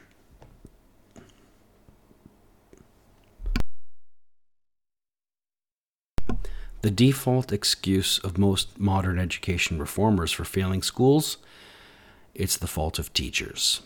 The 6.83 6.91
default 6.91 7.51
excuse 7.51 8.19
of 8.19 8.37
most 8.37 8.79
modern 8.79 9.17
education 9.17 9.79
reformers 9.79 10.31
for 10.31 10.45
failing 10.45 10.83
schools 10.83 11.37
it's 12.35 12.57
the 12.57 12.67
fault 12.67 12.99
of 12.99 13.11
teachers. 13.11 13.81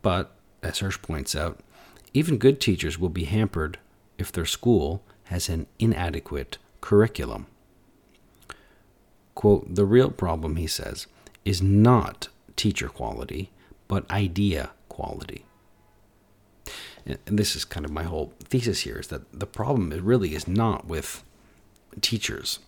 But, 0.00 0.34
as 0.62 0.78
Hirsch 0.78 1.02
points 1.02 1.36
out, 1.36 1.60
even 2.14 2.38
good 2.38 2.58
teachers 2.58 2.98
will 2.98 3.10
be 3.10 3.24
hampered 3.24 3.76
if 4.16 4.32
their 4.32 4.46
school 4.46 5.02
has 5.24 5.48
an 5.48 5.66
inadequate 5.78 6.58
curriculum. 6.80 7.46
Quote, 9.34 9.74
the 9.74 9.84
real 9.84 10.10
problem, 10.10 10.56
he 10.56 10.66
says, 10.66 11.06
is 11.44 11.60
not 11.60 12.28
teacher 12.56 12.88
quality, 12.88 13.50
but 13.88 14.10
idea 14.10 14.70
quality. 14.88 15.44
And 17.06 17.18
this 17.26 17.54
is 17.54 17.64
kind 17.64 17.84
of 17.84 17.92
my 17.92 18.04
whole 18.04 18.32
thesis 18.44 18.80
here 18.80 18.98
is 18.98 19.08
that 19.08 19.30
the 19.38 19.46
problem 19.46 19.90
really 19.90 20.34
is 20.34 20.48
not 20.48 20.86
with 20.86 21.22
teachers, 22.00 22.60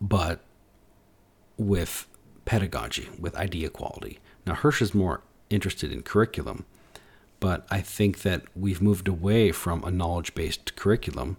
but 0.00 0.40
with 1.56 2.06
pedagogy, 2.44 3.08
with 3.18 3.34
idea 3.36 3.70
quality. 3.70 4.18
Now, 4.46 4.54
Hirsch 4.54 4.82
is 4.82 4.94
more 4.94 5.22
interested 5.50 5.92
in 5.92 6.02
curriculum, 6.02 6.64
but 7.42 7.66
I 7.72 7.80
think 7.80 8.22
that 8.22 8.44
we've 8.54 8.80
moved 8.80 9.08
away 9.08 9.50
from 9.50 9.82
a 9.82 9.90
knowledge 9.90 10.32
based 10.32 10.76
curriculum 10.76 11.38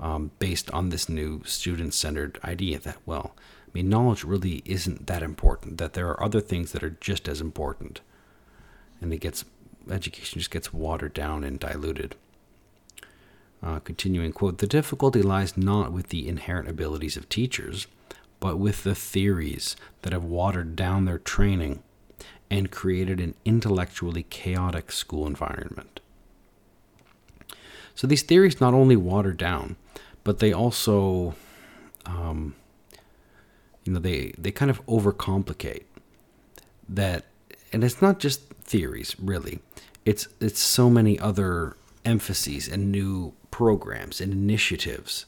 um, 0.00 0.30
based 0.38 0.70
on 0.70 0.88
this 0.88 1.10
new 1.10 1.42
student 1.44 1.92
centered 1.92 2.40
idea 2.42 2.78
that, 2.78 2.96
well, 3.04 3.36
I 3.36 3.70
mean, 3.74 3.90
knowledge 3.90 4.24
really 4.24 4.62
isn't 4.64 5.08
that 5.08 5.22
important, 5.22 5.76
that 5.76 5.92
there 5.92 6.08
are 6.08 6.24
other 6.24 6.40
things 6.40 6.72
that 6.72 6.82
are 6.82 6.96
just 7.02 7.28
as 7.28 7.42
important. 7.42 8.00
And 9.02 9.12
it 9.12 9.18
gets, 9.18 9.44
education 9.90 10.38
just 10.38 10.50
gets 10.50 10.72
watered 10.72 11.12
down 11.12 11.44
and 11.44 11.60
diluted. 11.60 12.14
Uh, 13.62 13.78
continuing 13.80 14.32
quote, 14.32 14.56
the 14.56 14.66
difficulty 14.66 15.20
lies 15.20 15.58
not 15.58 15.92
with 15.92 16.08
the 16.08 16.28
inherent 16.28 16.70
abilities 16.70 17.18
of 17.18 17.28
teachers, 17.28 17.86
but 18.40 18.56
with 18.56 18.84
the 18.84 18.94
theories 18.94 19.76
that 20.00 20.14
have 20.14 20.24
watered 20.24 20.74
down 20.76 21.04
their 21.04 21.18
training 21.18 21.82
and 22.52 22.70
created 22.70 23.18
an 23.18 23.34
intellectually 23.46 24.24
chaotic 24.24 24.92
school 24.92 25.26
environment. 25.26 26.00
So 27.94 28.06
these 28.06 28.20
theories 28.20 28.60
not 28.60 28.74
only 28.74 28.94
water 28.94 29.32
down, 29.32 29.76
but 30.22 30.38
they 30.38 30.52
also, 30.52 31.34
um, 32.04 32.54
you 33.84 33.94
know, 33.94 34.00
they 34.00 34.34
they 34.36 34.50
kind 34.50 34.70
of 34.70 34.84
overcomplicate 34.84 35.84
that, 36.90 37.24
and 37.72 37.82
it's 37.82 38.02
not 38.02 38.18
just 38.18 38.42
theories 38.64 39.16
really. 39.18 39.60
It's 40.04 40.28
it's 40.38 40.60
so 40.60 40.90
many 40.90 41.18
other 41.18 41.78
emphases 42.04 42.68
and 42.68 42.92
new 42.92 43.32
programs 43.50 44.20
and 44.20 44.30
initiatives 44.30 45.24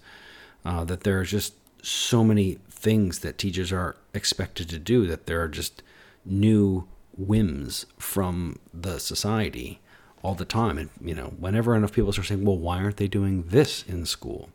uh, 0.67 0.85
that 0.85 1.05
there 1.05 1.19
are 1.21 1.25
just 1.25 1.55
so 1.83 2.23
many 2.23 2.59
things 2.69 3.21
that 3.21 3.39
teachers 3.39 3.73
are 3.73 3.97
expected 4.13 4.69
to 4.69 4.79
do 4.79 5.07
that 5.07 5.25
there 5.25 5.41
are 5.41 5.49
just 5.49 5.83
new 6.27 6.87
whims 7.17 7.87
from 7.99 8.59
the 8.73 8.99
society 8.99 9.81
all 10.23 10.35
the 10.35 10.45
time. 10.45 10.79
And 10.79 10.91
you 11.01 11.15
know 11.15 11.35
whenever 11.39 11.75
enough 11.75 11.93
people 11.93 12.13
start 12.13 12.29
saying 12.29 12.45
well 12.45 12.59
why 12.59 12.79
aren't 12.83 12.97
they 12.97 13.09
doing 13.09 13.45
this 13.45 13.85
in 13.85 14.07
school 14.07 14.49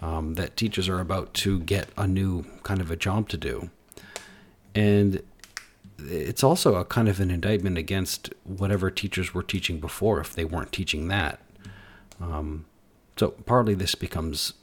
um, 0.00 0.34
that 0.34 0.56
teachers 0.56 0.88
are 0.88 1.00
about 1.00 1.34
to 1.34 1.60
get 1.60 1.88
a 1.96 2.06
new 2.06 2.44
kind 2.62 2.80
of 2.80 2.90
a 2.90 2.96
job 2.96 3.28
to 3.30 3.36
do. 3.36 3.70
And 4.74 5.22
it's 5.98 6.44
also 6.44 6.76
a 6.76 6.84
kind 6.84 7.08
of 7.08 7.18
an 7.20 7.30
indictment 7.30 7.76
against 7.76 8.32
whatever 8.44 8.90
teachers 8.90 9.34
were 9.34 9.42
teaching 9.42 9.80
before 9.80 10.20
if 10.20 10.34
they 10.34 10.44
weren't 10.44 10.72
teaching 10.72 11.08
that. 11.08 11.40
Um, 12.20 12.66
so 13.16 13.30
partly 13.30 13.74
this 13.74 13.94
becomes 13.94 14.54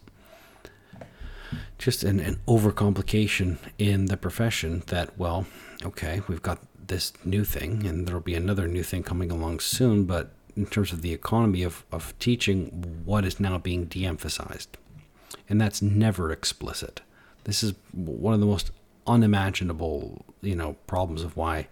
just 1.78 2.04
an, 2.04 2.20
an 2.20 2.40
overcomplication 2.48 3.58
in 3.78 4.06
the 4.06 4.16
profession 4.16 4.84
that, 4.88 5.18
well, 5.18 5.46
okay, 5.84 6.22
we've 6.28 6.42
got 6.42 6.60
this 6.88 7.14
new 7.24 7.44
thing 7.44 7.86
and 7.86 8.08
there'll 8.08 8.22
be 8.22 8.36
another 8.36 8.68
new 8.68 8.84
thing 8.84 9.04
coming 9.04 9.32
along 9.32 9.60
soon, 9.60 10.06
but 10.06 10.32
in 10.56 10.66
terms 10.66 10.94
of 10.94 11.02
the 11.02 11.14
economy 11.14 11.64
of, 11.64 11.84
of 11.92 12.18
teaching, 12.20 13.02
what 13.06 13.26
is 13.26 13.40
now 13.40 13.58
being 13.58 13.86
de 13.86 14.06
emphasized? 14.06 14.78
And 15.50 15.60
that's 15.60 15.82
never 15.82 16.32
explicit. 16.32 17.02
This 17.44 17.64
is 17.64 17.74
one 17.92 18.34
of 18.34 18.40
the 18.40 18.46
most 18.46 18.72
unimaginable, 19.06 20.26
you 20.42 20.56
know, 20.56 20.78
problems 20.88 21.24
of 21.24 21.36
why, 21.36 21.68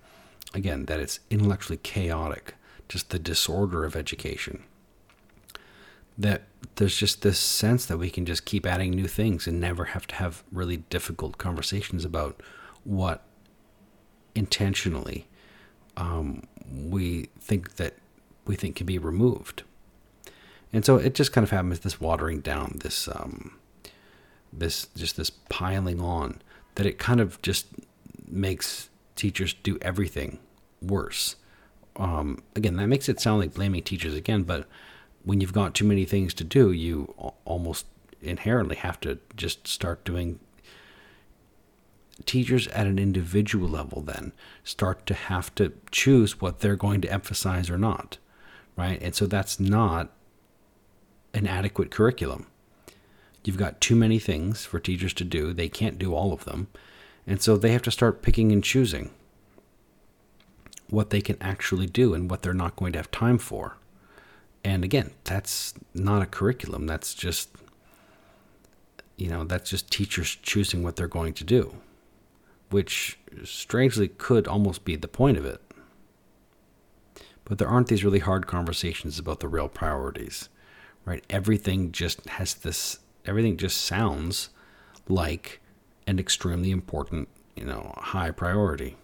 again, 0.54 0.86
that 0.86 1.00
it's 1.00 1.20
intellectually 1.30 1.78
chaotic, 1.78 2.56
just 2.88 3.10
the 3.10 3.20
disorder 3.20 3.86
of 3.86 3.96
education 3.96 4.64
that 6.18 6.44
there's 6.76 6.98
just 6.98 7.22
this 7.22 7.40
sense 7.40 7.86
that 7.86 7.98
we 7.98 8.10
can 8.10 8.26
just 8.26 8.46
keep 8.46 8.66
adding 8.66 8.92
new 8.92 9.08
things 9.08 9.48
and 9.48 9.60
never 9.60 9.86
have 9.86 10.08
to 10.08 10.16
have 10.16 10.44
really 10.52 10.78
difficult 10.78 11.38
conversations 11.38 12.06
about 12.06 12.42
what 12.84 13.24
intentionally 14.36 15.28
um, 15.98 16.44
we 16.72 17.30
think 17.40 17.76
that 17.76 17.96
we 18.46 18.56
think 18.56 18.76
can 18.76 18.86
be 18.86 18.98
removed. 18.98 19.64
And 20.72 20.84
so 20.84 20.98
it 20.98 21.14
just 21.14 21.32
kind 21.32 21.44
of 21.44 21.52
happens 21.52 21.80
this 21.80 22.02
watering 22.02 22.42
down, 22.42 22.80
this 22.82 23.08
um, 23.08 23.60
this 24.52 24.88
just 24.96 25.18
this 25.18 25.30
piling 25.30 26.02
on 26.02 26.42
that 26.76 26.86
it 26.86 26.98
kind 26.98 27.20
of 27.20 27.42
just 27.42 27.68
makes 28.28 28.90
teachers 29.16 29.54
do 29.54 29.78
everything 29.82 30.40
worse. 30.82 31.36
Um, 31.96 32.42
again, 32.56 32.76
that 32.78 32.88
makes 32.88 33.08
it 33.08 33.20
sound 33.20 33.40
like 33.40 33.54
blaming 33.54 33.84
teachers 33.84 34.16
again, 34.16 34.44
but 34.44 34.68
when 35.24 35.40
you've 35.40 35.54
got 35.54 35.76
too 35.76 35.86
many 35.86 36.06
things 36.06 36.34
to 36.34 36.44
do, 36.44 36.72
you 36.72 37.14
almost 37.46 37.86
inherently 38.22 38.76
have 38.78 39.00
to 39.02 39.20
just 39.36 39.68
start 39.68 40.04
doing 40.04 40.40
teachers 42.26 42.68
at 42.70 42.88
an 42.88 43.00
individual 43.00 43.68
level 43.68 44.02
then 44.02 44.32
start 44.64 45.06
to 45.06 45.14
have 45.14 45.54
to 45.56 45.74
choose 45.92 46.40
what 46.40 46.60
they're 46.60 46.76
going 46.76 47.02
to 47.02 47.12
emphasize 47.12 47.70
or 47.70 47.78
not 47.78 48.18
right? 48.76 49.02
And 49.02 49.14
so 49.16 49.26
that's 49.26 49.60
not 49.60 50.10
an 51.34 51.48
adequate 51.48 51.92
curriculum. 51.92 52.48
You've 53.44 53.58
got 53.58 53.82
too 53.82 53.96
many 53.96 54.20
things 54.20 54.66
for 54.66 54.80
teachers 54.80 55.14
to 55.16 55.24
do. 55.24 55.54
They 55.54 55.70
can't 55.70 56.00
do 56.00 56.14
all 56.14 56.32
of 56.32 56.46
them. 56.46 56.68
And 57.28 57.42
so 57.42 57.58
they 57.58 57.72
have 57.72 57.82
to 57.84 57.92
start 57.92 58.22
picking 58.22 58.52
and 58.52 58.64
choosing 58.64 59.12
what 60.90 61.10
they 61.10 61.22
can 61.22 61.38
actually 61.42 61.88
do 61.88 62.14
and 62.14 62.30
what 62.30 62.42
they're 62.42 62.54
not 62.54 62.76
going 62.76 62.94
to 62.94 63.00
have 63.00 63.12
time 63.12 63.38
for. 63.38 63.78
And 64.64 64.84
again, 64.84 65.12
that's 65.24 65.74
not 65.94 66.22
a 66.22 66.26
curriculum. 66.26 66.88
That's 66.88 67.14
just, 67.14 67.50
you 69.18 69.30
know, 69.30 69.44
that's 69.44 69.70
just 69.70 69.92
teachers 69.92 70.38
choosing 70.42 70.84
what 70.84 70.96
they're 70.96 71.08
going 71.08 71.34
to 71.34 71.44
do, 71.44 71.76
which 72.74 73.20
strangely 73.44 74.08
could 74.08 74.48
almost 74.48 74.84
be 74.84 74.96
the 74.96 75.08
point 75.08 75.38
of 75.38 75.46
it. 75.46 75.62
But 77.46 77.60
there 77.60 77.68
aren't 77.68 77.88
these 77.88 78.04
really 78.04 78.18
hard 78.18 78.48
conversations 78.48 79.20
about 79.20 79.42
the 79.42 79.48
real 79.48 79.68
priorities, 79.68 80.50
right? 81.06 81.24
Everything 81.30 81.92
just 81.92 82.28
has 82.28 82.56
this, 82.56 82.98
everything 83.26 83.58
just 83.58 83.78
sounds 83.78 84.50
like 85.08 85.62
an 86.08 86.18
extremely 86.18 86.72
important, 86.72 87.30
you 87.56 87.64
know, 87.64 87.94
high 87.96 88.32
priority. 88.32 88.98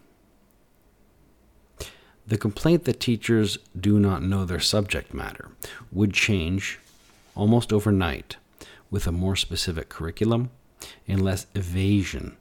The 2.26 2.40
complaint 2.40 2.86
that 2.86 3.00
teachers 3.00 3.60
do 3.80 4.00
not 4.00 4.24
know 4.24 4.46
their 4.46 4.60
subject 4.60 5.14
matter 5.14 5.50
would 5.92 6.14
change 6.14 6.80
almost 7.36 7.72
overnight 7.72 8.38
with 8.90 9.06
a 9.06 9.12
more 9.12 9.36
specific 9.36 9.90
curriculum 9.90 10.50
and 11.08 11.22
less 11.22 11.46
evasion 11.54 12.36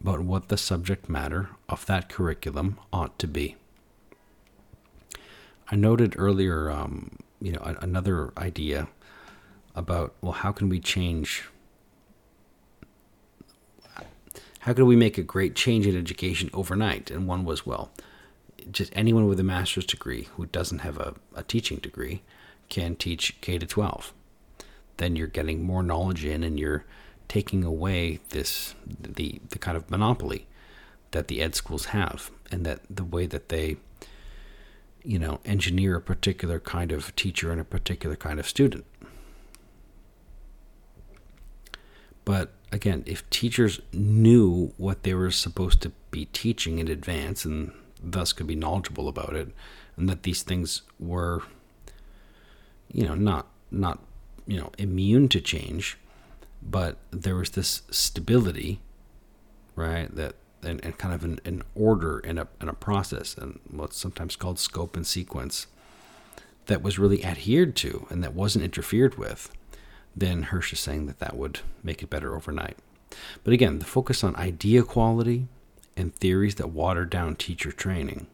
about 0.00 0.20
what 0.20 0.48
the 0.48 0.56
subject 0.56 1.08
matter 1.08 1.50
of 1.68 1.86
that 1.86 2.08
curriculum 2.08 2.78
ought 2.92 3.18
to 3.18 3.26
be. 3.26 3.56
I 5.70 5.76
noted 5.76 6.14
earlier, 6.16 6.70
um, 6.70 7.18
you 7.40 7.52
know, 7.52 7.76
another 7.80 8.32
idea 8.38 8.88
about 9.74 10.14
well, 10.20 10.32
how 10.32 10.52
can 10.52 10.68
we 10.68 10.80
change? 10.80 11.44
How 14.60 14.72
can 14.72 14.86
we 14.86 14.96
make 14.96 15.18
a 15.18 15.22
great 15.22 15.54
change 15.54 15.86
in 15.86 15.96
education 15.96 16.50
overnight? 16.52 17.10
And 17.10 17.28
one 17.28 17.44
was 17.44 17.64
well, 17.64 17.90
just 18.70 18.92
anyone 18.94 19.26
with 19.26 19.40
a 19.40 19.44
master's 19.44 19.86
degree 19.86 20.28
who 20.36 20.46
doesn't 20.46 20.80
have 20.80 20.98
a, 20.98 21.14
a 21.34 21.42
teaching 21.42 21.78
degree 21.78 22.22
can 22.68 22.96
teach 22.96 23.40
K 23.40 23.58
to 23.58 23.66
12. 23.66 24.12
Then 24.96 25.16
you're 25.16 25.26
getting 25.26 25.62
more 25.62 25.82
knowledge 25.82 26.24
in 26.24 26.42
and 26.42 26.58
you're 26.58 26.84
taking 27.28 27.64
away 27.64 28.20
this 28.30 28.74
the 28.86 29.40
the 29.50 29.58
kind 29.58 29.76
of 29.76 29.90
monopoly 29.90 30.46
that 31.10 31.28
the 31.28 31.40
ed 31.40 31.54
schools 31.54 31.86
have 31.86 32.30
and 32.50 32.64
that 32.64 32.80
the 32.88 33.04
way 33.04 33.26
that 33.26 33.48
they 33.48 33.76
you 35.02 35.18
know 35.18 35.40
engineer 35.44 35.96
a 35.96 36.00
particular 36.00 36.58
kind 36.58 36.92
of 36.92 37.14
teacher 37.16 37.50
and 37.52 37.60
a 37.60 37.64
particular 37.64 38.16
kind 38.16 38.38
of 38.40 38.48
student. 38.48 38.84
But 42.24 42.52
again 42.72 43.04
if 43.06 43.28
teachers 43.30 43.80
knew 43.92 44.72
what 44.76 45.02
they 45.02 45.14
were 45.14 45.30
supposed 45.30 45.80
to 45.82 45.92
be 46.10 46.26
teaching 46.26 46.78
in 46.78 46.88
advance 46.88 47.44
and 47.44 47.72
thus 48.02 48.32
could 48.32 48.46
be 48.46 48.54
knowledgeable 48.54 49.08
about 49.08 49.34
it, 49.34 49.48
and 49.96 50.08
that 50.08 50.22
these 50.22 50.42
things 50.42 50.82
were, 50.98 51.42
you 52.92 53.04
know, 53.04 53.14
not 53.14 53.46
not 53.70 54.00
you 54.46 54.58
know 54.58 54.70
immune 54.78 55.28
to 55.28 55.40
change, 55.40 55.98
but 56.62 56.96
there 57.10 57.36
was 57.36 57.50
this 57.50 57.82
stability, 57.90 58.80
right? 59.76 60.14
That 60.14 60.34
and, 60.62 60.84
and 60.84 60.98
kind 60.98 61.14
of 61.14 61.22
an, 61.22 61.38
an 61.44 61.62
order 61.74 62.18
in 62.18 62.38
a 62.38 62.48
in 62.60 62.68
a 62.68 62.74
process, 62.74 63.34
and 63.36 63.60
what's 63.70 63.96
sometimes 63.96 64.36
called 64.36 64.58
scope 64.58 64.96
and 64.96 65.06
sequence, 65.06 65.66
that 66.66 66.82
was 66.82 66.98
really 66.98 67.24
adhered 67.24 67.76
to 67.76 68.06
and 68.10 68.22
that 68.22 68.34
wasn't 68.34 68.64
interfered 68.64 69.16
with. 69.16 69.50
Then 70.16 70.44
Hirsch 70.44 70.72
is 70.72 70.80
saying 70.80 71.06
that 71.06 71.20
that 71.20 71.36
would 71.36 71.60
make 71.82 72.02
it 72.02 72.10
better 72.10 72.34
overnight. 72.34 72.76
But 73.44 73.52
again, 73.52 73.78
the 73.78 73.84
focus 73.84 74.24
on 74.24 74.34
idea 74.36 74.82
quality 74.82 75.46
and 75.96 76.14
theories 76.14 76.56
that 76.56 76.70
water 76.70 77.04
down 77.04 77.36
teacher 77.36 77.72
training 77.72 78.26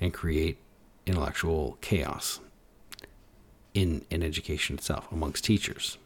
and 0.00 0.12
create 0.12 0.58
intellectual 1.06 1.78
chaos 1.80 2.40
in, 3.74 4.04
in 4.10 4.22
education 4.22 4.76
itself 4.76 5.10
amongst 5.10 5.44
teachers. 5.44 5.98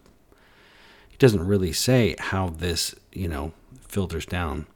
He 1.17 1.19
doesn't 1.19 1.47
really 1.47 1.73
say 1.73 2.15
how 2.19 2.51
this, 2.51 2.95
you 3.11 3.27
know, 3.27 3.55
filters 3.89 4.27
down 4.27 4.67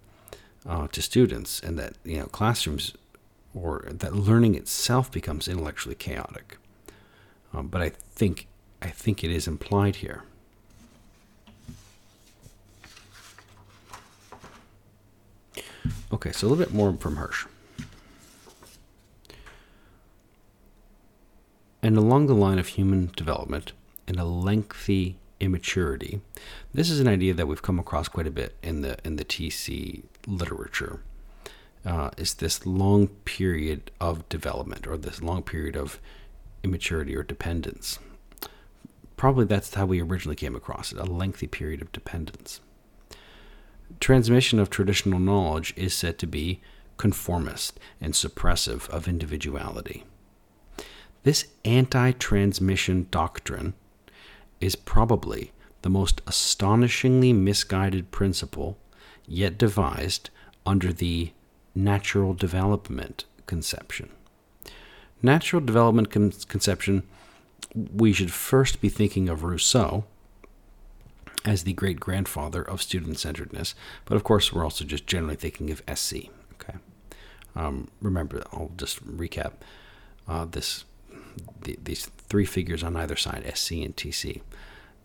uh, 0.66 0.88
to 0.88 1.03
students 1.03 1.61
and 1.61 1.78
that, 1.78 1.97
you 2.03 2.18
know, 2.18 2.24
classrooms 2.28 2.95
or 3.53 3.84
that 3.91 4.14
learning 4.14 4.55
itself 4.55 5.12
becomes 5.12 5.49
intellectually 5.49 5.95
chaotic. 5.95 6.57
Um, 7.53 7.68
but 7.68 7.82
I 7.82 7.91
think 7.91 8.47
I 8.80 8.88
think 8.88 9.22
it 9.22 9.30
is 9.30 9.47
implied 9.47 9.97
here. 9.97 10.22
Okay, 16.11 16.32
so 16.32 16.47
a 16.47 16.49
little 16.49 16.64
bit 16.64 16.72
more 16.72 16.95
from 16.95 17.16
Hirsch. 17.16 17.45
And 21.82 21.99
along 21.99 22.28
the 22.28 22.34
line 22.34 22.59
of 22.59 22.68
human 22.68 23.12
development 23.14 23.74
and 24.09 24.18
a 24.18 24.24
lengthy 24.24 25.16
immaturity, 25.41 26.20
this 26.72 26.91
is 26.91 27.01
an 27.01 27.09
idea 27.09 27.34
that 27.34 27.47
we've 27.47 27.62
come 27.62 27.78
across 27.78 28.09
quite 28.09 28.26
a 28.26 28.30
bit 28.30 28.57
in 28.62 28.82
the 28.82 28.99
in 29.05 29.16
the 29.16 29.24
TC 29.24 30.05
literature. 30.26 31.03
Uh, 31.84 32.11
is 32.18 32.34
this 32.34 32.66
long 32.66 33.09
period 33.09 33.91
of 34.01 34.28
development 34.28 34.86
or 34.86 34.99
this 34.99 35.22
long 35.22 35.43
period 35.43 35.76
of 35.76 35.99
immaturity 36.62 37.16
or 37.16 37.22
dependence? 37.22 37.99
Probably 39.16 39.47
that's 39.47 39.74
how 39.74 39.86
we 39.86 40.01
originally 40.01 40.36
came 40.36 40.55
across 40.55 40.93
it 40.93 40.99
a 40.99 41.05
lengthy 41.05 41.47
period 41.47 41.80
of 41.80 41.91
dependence 41.93 42.61
transmission 43.99 44.59
of 44.59 44.70
traditional 44.70 45.18
knowledge 45.18 45.74
is 45.76 45.95
said 45.95 46.18
to 46.18 46.26
be 46.26 46.61
conformist 46.97 47.80
and 48.01 48.14
suppressive 48.14 48.88
of 48.91 49.09
individuality. 49.09 50.05
This 51.22 51.47
anti 51.64 52.12
transmission 52.12 53.09
doctrine 53.11 53.74
is 54.61 54.77
probably 54.77 55.53
the 55.83 55.91
most 55.91 56.21
astonishingly 56.27 57.33
misguided 57.33 58.11
principle 58.11 58.77
yet 59.27 59.57
devised 59.57 60.31
under 60.67 60.93
the 60.93 61.33
natural 61.75 62.35
development 62.35 63.25
conception. 63.47 64.11
Natural 65.23 65.61
development 65.61 66.11
con- 66.11 66.33
conception, 66.49 67.03
we 67.75 68.13
should 68.13 68.33
first 68.33 68.81
be 68.81 68.89
thinking 68.89 69.29
of 69.29 69.43
Rousseau 69.43 70.05
as 71.45 71.63
the 71.63 71.73
great 71.73 71.99
grandfather 72.01 72.63
of 72.63 72.83
student 72.83 73.19
centeredness. 73.19 73.75
But 74.05 74.17
of 74.17 74.25
course, 74.25 74.53
we're 74.53 74.65
also 74.65 74.85
just 74.85 75.07
generally 75.07 75.37
thinking 75.37 75.71
of 75.71 75.83
SC. 75.95 76.29
Okay. 76.55 76.79
Um, 77.55 77.89
remember, 78.01 78.43
I'll 78.53 78.73
just 78.77 79.05
recap 79.07 79.53
uh, 80.29 80.45
this 80.45 80.85
the, 81.63 81.79
these 81.83 82.07
three 82.07 82.45
figures 82.45 82.83
on 82.83 82.97
either 82.97 83.17
side, 83.17 83.51
SC 83.55 83.73
and 83.73 83.97
TC. 83.97 84.43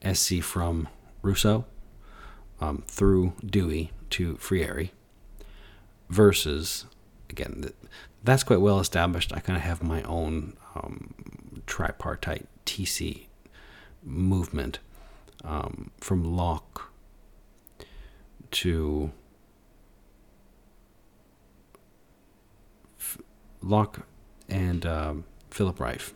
SC 0.04 0.42
from 0.42 0.88
Rousseau 1.22 1.66
um, 2.62 2.84
through 2.88 3.34
Dewey 3.46 3.92
to 4.12 4.36
Freire 4.38 4.90
versus, 6.10 6.86
again, 7.30 7.72
that's 8.24 8.44
quite 8.44 8.62
well 8.62 8.80
established. 8.80 9.34
I 9.34 9.40
kind 9.40 9.58
of 9.58 9.64
have 9.64 9.84
my 9.84 10.04
own 10.04 10.58
um, 10.76 11.14
tripartite 11.68 12.48
TC 12.66 13.26
movement 14.04 14.80
um, 15.44 15.92
from 16.00 16.36
Locke 16.36 16.92
to 18.52 19.12
F- 23.00 23.18
Locke 23.62 24.06
and 24.48 24.86
um, 24.86 25.26
Philip 25.50 25.78
Rieff. 25.78 26.14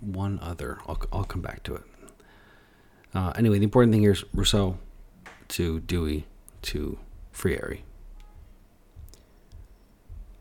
One 0.00 0.38
other. 0.40 0.78
I'll, 0.86 1.00
I'll 1.12 1.24
come 1.24 1.42
back 1.42 1.62
to 1.64 1.74
it. 1.74 1.82
Uh, 3.14 3.32
anyway, 3.36 3.58
the 3.58 3.64
important 3.64 3.92
thing 3.92 4.02
here 4.02 4.12
is 4.12 4.24
Rousseau 4.34 4.78
to 5.48 5.80
Dewey 5.80 6.26
to 6.62 6.98
Freire. 7.32 7.78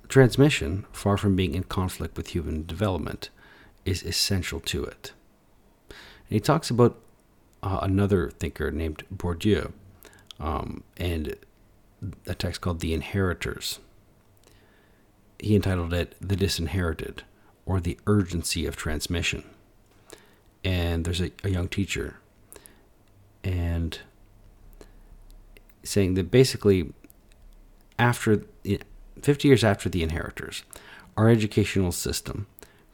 Transmission, 0.08 0.86
far 0.92 1.18
from 1.18 1.36
being 1.36 1.56
in 1.56 1.64
conflict 1.64 2.18
with 2.18 2.30
human 2.30 2.66
development, 2.66 3.30
is 3.86 4.04
essential 4.04 4.60
to 4.62 4.84
it. 4.84 5.14
And 5.90 5.98
he 6.30 6.40
talks 6.40 6.70
about 6.70 7.00
uh, 7.62 7.80
another 7.82 8.30
thinker 8.30 8.72
named 8.72 9.04
Bourdieu 9.14 9.72
um, 10.40 10.84
and 10.98 11.36
a 12.28 12.36
text 12.36 12.62
called 12.62 12.80
The 12.80 12.94
Inheritors. 12.94 13.80
He 15.40 15.56
entitled 15.56 15.94
it 15.94 16.16
The 16.20 16.36
Disinherited 16.36 17.24
or 17.66 17.80
The 17.80 18.00
Urgency 18.08 18.66
of 18.66 18.76
Transmission. 18.76 19.44
And 20.64 21.06
there's 21.06 21.22
a, 21.22 21.32
a 21.44 21.50
young 21.50 21.68
teacher 21.68 22.18
and 23.44 24.00
saying 25.84 26.16
that 26.16 26.32
basically 26.32 26.94
after 28.00 28.44
50 29.22 29.48
years 29.48 29.64
after 29.64 29.88
the 29.88 30.02
inheritors 30.02 30.64
our 31.16 31.30
educational 31.30 31.92
system 31.92 32.48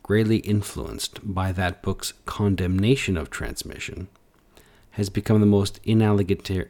greatly 0.03 0.37
influenced 0.37 1.19
by 1.23 1.51
that 1.51 1.81
book's 1.81 2.13
condemnation 2.25 3.17
of 3.17 3.29
transmission, 3.29 4.07
has 4.91 5.09
become 5.09 5.39
the 5.39 5.45
most 5.45 5.81
inegalitarian 5.83 6.67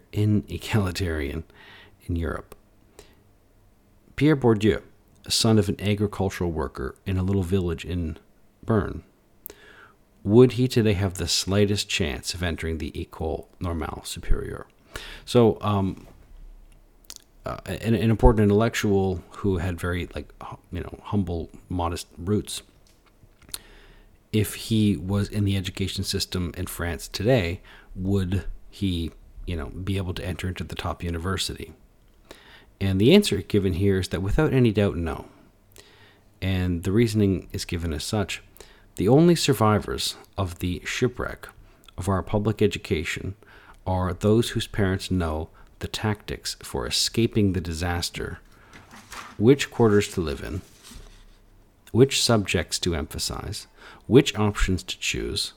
in 2.06 2.16
Europe. 2.16 2.56
Pierre 4.16 4.36
Bourdieu, 4.36 4.82
son 5.30 5.60
of 5.60 5.70
an 5.70 5.80
agricultural 5.80 6.52
worker 6.52 6.96
in 7.06 7.18
a 7.18 7.24
little 7.24 7.44
village 7.44 7.86
in 7.86 8.18
Béarn, 8.66 9.02
would 10.24 10.54
he 10.54 10.68
today 10.68 10.94
have 10.94 11.16
the 11.16 11.28
slightest 11.28 11.90
chance 11.90 12.34
of 12.34 12.44
entering 12.44 12.78
the 12.78 12.92
École 12.92 13.48
Normale 13.60 14.02
Supérieure? 14.04 14.66
So, 15.26 15.58
um, 15.62 16.08
uh, 17.46 17.58
an, 17.66 17.96
an, 17.96 18.12
important 18.12 18.44
intellectual 18.44 19.24
who 19.38 19.58
had 19.58 19.80
very 19.80 20.08
like 20.14 20.32
you 20.72 20.82
know 20.82 21.00
humble, 21.06 21.50
modest 21.70 22.08
roots. 22.18 22.62
If 24.32 24.54
he 24.54 24.96
was 24.96 25.28
in 25.28 25.44
the 25.44 25.58
education 25.58 26.04
system 26.04 26.54
in 26.56 26.68
France 26.68 27.08
today, 27.08 27.62
would 27.96 28.46
he 28.70 29.12
you 29.48 29.56
know 29.56 29.68
be 29.70 29.98
able 29.98 30.14
to 30.14 30.26
enter 30.26 30.48
into 30.48 30.64
the 30.64 30.76
top 30.76 31.04
university? 31.04 31.74
And 32.82 33.00
the 33.00 33.14
answer 33.14 33.44
given 33.44 33.74
here 33.74 34.00
is 34.00 34.08
that 34.08 34.24
without 34.24 34.52
any 34.52 34.72
doubt, 34.72 34.98
no. 34.98 35.26
And 36.42 36.82
the 36.82 36.92
reasoning 36.92 37.48
is 37.54 37.64
given 37.64 37.94
as 37.94 38.04
such. 38.04 38.42
The 38.96 39.08
only 39.08 39.36
survivors 39.36 40.16
of 40.36 40.58
the 40.60 40.82
shipwreck 40.84 41.48
of 41.96 42.10
our 42.10 42.24
public 42.24 42.60
education 42.60 43.36
are 43.86 44.14
those 44.14 44.50
whose 44.50 44.66
parents 44.66 45.12
know 45.12 45.50
the 45.78 45.88
tactics 45.88 46.56
for 46.64 46.88
escaping 46.88 47.54
the 47.54 47.62
disaster, 47.62 48.40
which 49.38 49.70
quarters 49.70 50.08
to 50.14 50.22
live 50.22 50.44
in, 50.44 50.62
which 51.92 52.24
subjects 52.24 52.80
to 52.80 52.96
emphasize, 52.96 53.68
which 54.08 54.36
options 54.36 54.82
to 54.82 54.98
choose. 54.98 55.54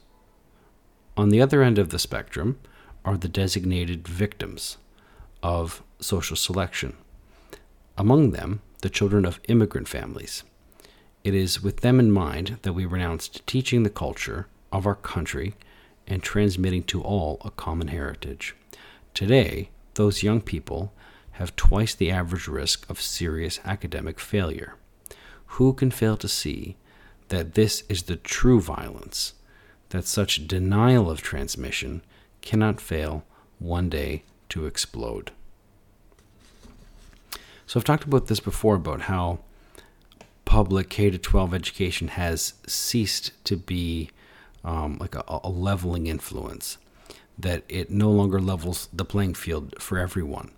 On 1.17 1.31
the 1.31 1.41
other 1.41 1.63
end 1.63 1.79
of 1.79 1.89
the 1.89 1.99
spectrum 1.99 2.59
are 3.03 3.17
the 3.17 3.29
designated 3.29 4.07
victims 4.07 4.77
of 5.43 5.83
social 6.01 6.37
selection, 6.37 6.97
among 7.97 8.31
them 8.31 8.61
the 8.83 8.91
children 8.91 9.25
of 9.25 9.41
immigrant 9.49 9.89
families. 9.89 10.45
It 11.23 11.35
is 11.35 11.63
with 11.63 11.79
them 11.79 11.99
in 11.99 12.11
mind 12.11 12.59
that 12.63 12.75
we 12.75 12.85
renounced 12.85 13.47
teaching 13.47 13.83
the 13.83 13.91
culture 13.91 14.47
of 14.71 14.87
our 14.87 14.95
country 14.95 15.55
and 16.07 16.23
transmitting 16.23 16.83
to 16.85 17.03
all 17.03 17.41
a 17.45 17.51
common 17.51 17.89
heritage. 17.89 18.55
Today, 19.15 19.71
those 19.95 20.23
young 20.23 20.41
people 20.41 20.93
have 21.33 21.57
twice 21.57 21.95
the 21.95 22.11
average 22.11 22.47
risk 22.47 22.89
of 22.91 23.01
serious 23.01 23.59
academic 23.65 24.21
failure. 24.21 24.75
Who 25.47 25.73
can 25.73 25.91
fail 25.91 26.17
to 26.19 26.29
see 26.29 26.77
that 27.29 27.55
this 27.55 27.85
is 27.89 28.03
the 28.03 28.17
true 28.17 28.61
violence, 28.61 29.35
that 29.91 30.07
such 30.07 30.47
denial 30.47 31.11
of 31.11 31.23
transmission 31.23 32.03
cannot 32.43 32.81
fail 32.81 33.25
one 33.59 33.89
day 33.89 34.25
to 34.51 34.67
explode? 34.67 35.33
So, 37.67 37.81
I've 37.81 37.85
talked 37.85 38.05
about 38.05 38.27
this 38.27 38.41
before 38.41 38.75
about 38.77 39.03
how 39.03 39.41
public 40.45 40.91
K 40.91 41.11
to 41.11 41.19
12 41.19 41.55
education 41.55 42.09
has 42.09 42.55
ceased 42.67 43.33
to 43.45 43.57
be 43.57 44.11
um, 44.65 44.99
like 44.99 45.15
a, 45.15 45.25
a 45.29 45.49
leveling 45.49 46.07
influence, 46.07 46.79
that 47.39 47.65
it 47.69 47.91
no 47.91 48.11
longer 48.11 48.41
levels 48.41 48.89
the 48.93 49.05
playing 49.05 49.35
field 49.35 49.75
for 49.81 49.99
everyone 49.99 50.51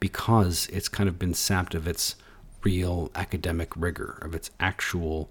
because 0.00 0.68
it's 0.72 0.88
kind 0.88 1.08
of 1.08 1.18
been 1.18 1.34
sapped 1.34 1.74
of 1.74 1.86
its 1.86 2.16
real 2.62 3.10
academic 3.14 3.72
rigor, 3.76 4.18
of 4.22 4.34
its 4.34 4.50
actual 4.60 5.30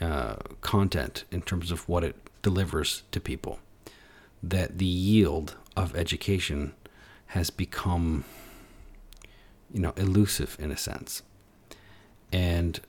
uh, 0.00 0.36
content 0.60 1.24
in 1.30 1.42
terms 1.42 1.70
of 1.70 1.88
what 1.88 2.04
it 2.04 2.16
delivers 2.42 3.02
to 3.12 3.20
people. 3.20 3.58
That 4.42 4.78
the 4.78 4.84
yield 4.84 5.56
of 5.76 5.96
education 5.96 6.74
has 7.28 7.50
become, 7.50 8.24
you 9.72 9.80
know, 9.80 9.92
elusive 9.96 10.56
in 10.58 10.70
a 10.70 10.76
sense. 10.76 11.22
And 12.32 12.80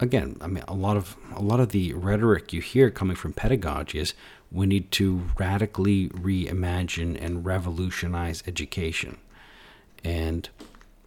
again, 0.00 0.36
I 0.40 0.46
mean, 0.46 0.64
a 0.68 0.74
lot 0.74 0.96
of 0.96 1.16
a 1.34 1.42
lot 1.42 1.60
of 1.60 1.70
the 1.70 1.92
rhetoric 1.94 2.52
you 2.52 2.60
hear 2.60 2.90
coming 2.90 3.16
from 3.16 3.32
pedagogy 3.32 3.98
is 3.98 4.14
we 4.50 4.66
need 4.66 4.90
to 4.92 5.22
radically 5.38 6.08
reimagine 6.10 7.20
and 7.22 7.44
revolutionize 7.44 8.42
education. 8.46 9.18
And 10.04 10.48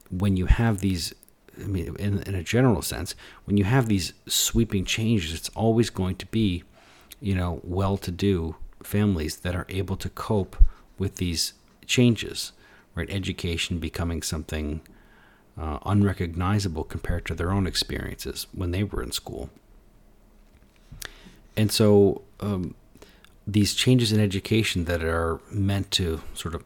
when 0.10 0.36
you 0.36 0.48
have 0.48 0.80
these, 0.80 1.14
I 1.58 1.68
mean, 1.68 1.96
in, 1.98 2.22
in 2.24 2.36
a 2.36 2.44
general 2.44 2.82
sense, 2.82 3.16
when 3.46 3.58
you 3.58 3.64
have 3.64 3.88
these 3.88 4.14
sweeping 4.28 4.86
changes, 4.86 5.34
it's 5.34 5.50
always 5.50 5.90
going 5.90 6.16
to 6.18 6.26
be, 6.26 6.64
you 7.22 7.36
know, 7.36 7.62
well-to-do 7.64 8.56
families 8.84 9.38
that 9.38 9.56
are 9.56 9.66
able 9.70 9.96
to 9.98 10.10
cope 10.10 10.58
with 10.98 11.16
these 11.16 11.54
changes, 11.86 12.52
right? 12.96 13.10
Education 13.10 13.80
becoming 13.80 14.22
something 14.22 14.82
uh, 15.60 15.80
unrecognizable 15.86 16.84
compared 16.84 17.26
to 17.26 17.36
their 17.36 17.52
own 17.52 17.68
experiences 17.68 18.48
when 18.54 18.72
they 18.72 18.84
were 18.84 19.04
in 19.04 19.12
school. 19.12 19.50
And 21.58 21.72
so, 21.72 22.22
um, 22.40 22.76
these 23.46 23.74
changes 23.74 24.12
in 24.12 24.20
education 24.20 24.86
that 24.86 25.04
are 25.04 25.40
meant 25.52 25.92
to 25.92 26.22
sort 26.34 26.56
of 26.56 26.64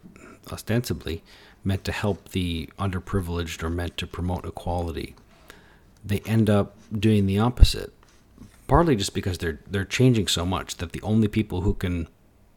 ostensibly 0.51 1.23
meant 1.63 1.83
to 1.85 1.91
help 1.91 2.29
the 2.29 2.69
underprivileged 2.77 3.63
or 3.63 3.69
meant 3.69 3.95
to 3.97 4.05
promote 4.05 4.45
equality, 4.45 5.15
they 6.03 6.19
end 6.25 6.49
up 6.49 6.75
doing 6.91 7.25
the 7.25 7.39
opposite. 7.39 7.93
Partly 8.67 8.95
just 8.95 9.13
because 9.13 9.37
they're 9.37 9.59
they're 9.69 9.85
changing 9.85 10.27
so 10.27 10.45
much 10.45 10.77
that 10.77 10.91
the 10.91 11.01
only 11.01 11.27
people 11.27 11.61
who 11.61 11.73
can, 11.73 12.07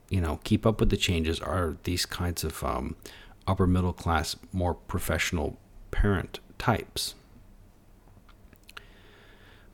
you 0.09 0.21
know, 0.21 0.41
keep 0.45 0.64
up 0.64 0.81
with 0.81 0.91
the 0.91 0.97
changes 0.97 1.41
are 1.41 1.77
these 1.85 2.07
kinds 2.07 2.45
of 2.45 2.62
um, 2.64 2.97
upper 3.47 3.67
middle 3.67 3.93
class, 3.93 4.37
more 4.53 4.75
professional 4.75 5.57
parent 5.91 6.41
types. 6.59 7.15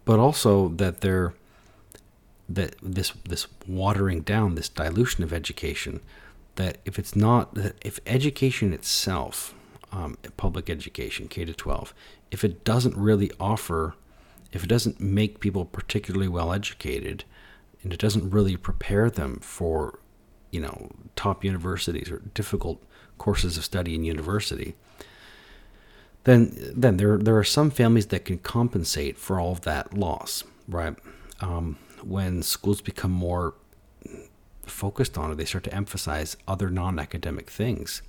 But 0.05 0.19
also 0.19 0.69
that 0.69 1.01
they're 1.01 1.35
that 2.49 2.75
this 2.83 3.13
this 3.25 3.47
watering 3.67 4.21
down, 4.23 4.55
this 4.55 4.69
dilution 4.69 5.25
of 5.25 5.33
education, 5.33 6.01
that 6.57 6.79
if 6.85 6.99
it's 6.99 7.17
not 7.17 7.55
that 7.55 7.77
if 7.85 7.99
education 8.07 8.73
itself, 8.73 9.55
um, 9.91 10.19
public 10.37 10.69
education, 10.69 11.29
K 11.29 11.45
to 11.45 11.55
twelve, 11.55 11.95
if 12.31 12.45
it 12.45 12.65
doesn't 12.65 12.97
really 12.97 13.31
offer, 13.39 13.95
if 14.53 14.65
it 14.65 14.69
doesn't 14.69 15.01
make 15.01 15.41
people 15.41 15.65
particularly 15.65 16.29
well 16.29 16.53
educated, 16.53 17.25
and 17.83 17.93
it 17.93 18.01
doesn't 18.01 18.31
really 18.31 18.57
prepare 18.57 19.09
them 19.09 19.39
for, 19.41 19.99
you 20.51 20.61
know, 20.61 20.91
top 21.17 21.45
universities 21.45 22.11
or 22.11 22.19
difficult 22.35 22.83
courses 23.25 23.57
of 23.59 23.65
study 23.65 23.95
in 23.95 24.03
university, 24.05 24.75
then 26.25 26.41
then 26.83 26.97
there 26.97 27.17
there 27.27 27.39
are 27.39 27.51
some 27.59 27.71
families 27.71 28.09
that 28.09 28.25
can 28.25 28.39
compensate 28.39 29.17
for 29.25 29.35
all 29.41 29.53
of 29.53 29.61
that 29.61 29.95
loss, 29.95 30.45
right? 30.69 30.97
Um, 31.41 31.77
when 32.17 32.43
schools 32.43 32.81
become 32.81 33.13
more 33.29 33.55
focused 34.67 35.19
on 35.19 35.31
it, 35.31 35.37
they 35.37 35.45
start 35.45 35.65
to 35.65 35.75
emphasize 35.75 36.37
other 36.47 36.69
non-academic 36.71 37.51
things. 37.51 38.03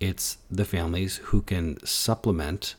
It's 0.00 0.38
the 0.50 0.64
families 0.64 1.12
who 1.28 1.42
can 1.42 1.76
supplement 1.84 2.76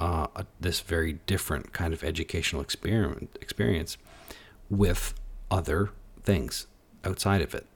uh, 0.00 0.26
this 0.60 0.80
very 0.80 1.12
different 1.26 1.72
kind 1.72 1.92
of 1.94 2.04
educational 2.04 2.62
experiment 2.62 3.38
experience 3.40 3.98
with 4.68 5.14
other 5.50 5.90
things 6.22 6.66
outside 7.04 7.42
of 7.42 7.54
it. 7.54 7.66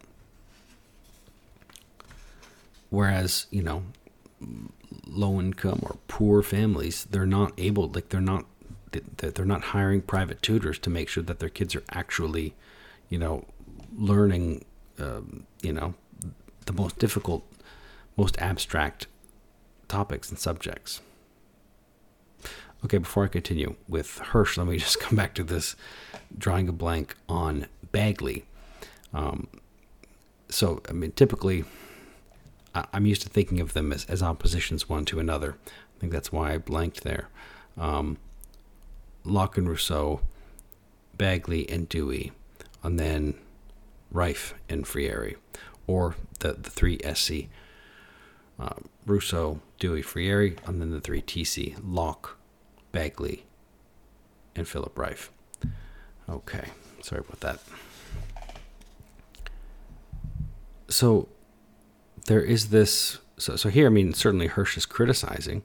Whereas, 2.90 3.46
you 3.50 3.62
know, 3.62 3.84
low 5.06 5.40
income 5.40 5.80
or 5.82 5.96
poor 6.08 6.42
families, 6.42 7.06
they're 7.10 7.26
not 7.26 7.52
able, 7.58 7.88
like 7.88 8.08
they're 8.10 8.20
not, 8.20 8.44
they're 9.16 9.44
not 9.44 9.62
hiring 9.62 10.02
private 10.02 10.42
tutors 10.42 10.78
to 10.80 10.90
make 10.90 11.08
sure 11.08 11.22
that 11.22 11.38
their 11.38 11.48
kids 11.48 11.76
are 11.76 11.84
actually, 11.92 12.54
you 13.08 13.18
know, 13.18 13.46
learning, 13.96 14.64
um, 14.98 15.46
you 15.62 15.72
know, 15.72 15.94
the 16.66 16.72
most 16.72 16.98
difficult, 16.98 17.44
most 18.16 18.36
abstract 18.38 19.06
topics 19.88 20.28
and 20.30 20.38
subjects. 20.38 21.00
Okay, 22.84 22.98
before 22.98 23.24
I 23.24 23.28
continue 23.28 23.76
with 23.88 24.18
Hirsch, 24.18 24.56
let 24.56 24.66
me 24.66 24.76
just 24.78 25.00
come 25.00 25.16
back 25.16 25.34
to 25.34 25.44
this 25.44 25.76
drawing 26.36 26.68
a 26.68 26.72
blank 26.72 27.14
on 27.28 27.66
Bagley. 27.92 28.46
Um, 29.12 29.48
so, 30.48 30.80
I 30.88 30.92
mean, 30.92 31.12
typically, 31.12 31.64
I'm 32.74 33.06
used 33.06 33.22
to 33.22 33.28
thinking 33.28 33.60
of 33.60 33.72
them 33.72 33.92
as, 33.92 34.04
as 34.06 34.22
oppositions 34.22 34.88
one 34.88 35.04
to 35.06 35.18
another. 35.18 35.56
I 35.66 36.00
think 36.00 36.12
that's 36.12 36.32
why 36.32 36.52
I 36.52 36.58
blanked 36.58 37.02
there. 37.02 37.28
Um, 37.76 38.18
Locke 39.24 39.58
and 39.58 39.68
Rousseau, 39.68 40.20
Bagley 41.16 41.68
and 41.68 41.88
Dewey, 41.88 42.32
and 42.82 42.98
then 42.98 43.34
Rieff 44.12 44.54
and 44.68 44.86
Freire, 44.86 45.34
or 45.86 46.14
the, 46.38 46.52
the 46.54 46.70
three 46.70 46.98
SC 47.14 47.48
uh, 48.58 48.74
Rousseau, 49.06 49.60
Dewey, 49.78 50.02
Freire, 50.02 50.54
and 50.66 50.80
then 50.80 50.90
the 50.90 51.00
three 51.00 51.22
TC 51.22 51.76
Locke, 51.82 52.38
Bagley, 52.92 53.44
and 54.54 54.68
Philip 54.68 54.94
Rieff. 54.94 55.30
Okay, 56.28 56.68
sorry 57.02 57.22
about 57.26 57.40
that. 57.40 57.60
So 60.88 61.28
there 62.26 62.42
is 62.42 62.68
this. 62.68 63.18
So, 63.36 63.56
so 63.56 63.68
here, 63.68 63.86
I 63.86 63.90
mean, 63.90 64.12
certainly 64.12 64.48
Hirsch 64.48 64.76
is 64.76 64.86
criticizing. 64.86 65.62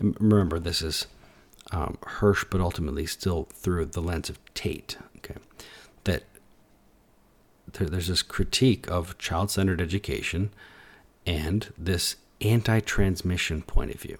Remember, 0.00 0.58
this 0.58 0.82
is 0.82 1.06
um, 1.70 1.98
Hirsch, 2.02 2.44
but 2.50 2.60
ultimately 2.60 3.06
still 3.06 3.44
through 3.52 3.86
the 3.86 4.02
lens 4.02 4.28
of 4.28 4.38
Tate. 4.54 4.98
Okay, 5.18 5.36
that 6.04 6.24
there, 7.72 7.88
there's 7.88 8.08
this 8.08 8.22
critique 8.22 8.88
of 8.90 9.16
child-centered 9.18 9.80
education 9.80 10.50
and 11.26 11.72
this 11.78 12.16
anti-transmission 12.40 13.62
point 13.62 13.94
of 13.94 14.00
view. 14.00 14.18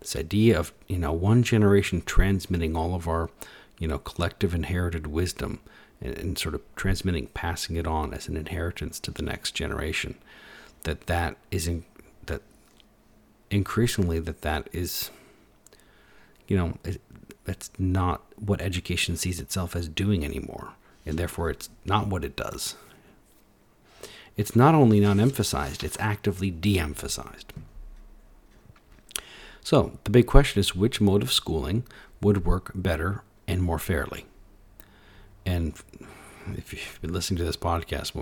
This 0.00 0.16
idea 0.16 0.58
of 0.58 0.72
you 0.88 0.98
know 0.98 1.12
one 1.12 1.42
generation 1.42 2.02
transmitting 2.04 2.76
all 2.76 2.94
of 2.94 3.06
our 3.06 3.30
you 3.78 3.86
know 3.86 3.98
collective 3.98 4.54
inherited 4.54 5.06
wisdom 5.06 5.60
and, 6.00 6.16
and 6.18 6.38
sort 6.38 6.54
of 6.54 6.62
transmitting, 6.74 7.26
passing 7.28 7.76
it 7.76 7.86
on 7.86 8.14
as 8.14 8.28
an 8.28 8.36
inheritance 8.36 8.98
to 9.00 9.10
the 9.10 9.22
next 9.22 9.52
generation. 9.52 10.16
That 10.84 11.06
that 11.06 11.36
is 11.50 11.68
in, 11.68 11.84
that 12.26 12.42
increasingly 13.50 14.18
that 14.20 14.42
that 14.42 14.68
is 14.72 15.10
you 16.48 16.56
know 16.56 16.78
it, 16.84 17.00
that's 17.44 17.70
not 17.78 18.22
what 18.36 18.60
education 18.60 19.16
sees 19.16 19.40
itself 19.40 19.74
as 19.74 19.88
doing 19.88 20.24
anymore 20.24 20.70
and 21.04 21.18
therefore 21.18 21.50
it's 21.50 21.68
not 21.84 22.06
what 22.06 22.24
it 22.24 22.36
does. 22.36 22.76
It's 24.36 24.56
not 24.56 24.74
only 24.74 25.00
not 25.00 25.18
emphasized 25.18 25.84
it's 25.84 25.98
actively 26.00 26.50
de-emphasized. 26.50 27.52
So 29.62 29.98
the 30.04 30.10
big 30.10 30.26
question 30.26 30.60
is 30.60 30.74
which 30.74 31.00
mode 31.00 31.22
of 31.22 31.32
schooling 31.32 31.84
would 32.20 32.44
work 32.44 32.72
better 32.74 33.22
and 33.46 33.62
more 33.62 33.78
fairly? 33.78 34.26
And 35.44 35.74
if 36.56 36.72
you've 36.72 36.98
been 37.00 37.12
listening 37.12 37.38
to 37.38 37.44
this 37.44 37.56
podcast 37.56 38.14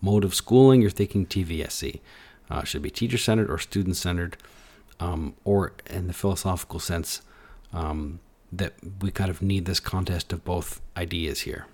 mode 0.00 0.24
of 0.24 0.34
schooling 0.34 0.80
you're 0.80 0.90
thinking 0.90 1.26
tvsc 1.26 2.00
uh, 2.50 2.64
should 2.64 2.82
be 2.82 2.90
teacher 2.90 3.18
centered 3.18 3.50
or 3.50 3.58
student 3.58 3.96
centered 3.96 4.36
um, 5.00 5.34
or 5.44 5.72
in 5.90 6.06
the 6.06 6.12
philosophical 6.12 6.80
sense 6.80 7.22
um, 7.72 8.20
that 8.50 8.74
we 9.00 9.10
kind 9.10 9.30
of 9.30 9.42
need 9.42 9.64
this 9.64 9.80
contest 9.80 10.32
of 10.32 10.44
both 10.44 10.80
ideas 10.96 11.42
here. 11.42 11.66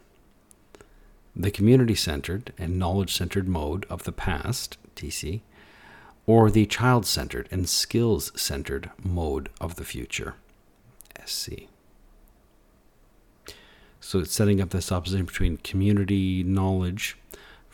The 1.37 1.51
community 1.51 1.95
centered 1.95 2.53
and 2.59 2.79
knowledge 2.79 3.15
centered 3.15 3.49
mode 3.49 3.87
of 3.89 4.05
the 4.05 4.13
past, 4.13 4.77
TC, 4.97 5.41
or 6.27 6.51
the 6.51 6.67
child 6.67 7.07
centered 7.07 7.49
and 7.51 7.69
skills 7.69 8.33
centered 8.41 8.91
mode 9.03 9.51
of 9.61 9.77
the 9.77 9.85
future, 9.85 10.35
SC. 11.25 11.53
So 14.01 14.21
it's 14.21 14.35
setting 14.35 14.61
up 14.61 14.71
this 14.71 14.93
opposition 14.93 15.27
between 15.27 15.57
community 15.59 16.43
knowledge 16.45 17.17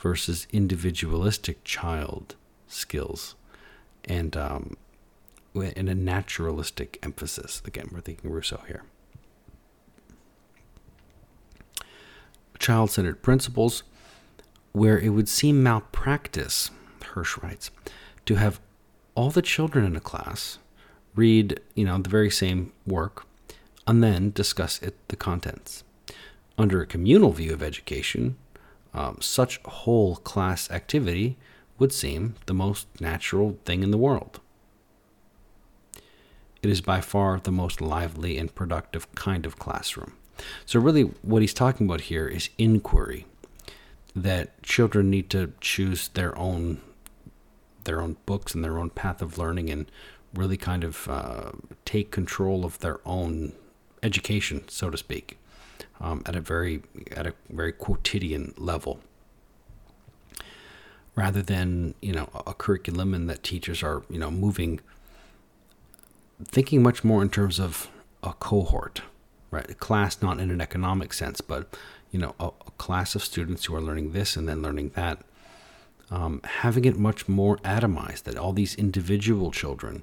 versus 0.00 0.46
individualistic 0.52 1.62
child 1.64 2.34
skills. 2.66 3.34
And 4.04 4.36
um, 4.36 4.76
in 5.54 5.88
a 5.88 5.94
naturalistic 5.94 6.98
emphasis. 7.02 7.62
Again, 7.64 7.88
we're 7.92 8.00
thinking 8.00 8.30
Rousseau 8.30 8.62
here. 8.66 8.84
Child 12.58 12.90
centered 12.90 13.22
principles, 13.22 13.82
where 14.72 14.98
it 14.98 15.10
would 15.10 15.28
seem 15.28 15.62
malpractice, 15.62 16.70
Hirsch 17.14 17.38
writes, 17.38 17.70
to 18.26 18.36
have 18.36 18.60
all 19.14 19.30
the 19.30 19.42
children 19.42 19.84
in 19.84 19.96
a 19.96 20.00
class 20.00 20.58
read, 21.14 21.58
you 21.74 21.84
know, 21.84 21.98
the 21.98 22.10
very 22.10 22.30
same 22.30 22.72
work 22.86 23.24
and 23.86 24.02
then 24.02 24.30
discuss 24.30 24.80
it, 24.82 24.94
the 25.08 25.16
contents. 25.16 25.82
Under 26.56 26.80
a 26.80 26.86
communal 26.86 27.32
view 27.32 27.52
of 27.52 27.62
education, 27.62 28.36
um, 28.94 29.18
such 29.20 29.60
whole 29.64 30.16
class 30.16 30.70
activity 30.70 31.36
would 31.78 31.92
seem 31.92 32.34
the 32.46 32.54
most 32.54 32.86
natural 33.00 33.58
thing 33.64 33.82
in 33.82 33.90
the 33.90 33.98
world. 33.98 34.40
It 36.62 36.68
is 36.68 36.80
by 36.80 37.00
far 37.00 37.40
the 37.40 37.52
most 37.52 37.80
lively 37.80 38.36
and 38.36 38.54
productive 38.54 39.12
kind 39.14 39.46
of 39.46 39.58
classroom. 39.58 40.12
So, 40.66 40.78
really, 40.78 41.02
what 41.22 41.42
he's 41.42 41.54
talking 41.54 41.86
about 41.86 42.02
here 42.02 42.28
is 42.28 42.50
inquiry. 42.58 43.26
That 44.14 44.62
children 44.62 45.08
need 45.10 45.30
to 45.30 45.52
choose 45.60 46.08
their 46.08 46.36
own 46.36 46.80
their 47.84 48.02
own 48.02 48.16
books 48.26 48.54
and 48.54 48.62
their 48.62 48.78
own 48.78 48.90
path 48.90 49.22
of 49.22 49.38
learning, 49.38 49.70
and 49.70 49.90
really 50.34 50.56
kind 50.56 50.84
of 50.84 51.08
uh, 51.08 51.52
take 51.84 52.10
control 52.10 52.64
of 52.64 52.78
their 52.80 53.00
own 53.06 53.52
education, 54.02 54.68
so 54.68 54.90
to 54.90 54.98
speak, 54.98 55.38
um, 56.00 56.22
at 56.26 56.36
a 56.36 56.40
very 56.40 56.82
at 57.12 57.26
a 57.26 57.34
very 57.48 57.72
quotidian 57.72 58.54
level 58.56 59.00
rather 61.16 61.42
than 61.42 61.94
you 62.00 62.12
know 62.12 62.28
a 62.46 62.54
curriculum 62.54 63.14
and 63.14 63.28
that 63.28 63.42
teachers 63.42 63.82
are 63.82 64.02
you 64.08 64.18
know 64.18 64.30
moving 64.30 64.80
thinking 66.44 66.82
much 66.82 67.04
more 67.04 67.22
in 67.22 67.28
terms 67.28 67.58
of 67.58 67.90
a 68.22 68.32
cohort, 68.34 69.02
right? 69.50 69.68
A 69.70 69.74
class, 69.74 70.22
not 70.22 70.40
in 70.40 70.50
an 70.50 70.60
economic 70.60 71.12
sense, 71.12 71.40
but 71.40 71.76
you 72.10 72.18
know, 72.18 72.34
a, 72.40 72.46
a 72.46 72.70
class 72.72 73.14
of 73.14 73.22
students 73.24 73.64
who 73.64 73.74
are 73.74 73.80
learning 73.80 74.12
this 74.12 74.36
and 74.36 74.48
then 74.48 74.62
learning 74.62 74.90
that. 74.94 75.20
Um, 76.10 76.40
having 76.42 76.84
it 76.86 76.98
much 76.98 77.28
more 77.28 77.58
atomized, 77.58 78.24
that 78.24 78.36
all 78.36 78.52
these 78.52 78.74
individual 78.74 79.52
children 79.52 80.02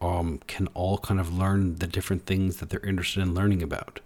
um, 0.00 0.40
can 0.46 0.68
all 0.68 0.98
kind 0.98 1.18
of 1.18 1.36
learn 1.36 1.76
the 1.76 1.88
different 1.88 2.26
things 2.26 2.58
that 2.58 2.70
they're 2.70 2.78
interested 2.80 3.22
in 3.22 3.34
learning 3.34 3.62
about. 3.62 3.98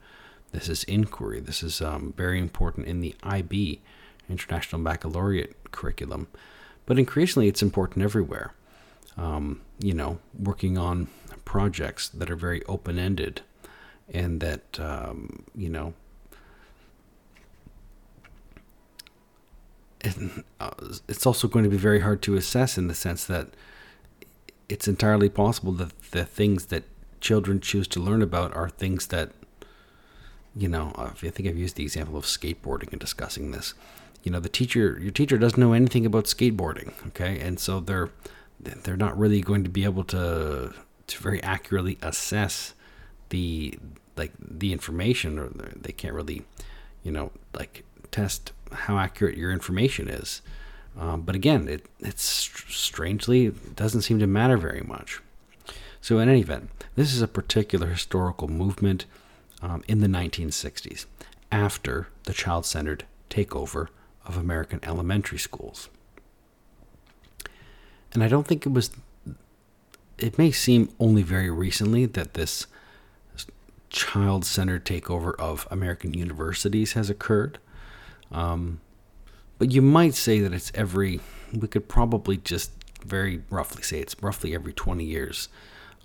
This 0.53 0.69
is 0.69 0.85
inquiry. 0.85 1.41
This 1.41 1.63
is 1.63 1.81
um, 1.81 2.13
very 2.17 2.39
important 2.39 2.87
in 2.87 3.01
the 3.01 3.15
IB, 3.23 3.81
International 4.29 4.83
Baccalaureate 4.83 5.73
curriculum, 5.73 6.29
but 6.87 6.99
increasingly 6.99 7.49
it's 7.49 7.63
important 7.63 8.05
everywhere. 8.05 8.55
Um, 9.17 9.63
you 9.79 9.95
know, 9.95 10.19
working 10.39 10.79
on 10.79 11.09
projects 11.45 12.09
that 12.09 12.31
are 12.31 12.37
very 12.37 12.63
open 12.65 12.99
ended 12.99 13.43
and 14.13 14.41
that, 14.41 14.79
um, 14.79 15.45
you 15.55 15.69
know, 15.69 15.95
uh, 20.61 20.71
it's 21.09 21.27
also 21.27 21.47
going 21.49 21.65
to 21.65 21.71
be 21.71 21.77
very 21.77 22.01
hard 22.01 22.23
to 22.23 22.37
assess 22.37 22.77
in 22.77 22.89
the 22.89 22.95
sense 22.95 23.25
that 23.25 23.49
it's 24.69 24.89
entirely 24.89 25.29
possible 25.29 25.73
that 25.73 25.93
the 26.11 26.25
things 26.25 26.67
that 26.67 26.85
children 27.21 27.61
choose 27.61 27.87
to 27.87 28.01
learn 28.01 28.21
about 28.21 28.55
are 28.57 28.69
things 28.69 29.07
that 29.09 29.31
you 30.55 30.69
know 30.69 30.93
uh, 30.97 31.11
i 31.11 31.31
think 31.31 31.49
i've 31.49 31.57
used 31.57 31.77
the 31.77 31.83
example 31.83 32.17
of 32.17 32.25
skateboarding 32.25 32.93
in 32.93 32.99
discussing 32.99 33.51
this. 33.51 33.75
You 34.23 34.31
know 34.31 34.41
the 34.41 34.49
teacher 34.49 34.99
your 35.01 35.11
teacher 35.11 35.37
doesn't 35.37 35.59
know 35.59 35.73
anything 35.73 36.07
about 36.07 36.25
skateboarding 36.27 36.93
okay? 37.09 37.41
And 37.41 37.59
so 37.59 37.81
they're 37.81 38.11
they're 38.61 38.97
not 38.97 39.19
really 39.19 39.41
going 39.41 39.65
to 39.65 39.71
be 39.71 39.85
able 39.85 40.05
to 40.05 40.73
to 41.09 41.19
very 41.19 41.43
accurately 41.43 41.99
assess 42.03 42.75
the 43.31 43.79
like 44.17 44.33
the 44.39 44.73
information 44.73 45.39
or 45.39 45.49
they 45.49 45.93
can't 45.93 46.15
really 46.15 46.45
you 47.03 47.11
know 47.11 47.33
like 47.55 47.85
test 48.13 48.53
how 48.73 48.99
accurate 48.99 49.37
your 49.37 49.51
information 49.51 50.09
is. 50.09 50.43
Um, 50.97 51.23
but 51.23 51.35
again 51.35 51.67
it 51.67 51.87
it's 51.99 52.23
strangely 52.23 53.51
doesn't 53.75 54.03
seem 54.03 54.21
to 54.21 54.27
matter 54.29 54.57
very 54.57 54.83
much. 54.83 55.21
So 56.01 56.21
in 56.21 56.29
any 56.29 56.41
event 56.41 56.71
this 56.95 57.13
is 57.13 57.23
a 57.23 57.29
particular 57.29 57.89
historical 57.89 58.47
movement 58.47 59.07
um, 59.63 59.83
in 59.89 60.01
the 60.01 60.07
1960s 60.07 61.07
after 61.51 62.09
the 62.25 62.33
child-centered 62.33 63.05
takeover 63.31 63.89
of 64.27 64.37
american 64.37 64.81
elementary 64.83 65.39
schools 65.39 65.89
and 68.13 68.23
i 68.23 68.29
don't 68.29 68.47
think 68.47 68.67
it 68.67 68.73
was 68.73 68.91
it 70.19 70.39
may 70.39 70.51
seem 70.51 70.91
only 71.01 71.23
very 71.23 71.51
recently 71.51 72.07
that 72.07 72.35
this 72.35 72.67
child 73.93 74.45
centered 74.45 74.85
takeover 74.85 75.35
of 75.39 75.69
American 75.71 76.15
universities 76.15 76.95
has 76.95 77.11
occurred. 77.11 77.59
Um, 78.33 78.81
but 79.59 79.71
you 79.71 79.83
might 79.83 80.15
say 80.15 80.41
that 80.41 80.53
it's 80.53 80.73
every, 80.75 81.21
we 81.53 81.69
could 81.69 81.89
probably 81.89 82.39
just 82.39 82.73
very 83.05 83.43
roughly 83.51 83.83
say 83.83 83.99
it's 83.99 84.17
roughly 84.23 84.55
every 84.55 84.73
20 84.73 85.05
years 85.05 85.49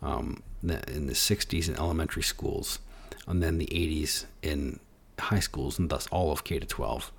um, 0.01 0.43
in 0.61 1.07
the 1.07 1.13
60s 1.13 1.69
in 1.69 1.75
elementary 1.75 2.23
schools, 2.23 2.79
and 3.27 3.43
then 3.43 3.57
the 3.57 3.67
80s 3.67 4.25
in 4.41 4.79
high 5.19 5.39
schools, 5.39 5.77
and 5.77 5.89
thus 5.89 6.07
all 6.07 6.31
of 6.31 6.43
K 6.43 6.59
to 6.59 6.65
12. 6.65 7.11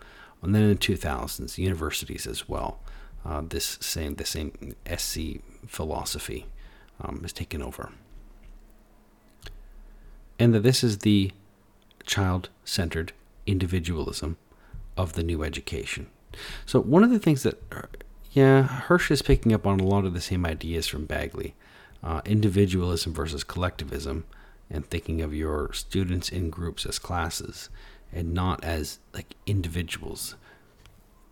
And 0.43 0.55
then 0.55 0.63
in 0.63 0.71
the 0.71 0.77
2000s, 0.77 1.59
universities 1.59 2.27
as 2.27 2.49
well. 2.49 2.81
Uh, 3.25 3.43
this 3.47 3.77
same 3.81 4.15
the 4.15 4.25
same 4.25 4.75
SC 4.97 5.41
philosophy 5.67 6.47
um, 7.01 7.23
is 7.25 7.33
taken 7.33 7.61
over. 7.61 7.93
And 10.39 10.55
that 10.55 10.63
this 10.63 10.85
is 10.85 10.99
the 10.99 11.33
child 12.07 12.49
centered 12.65 13.13
individualism 13.47 14.37
of 14.97 15.15
the 15.15 15.23
new 15.23 15.43
education. 15.43 16.07
So, 16.65 16.81
one 16.81 17.03
of 17.03 17.11
the 17.11 17.19
things 17.19 17.43
that, 17.43 17.61
yeah, 18.33 18.63
Hirsch 18.63 19.11
is 19.11 19.23
picking 19.23 19.53
up 19.53 19.67
on 19.67 19.81
a 19.81 19.85
lot 19.85 20.05
of 20.05 20.15
the 20.15 20.21
same 20.21 20.47
ideas 20.47 20.87
from 20.87 21.07
Bagley 21.07 21.55
uh, 22.03 22.21
individualism 22.25 23.13
versus 23.13 23.43
collectivism, 23.43 24.25
and 24.71 24.87
thinking 24.87 25.21
of 25.21 25.35
your 25.35 25.73
students 25.73 26.29
in 26.29 26.51
groups 26.51 26.85
as 26.87 26.99
classes 26.99 27.71
and 28.13 28.35
not 28.35 28.63
as 28.65 28.99
like 29.15 29.35
individuals. 29.47 30.35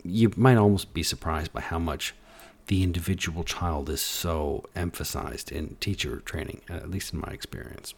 You 0.03 0.33
might 0.37 0.57
almost 0.57 0.95
be 0.95 1.03
surprised 1.03 1.53
by 1.53 1.61
how 1.61 1.79
much 1.79 2.15
the 2.67 2.83
individual 2.83 3.45
child 3.45 3.89
is 3.89 4.01
so 4.01 4.65
emphasized 4.75 5.53
in 5.53 5.77
teacher 5.81 6.21
training, 6.21 6.61
at 6.69 6.91
least 6.91 7.13
in 7.13 7.21
my 7.21 7.33
experience. 7.33 7.95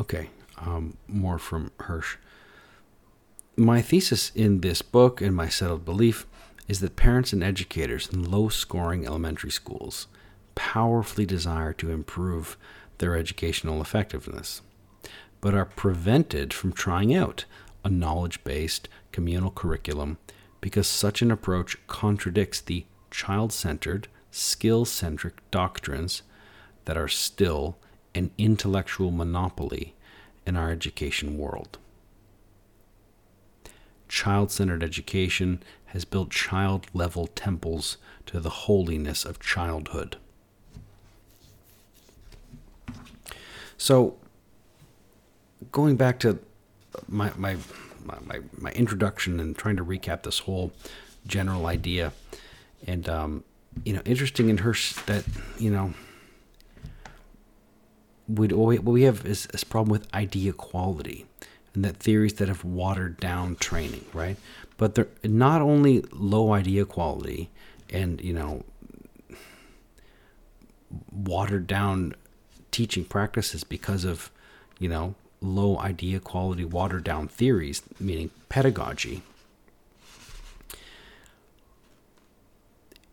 Okay, 0.00 0.30
um, 0.58 0.96
more 1.06 1.38
from 1.38 1.72
Hirsch. 1.80 2.16
My 3.56 3.82
thesis 3.82 4.30
in 4.34 4.60
this 4.60 4.82
book 4.82 5.20
and 5.20 5.34
my 5.34 5.48
settled 5.48 5.84
belief 5.84 6.26
is 6.68 6.80
that 6.80 6.96
parents 6.96 7.32
and 7.32 7.42
educators 7.42 8.08
in 8.08 8.30
low 8.30 8.48
scoring 8.48 9.06
elementary 9.06 9.50
schools 9.50 10.06
powerfully 10.54 11.24
desire 11.24 11.72
to 11.72 11.90
improve 11.90 12.56
their 12.98 13.16
educational 13.16 13.80
effectiveness, 13.80 14.62
but 15.40 15.54
are 15.54 15.64
prevented 15.64 16.52
from 16.52 16.72
trying 16.72 17.14
out 17.14 17.44
a 17.84 17.88
knowledge 17.88 18.42
based 18.44 18.88
communal 19.12 19.50
curriculum 19.50 20.18
because 20.60 20.86
such 20.86 21.22
an 21.22 21.30
approach 21.30 21.76
contradicts 21.86 22.60
the 22.60 22.84
child 23.10 23.52
centered, 23.52 24.08
skill 24.30 24.84
centric 24.84 25.34
doctrines 25.50 26.22
that 26.84 26.96
are 26.96 27.08
still 27.08 27.76
an 28.14 28.30
intellectual 28.38 29.10
monopoly 29.10 29.94
in 30.46 30.56
our 30.56 30.70
education 30.70 31.38
world. 31.38 31.78
Child 34.08 34.50
centered 34.50 34.82
education 34.82 35.62
has 35.86 36.04
built 36.04 36.30
child 36.30 36.86
level 36.94 37.26
temples 37.26 37.98
to 38.26 38.40
the 38.40 38.50
holiness 38.50 39.24
of 39.24 39.38
childhood. 39.38 40.16
So, 43.78 44.16
going 45.72 45.96
back 45.96 46.18
to 46.20 46.38
my, 47.08 47.32
my, 47.36 47.56
my, 48.04 48.40
my 48.58 48.70
introduction 48.72 49.40
and 49.40 49.56
trying 49.56 49.76
to 49.76 49.84
recap 49.84 50.24
this 50.24 50.40
whole 50.40 50.72
general 51.26 51.66
idea, 51.66 52.12
and, 52.86 53.08
um, 53.08 53.44
you 53.84 53.92
know, 53.92 54.02
interesting 54.04 54.48
in 54.48 54.58
her 54.58 54.74
that, 55.06 55.24
you 55.58 55.70
know, 55.70 55.94
we'd 58.28 58.52
what 58.52 58.82
we 58.84 59.02
have 59.02 59.24
is 59.24 59.46
this 59.46 59.64
problem 59.64 59.90
with 59.90 60.12
idea 60.14 60.52
quality 60.52 61.24
and 61.74 61.84
that 61.84 61.96
theories 61.96 62.34
that 62.34 62.48
have 62.48 62.64
watered 62.64 63.18
down 63.18 63.56
training, 63.56 64.04
right? 64.12 64.36
But 64.76 64.94
they're 64.94 65.08
not 65.24 65.62
only 65.62 66.04
low 66.12 66.52
idea 66.52 66.84
quality 66.84 67.50
and, 67.90 68.20
you 68.20 68.32
know, 68.32 68.64
watered 71.12 71.66
down 71.66 72.14
teaching 72.70 73.04
practices 73.04 73.64
because 73.64 74.04
of, 74.04 74.30
you 74.78 74.88
know, 74.88 75.14
low 75.40 75.78
idea 75.78 76.20
quality, 76.20 76.64
watered 76.64 77.04
down 77.04 77.28
theories, 77.28 77.82
meaning 78.00 78.30
pedagogy. 78.48 79.22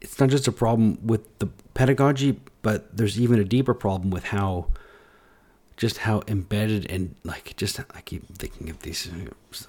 It's 0.01 0.20
not 0.20 0.30
just 0.30 0.47
a 0.47 0.51
problem 0.51 0.99
with 1.06 1.39
the 1.39 1.47
pedagogy, 1.74 2.39
but 2.62 2.95
there's 2.95 3.20
even 3.20 3.39
a 3.39 3.43
deeper 3.43 3.74
problem 3.74 4.10
with 4.10 4.26
how 4.26 4.68
just 5.78 5.99
how 5.99 6.24
embedded 6.28 6.89
and 6.89 7.16
like 7.24 7.56
just 7.58 7.80
I 7.80 8.01
keep 8.01 8.26
thinking 8.38 8.70
of 8.70 8.82
these 8.82 9.10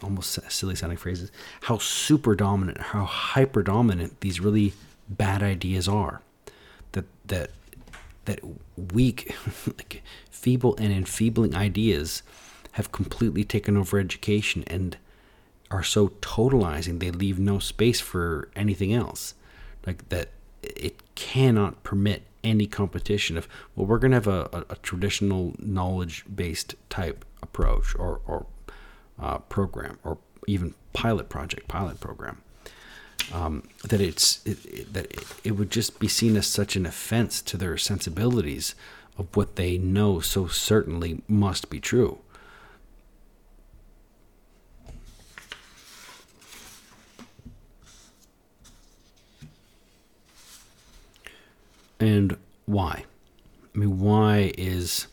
almost 0.02 0.38
silly 0.50 0.76
sounding 0.76 0.98
phrases 0.98 1.32
how 1.62 1.78
super 1.78 2.36
dominant 2.36 2.78
how 2.78 3.04
hyper 3.04 3.62
dominant 3.62 4.20
these 4.20 4.40
really 4.40 4.72
bad 5.08 5.42
ideas 5.42 5.88
are 5.88 6.22
that 6.92 7.06
that 7.26 7.50
that 8.26 8.40
weak 8.92 9.34
like 9.66 10.02
feeble 10.30 10.76
and 10.76 10.92
enfeebling 10.92 11.54
ideas 11.54 12.22
have 12.72 12.92
completely 12.92 13.42
taken 13.42 13.76
over 13.76 13.98
education 13.98 14.62
and 14.66 14.98
are 15.70 15.82
so 15.82 16.08
totalizing 16.20 17.00
they 17.00 17.10
leave 17.10 17.38
no 17.38 17.58
space 17.58 18.00
for 18.00 18.50
anything 18.54 18.92
else. 18.92 19.34
Like 19.86 20.08
that 20.10 20.30
it 20.62 21.02
cannot 21.14 21.82
permit 21.82 22.22
any 22.44 22.66
competition 22.66 23.36
of 23.36 23.48
well 23.74 23.86
we're 23.86 23.98
going 23.98 24.12
to 24.12 24.16
have 24.16 24.26
a, 24.26 24.48
a, 24.52 24.64
a 24.70 24.76
traditional 24.76 25.54
knowledge 25.58 26.24
based 26.32 26.74
type 26.88 27.24
approach 27.42 27.94
or, 27.96 28.20
or 28.26 28.46
uh, 29.18 29.38
program 29.38 29.98
or 30.04 30.18
even 30.46 30.74
pilot 30.92 31.28
project 31.28 31.66
pilot 31.66 31.98
program 31.98 32.42
um, 33.32 33.62
that 33.84 34.00
it's 34.00 34.44
it, 34.46 34.64
it, 34.64 34.92
that 34.92 35.12
it, 35.44 35.52
would 35.52 35.70
just 35.70 35.98
be 35.98 36.08
seen 36.08 36.36
as 36.36 36.46
such 36.46 36.76
an 36.76 36.86
offense 36.86 37.42
to 37.42 37.56
their 37.56 37.76
sensibilities 37.76 38.74
of 39.18 39.34
what 39.36 39.56
they 39.56 39.78
know 39.78 40.20
so 40.20 40.46
certainly 40.46 41.22
must 41.28 41.70
be 41.70 41.80
true 41.80 42.18
and 51.98 52.36
why? 52.66 53.04
I 53.74 53.78
mean, 53.78 54.00
why 54.00 54.52
is 54.56 55.06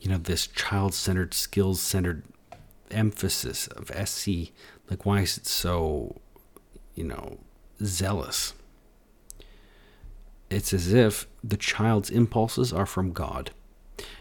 you 0.00 0.10
know 0.10 0.18
this 0.18 0.46
child-centered, 0.46 1.34
skills-centered 1.34 2.22
emphasis 2.90 3.66
of 3.68 3.90
SC 4.08 4.52
like 4.88 5.04
why 5.04 5.20
is 5.20 5.36
it 5.36 5.46
so 5.46 6.20
you 6.98 7.04
know 7.04 7.38
zealous? 7.82 8.54
It's 10.50 10.72
as 10.72 10.92
if 10.92 11.26
the 11.44 11.56
child's 11.56 12.10
impulses 12.10 12.72
are 12.72 12.86
from 12.86 13.12
God, 13.12 13.50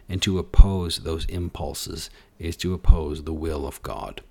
and 0.08 0.22
to 0.22 0.40
oppose 0.40 1.00
those 1.00 1.26
impulses 1.26 2.10
is 2.40 2.56
to 2.58 2.74
oppose 2.74 3.24
the 3.24 3.34
will 3.34 3.66
of 3.66 3.82
God. 3.82 4.22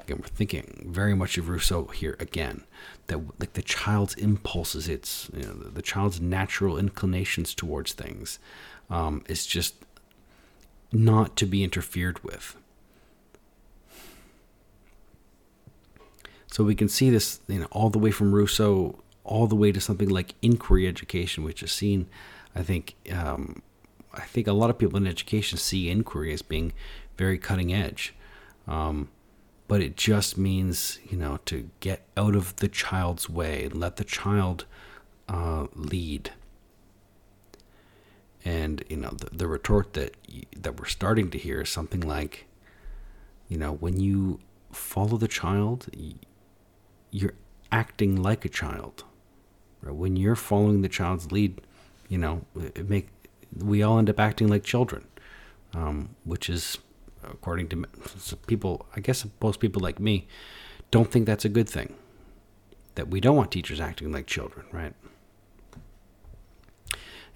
Again, 0.00 0.18
we're 0.22 0.28
thinking 0.28 0.88
very 0.88 1.14
much 1.14 1.36
of 1.36 1.48
Rousseau 1.48 1.84
here 1.86 2.16
again. 2.18 2.64
That 3.08 3.18
like 3.38 3.52
the 3.52 3.62
child's 3.62 4.14
impulses, 4.14 4.88
it's 4.88 5.30
you 5.34 5.42
know, 5.42 5.52
the, 5.52 5.82
child's 5.82 6.20
natural 6.20 6.78
inclinations 6.78 7.54
towards 7.54 7.92
things, 7.92 8.38
um, 8.88 9.22
is 9.28 9.46
just 9.46 9.74
not 10.92 11.36
to 11.36 11.46
be 11.46 11.62
interfered 11.62 12.22
with. 12.24 12.56
So 16.50 16.64
we 16.64 16.74
can 16.74 16.88
see 16.88 17.10
this, 17.10 17.40
you 17.46 17.60
know, 17.60 17.68
all 17.70 17.90
the 17.90 17.98
way 17.98 18.10
from 18.10 18.32
Rousseau 18.32 18.98
all 19.22 19.46
the 19.46 19.54
way 19.54 19.70
to 19.70 19.80
something 19.80 20.08
like 20.08 20.34
inquiry 20.42 20.88
education, 20.88 21.44
which 21.44 21.62
is 21.62 21.70
seen, 21.70 22.08
I 22.54 22.62
think, 22.62 22.96
um, 23.12 23.62
I 24.12 24.22
think 24.22 24.48
a 24.48 24.52
lot 24.52 24.70
of 24.70 24.78
people 24.78 24.96
in 24.96 25.06
education 25.06 25.58
see 25.58 25.88
inquiry 25.88 26.32
as 26.32 26.42
being 26.42 26.72
very 27.16 27.38
cutting 27.38 27.72
edge. 27.72 28.14
Um, 28.66 29.08
but 29.70 29.80
it 29.80 29.96
just 29.96 30.36
means 30.36 30.98
you 31.08 31.16
know 31.16 31.38
to 31.44 31.70
get 31.78 32.04
out 32.16 32.34
of 32.34 32.56
the 32.56 32.66
child's 32.66 33.30
way 33.30 33.66
and 33.66 33.74
let 33.76 33.98
the 33.98 34.04
child 34.04 34.64
uh, 35.28 35.68
lead 35.76 36.32
and 38.44 38.82
you 38.88 38.96
know 38.96 39.10
the, 39.10 39.30
the 39.30 39.46
retort 39.46 39.92
that 39.92 40.16
that 40.56 40.80
we're 40.80 40.86
starting 40.86 41.30
to 41.30 41.38
hear 41.38 41.60
is 41.60 41.68
something 41.68 42.00
like 42.00 42.46
you 43.48 43.56
know 43.56 43.72
when 43.72 44.00
you 44.00 44.40
follow 44.72 45.16
the 45.16 45.28
child 45.28 45.86
you're 47.10 47.34
acting 47.72 48.20
like 48.20 48.44
a 48.44 48.48
child 48.48 49.04
right? 49.82 49.94
when 49.94 50.16
you're 50.16 50.36
following 50.36 50.82
the 50.82 50.88
child's 50.88 51.30
lead 51.30 51.60
you 52.08 52.18
know 52.18 52.44
make 52.86 53.08
we 53.56 53.82
all 53.82 53.98
end 53.98 54.10
up 54.10 54.20
acting 54.20 54.48
like 54.48 54.64
children 54.64 55.06
um, 55.74 56.10
which 56.24 56.48
is 56.50 56.78
according 57.22 57.68
to 57.68 57.86
people, 58.46 58.86
I 58.94 59.00
guess 59.00 59.26
most 59.42 59.60
people 59.60 59.82
like 59.82 60.00
me, 60.00 60.26
don't 60.90 61.10
think 61.10 61.26
that's 61.26 61.44
a 61.44 61.48
good 61.48 61.68
thing. 61.68 61.94
That 62.94 63.08
we 63.08 63.20
don't 63.20 63.36
want 63.36 63.52
teachers 63.52 63.80
acting 63.80 64.12
like 64.12 64.26
children, 64.26 64.66
right? 64.72 64.94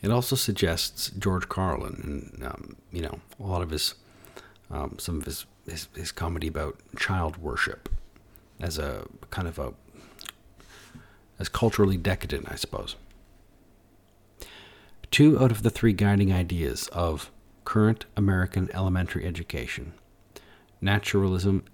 It 0.03 0.11
also 0.11 0.37
suggests 0.37 1.11
George 1.11 1.49
Carlin 1.49 2.31
and 2.37 2.47
um, 2.47 2.77
you 2.93 3.03
know 3.03 3.21
a 3.41 3.45
lot 3.45 3.63
of 3.63 3.71
his 3.71 3.95
um, 4.71 4.97
some 4.99 5.19
of 5.19 5.25
his, 5.25 5.47
his 5.67 5.89
his 5.95 6.13
comedy 6.13 6.49
about 6.49 6.77
child 6.99 7.39
worship 7.39 7.89
as 8.65 8.79
a 8.79 9.07
kind 9.31 9.47
of 9.47 9.59
a 9.59 9.75
as 11.39 11.49
culturally 11.49 11.99
decadent, 11.99 12.51
I 12.51 12.55
suppose. 12.55 12.97
Two 15.11 15.39
out 15.39 15.51
of 15.51 15.63
the 15.63 15.71
three 15.71 15.93
guiding 15.93 16.33
ideas 16.33 16.89
of 16.89 17.31
current 17.67 18.07
American 18.17 18.71
elementary 18.73 19.27
education, 19.27 19.93
naturalism, 20.81 21.65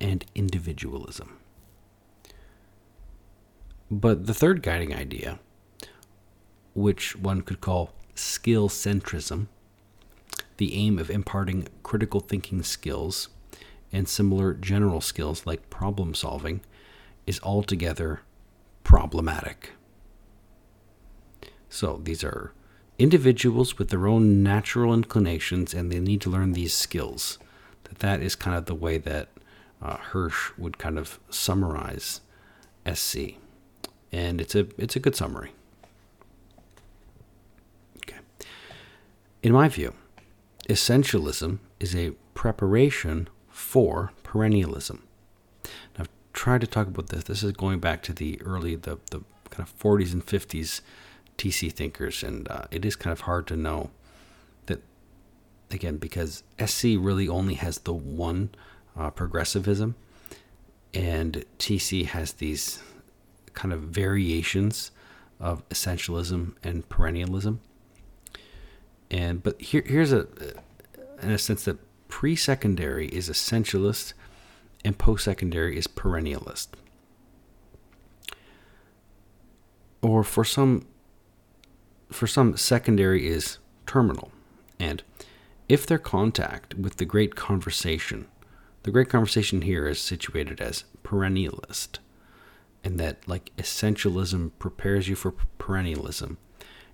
and 0.00 0.24
individualism. 0.34 1.38
But 3.90 4.26
the 4.26 4.34
third 4.34 4.62
guiding 4.62 4.94
idea, 4.94 5.40
which 6.74 7.16
one 7.16 7.40
could 7.40 7.60
call 7.60 7.90
skill 8.14 8.68
centrism, 8.68 9.48
the 10.58 10.74
aim 10.74 11.00
of 11.00 11.10
imparting 11.10 11.66
critical 11.82 12.20
thinking 12.20 12.62
skills 12.62 13.28
and 13.92 14.08
similar 14.08 14.54
general 14.54 15.00
skills 15.00 15.46
like 15.46 15.70
problem 15.70 16.14
solving, 16.14 16.60
is 17.26 17.40
altogether 17.42 18.20
problematic. 18.84 19.72
So 21.68 22.00
these 22.02 22.24
are 22.24 22.52
individuals 22.98 23.78
with 23.78 23.88
their 23.88 24.06
own 24.06 24.42
natural 24.42 24.92
inclinations 24.92 25.72
and 25.72 25.90
they 25.90 26.00
need 26.00 26.20
to 26.22 26.30
learn 26.30 26.52
these 26.52 26.74
skills. 26.74 27.38
That 27.84 28.00
that 28.00 28.22
is 28.22 28.36
kind 28.36 28.56
of 28.56 28.66
the 28.66 28.74
way 28.74 28.98
that 28.98 29.28
uh, 29.82 29.96
Hirsch 29.96 30.50
would 30.58 30.78
kind 30.78 30.98
of 30.98 31.18
summarize 31.30 32.20
SC, 32.92 33.36
and 34.12 34.40
it's 34.40 34.54
a 34.54 34.66
it's 34.76 34.96
a 34.96 35.00
good 35.00 35.16
summary. 35.16 35.52
Okay. 37.98 38.18
In 39.42 39.52
my 39.52 39.68
view, 39.68 39.94
essentialism 40.68 41.58
is 41.78 41.94
a 41.94 42.10
preparation 42.34 43.28
for 43.60 44.10
perennialism. 44.24 45.00
Now, 45.64 46.00
I've 46.00 46.08
tried 46.32 46.62
to 46.62 46.66
talk 46.66 46.88
about 46.88 47.10
this. 47.10 47.24
This 47.24 47.42
is 47.42 47.52
going 47.52 47.78
back 47.78 48.02
to 48.04 48.12
the 48.12 48.40
early, 48.42 48.74
the, 48.74 48.98
the 49.10 49.20
kind 49.50 49.68
of 49.68 49.78
40s 49.78 50.12
and 50.12 50.26
50s 50.26 50.80
TC 51.36 51.70
thinkers, 51.70 52.22
and 52.22 52.48
uh, 52.48 52.64
it 52.70 52.84
is 52.84 52.96
kind 52.96 53.12
of 53.12 53.20
hard 53.22 53.46
to 53.48 53.56
know 53.56 53.90
that, 54.66 54.82
again, 55.70 55.98
because 55.98 56.42
SC 56.64 56.84
really 56.98 57.28
only 57.28 57.54
has 57.54 57.78
the 57.80 57.92
one 57.92 58.50
uh, 58.96 59.10
progressivism, 59.10 59.94
and 60.94 61.44
TC 61.58 62.06
has 62.06 62.32
these 62.32 62.82
kind 63.52 63.72
of 63.74 63.82
variations 63.82 64.90
of 65.38 65.68
essentialism 65.68 66.54
and 66.64 66.88
perennialism. 66.88 67.58
And 69.10 69.42
but 69.42 69.60
here, 69.60 69.84
here's 69.86 70.12
a, 70.12 70.26
in 71.22 71.30
a 71.30 71.38
sense 71.38 71.64
that 71.64 71.78
pre-secondary 72.10 73.08
is 73.08 73.30
essentialist, 73.30 74.12
and 74.84 74.98
post-secondary 74.98 75.78
is 75.78 75.86
perennialist. 75.86 76.68
Or 80.02 80.22
for 80.22 80.44
some, 80.44 80.86
for 82.10 82.26
some, 82.26 82.56
secondary 82.56 83.26
is 83.26 83.58
terminal, 83.86 84.32
and 84.78 85.02
if 85.68 85.86
their 85.86 85.98
contact 85.98 86.74
with 86.74 86.96
the 86.96 87.04
great 87.04 87.34
conversation, 87.36 88.26
the 88.82 88.90
great 88.90 89.08
conversation 89.08 89.62
here 89.62 89.86
is 89.86 90.00
situated 90.00 90.60
as 90.60 90.84
perennialist 91.04 91.98
and 92.82 92.98
that 92.98 93.26
like 93.28 93.52
essentialism 93.56 94.52
prepares 94.58 95.08
you 95.08 95.14
for 95.14 95.34
perennialism. 95.58 96.36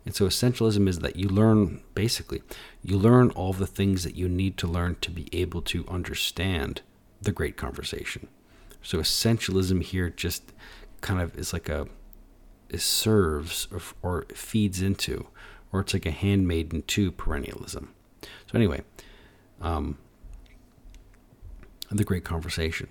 And 0.07 0.15
so 0.15 0.27
essentialism 0.27 0.89
is 0.89 1.01
that 1.01 1.17
you 1.17 1.29
learn 1.29 1.83
basically 1.95 2.43
you 2.83 2.97
learn 2.97 3.31
all 3.31 3.53
the 3.53 3.67
things 3.67 4.05
that 4.05 4.15
you 4.15 4.29
need 4.29 4.57
to 4.59 4.67
learn 4.67 4.97
to 5.03 5.11
be 5.11 5.29
able 5.33 5.61
to 5.63 5.85
understand 5.89 6.81
the 7.21 7.33
great 7.33 7.57
conversation. 7.57 8.29
So 8.83 8.99
essentialism 8.99 9.83
here 9.83 10.09
just 10.09 10.53
kind 11.01 11.21
of 11.21 11.37
is 11.37 11.53
like 11.53 11.69
a 11.69 11.89
serves 12.77 13.69
or, 13.71 13.81
or 14.03 14.27
feeds 14.35 14.81
into 14.81 15.29
or 15.73 15.81
it's 15.81 15.93
like 15.93 16.07
a 16.07 16.11
handmaiden 16.11 16.83
to 16.83 17.13
perennialism. 17.13 17.89
So 18.23 18.55
anyway, 18.55 18.83
um, 19.61 19.99
the 21.91 22.05
great 22.05 22.25
conversation. 22.25 22.89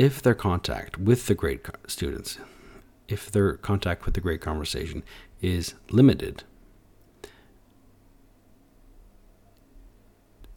if 0.00 0.22
their 0.22 0.34
contact 0.34 0.96
with 0.96 1.26
the 1.26 1.34
great 1.34 1.60
students, 1.86 2.38
if 3.10 3.30
their 3.30 3.54
contact 3.54 4.04
with 4.04 4.14
the 4.14 4.20
great 4.20 4.40
conversation 4.40 5.02
is 5.42 5.74
limited, 5.90 6.44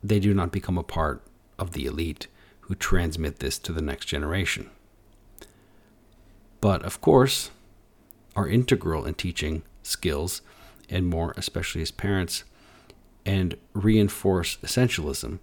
they 0.03 0.19
do 0.19 0.33
not 0.33 0.51
become 0.51 0.77
a 0.77 0.83
part 0.83 1.23
of 1.57 1.71
the 1.71 1.85
elite 1.85 2.27
who 2.61 2.75
transmit 2.75 3.39
this 3.39 3.57
to 3.57 3.73
the 3.73 3.81
next 3.81 4.05
generation. 4.05 4.69
But 6.61 6.83
of 6.83 7.01
course, 7.01 7.51
are 8.35 8.47
integral 8.47 9.05
in 9.05 9.15
teaching 9.15 9.63
skills 9.81 10.41
and 10.89 11.07
more, 11.07 11.33
especially 11.35 11.81
as 11.81 11.91
parents, 11.91 12.43
and 13.25 13.55
reinforce 13.73 14.57
essentialism 14.57 15.39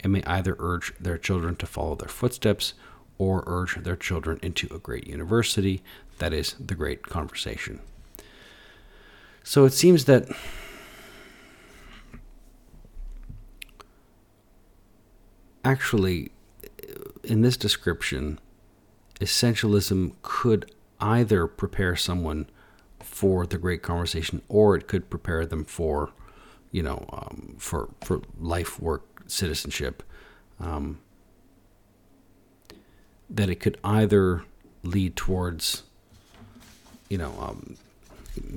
and 0.00 0.12
may 0.12 0.22
either 0.24 0.56
urge 0.58 0.94
their 0.98 1.18
children 1.18 1.56
to 1.56 1.66
follow 1.66 1.94
their 1.94 2.08
footsteps 2.08 2.74
or 3.18 3.44
urge 3.46 3.76
their 3.76 3.96
children 3.96 4.38
into 4.42 4.66
a 4.74 4.78
great 4.78 5.06
university. 5.06 5.82
That 6.22 6.32
is 6.32 6.54
the 6.60 6.76
great 6.76 7.02
conversation. 7.02 7.80
So 9.42 9.64
it 9.64 9.72
seems 9.72 10.04
that 10.04 10.28
actually, 15.64 16.30
in 17.24 17.42
this 17.42 17.56
description, 17.56 18.38
essentialism 19.20 20.12
could 20.22 20.70
either 21.00 21.48
prepare 21.48 21.96
someone 21.96 22.48
for 23.00 23.44
the 23.44 23.58
great 23.58 23.82
conversation 23.82 24.42
or 24.48 24.76
it 24.76 24.86
could 24.86 25.10
prepare 25.10 25.44
them 25.44 25.64
for, 25.64 26.12
you 26.70 26.84
know, 26.84 27.04
um, 27.12 27.56
for, 27.58 27.88
for 28.04 28.22
life, 28.38 28.78
work, 28.78 29.24
citizenship. 29.26 30.04
Um, 30.60 31.00
that 33.28 33.50
it 33.50 33.56
could 33.56 33.76
either 33.82 34.44
lead 34.84 35.16
towards, 35.16 35.82
you 37.12 37.18
know, 37.18 37.34
um, 37.38 37.76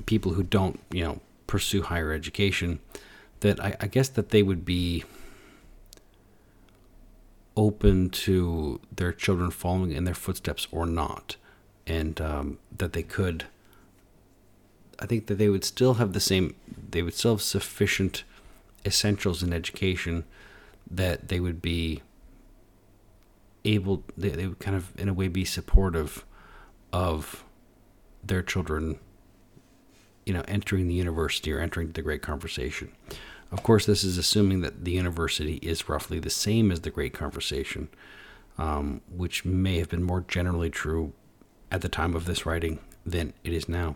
people 0.05 0.31
who 0.31 0.41
don't, 0.41 0.79
you 0.89 1.03
know, 1.03 1.19
pursue 1.45 1.81
higher 1.81 2.13
education, 2.13 2.79
that 3.41 3.59
I, 3.59 3.75
I 3.81 3.87
guess 3.87 4.07
that 4.07 4.29
they 4.29 4.41
would 4.41 4.63
be 4.63 5.03
open 7.57 8.09
to 8.09 8.79
their 8.95 9.11
children 9.11 9.51
following 9.51 9.91
in 9.91 10.05
their 10.05 10.13
footsteps 10.13 10.69
or 10.71 10.85
not, 10.85 11.35
and 11.85 12.21
um, 12.21 12.57
that 12.77 12.93
they 12.93 13.03
could. 13.03 13.43
I 14.99 15.05
think 15.05 15.27
that 15.27 15.35
they 15.35 15.49
would 15.49 15.65
still 15.65 15.95
have 15.95 16.13
the 16.13 16.21
same. 16.21 16.55
They 16.91 17.01
would 17.01 17.13
still 17.13 17.33
have 17.33 17.41
sufficient 17.41 18.23
essentials 18.85 19.43
in 19.43 19.51
education 19.51 20.23
that 20.89 21.27
they 21.27 21.41
would 21.41 21.61
be 21.61 22.03
able 23.65 24.03
they, 24.15 24.29
they 24.29 24.47
would 24.47 24.59
kind 24.59 24.77
of 24.77 24.97
in 24.97 25.09
a 25.09 25.13
way 25.13 25.27
be 25.27 25.43
supportive 25.43 26.23
of 26.93 27.43
their 28.25 28.41
children 28.41 28.99
you 30.25 30.33
know 30.33 30.43
entering 30.47 30.87
the 30.87 30.93
university 30.93 31.51
or 31.51 31.59
entering 31.59 31.91
the 31.91 32.01
great 32.01 32.21
conversation. 32.21 32.91
Of 33.51 33.63
course 33.63 33.85
this 33.85 34.03
is 34.03 34.17
assuming 34.17 34.61
that 34.61 34.83
the 34.83 34.91
university 34.91 35.55
is 35.61 35.87
roughly 35.87 36.19
the 36.19 36.29
same 36.29 36.71
as 36.71 36.81
the 36.81 36.89
great 36.89 37.13
conversation 37.13 37.89
um, 38.57 39.01
which 39.09 39.45
may 39.45 39.77
have 39.79 39.89
been 39.89 40.03
more 40.03 40.25
generally 40.27 40.69
true 40.69 41.13
at 41.71 41.81
the 41.81 41.89
time 41.89 42.15
of 42.15 42.25
this 42.25 42.45
writing 42.45 42.79
than 43.05 43.33
it 43.43 43.53
is 43.53 43.69
now. 43.69 43.95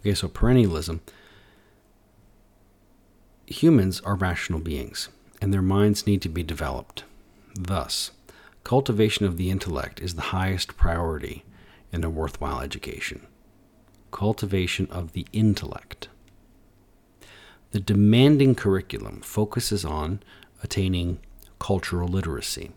Okay 0.00 0.14
so 0.14 0.28
perennialism. 0.28 1.00
Humans 3.46 4.00
are 4.02 4.14
rational 4.14 4.60
beings 4.60 5.08
and 5.40 5.52
their 5.54 5.62
minds 5.62 6.06
need 6.06 6.20
to 6.22 6.28
be 6.28 6.42
developed. 6.42 7.04
Thus, 7.54 8.10
cultivation 8.64 9.24
of 9.24 9.36
the 9.36 9.50
intellect 9.50 10.00
is 10.00 10.14
the 10.14 10.32
highest 10.32 10.76
priority 10.76 11.44
in 11.92 12.04
a 12.04 12.10
worthwhile 12.10 12.60
education. 12.60 13.26
Cultivation 14.10 14.86
of 14.90 15.12
the 15.12 15.26
intellect. 15.32 16.08
The 17.70 17.80
demanding 17.80 18.54
curriculum 18.54 19.20
focuses 19.20 19.84
on 19.84 20.22
attaining 20.62 21.20
cultural 21.58 22.08
literacy, 22.08 22.72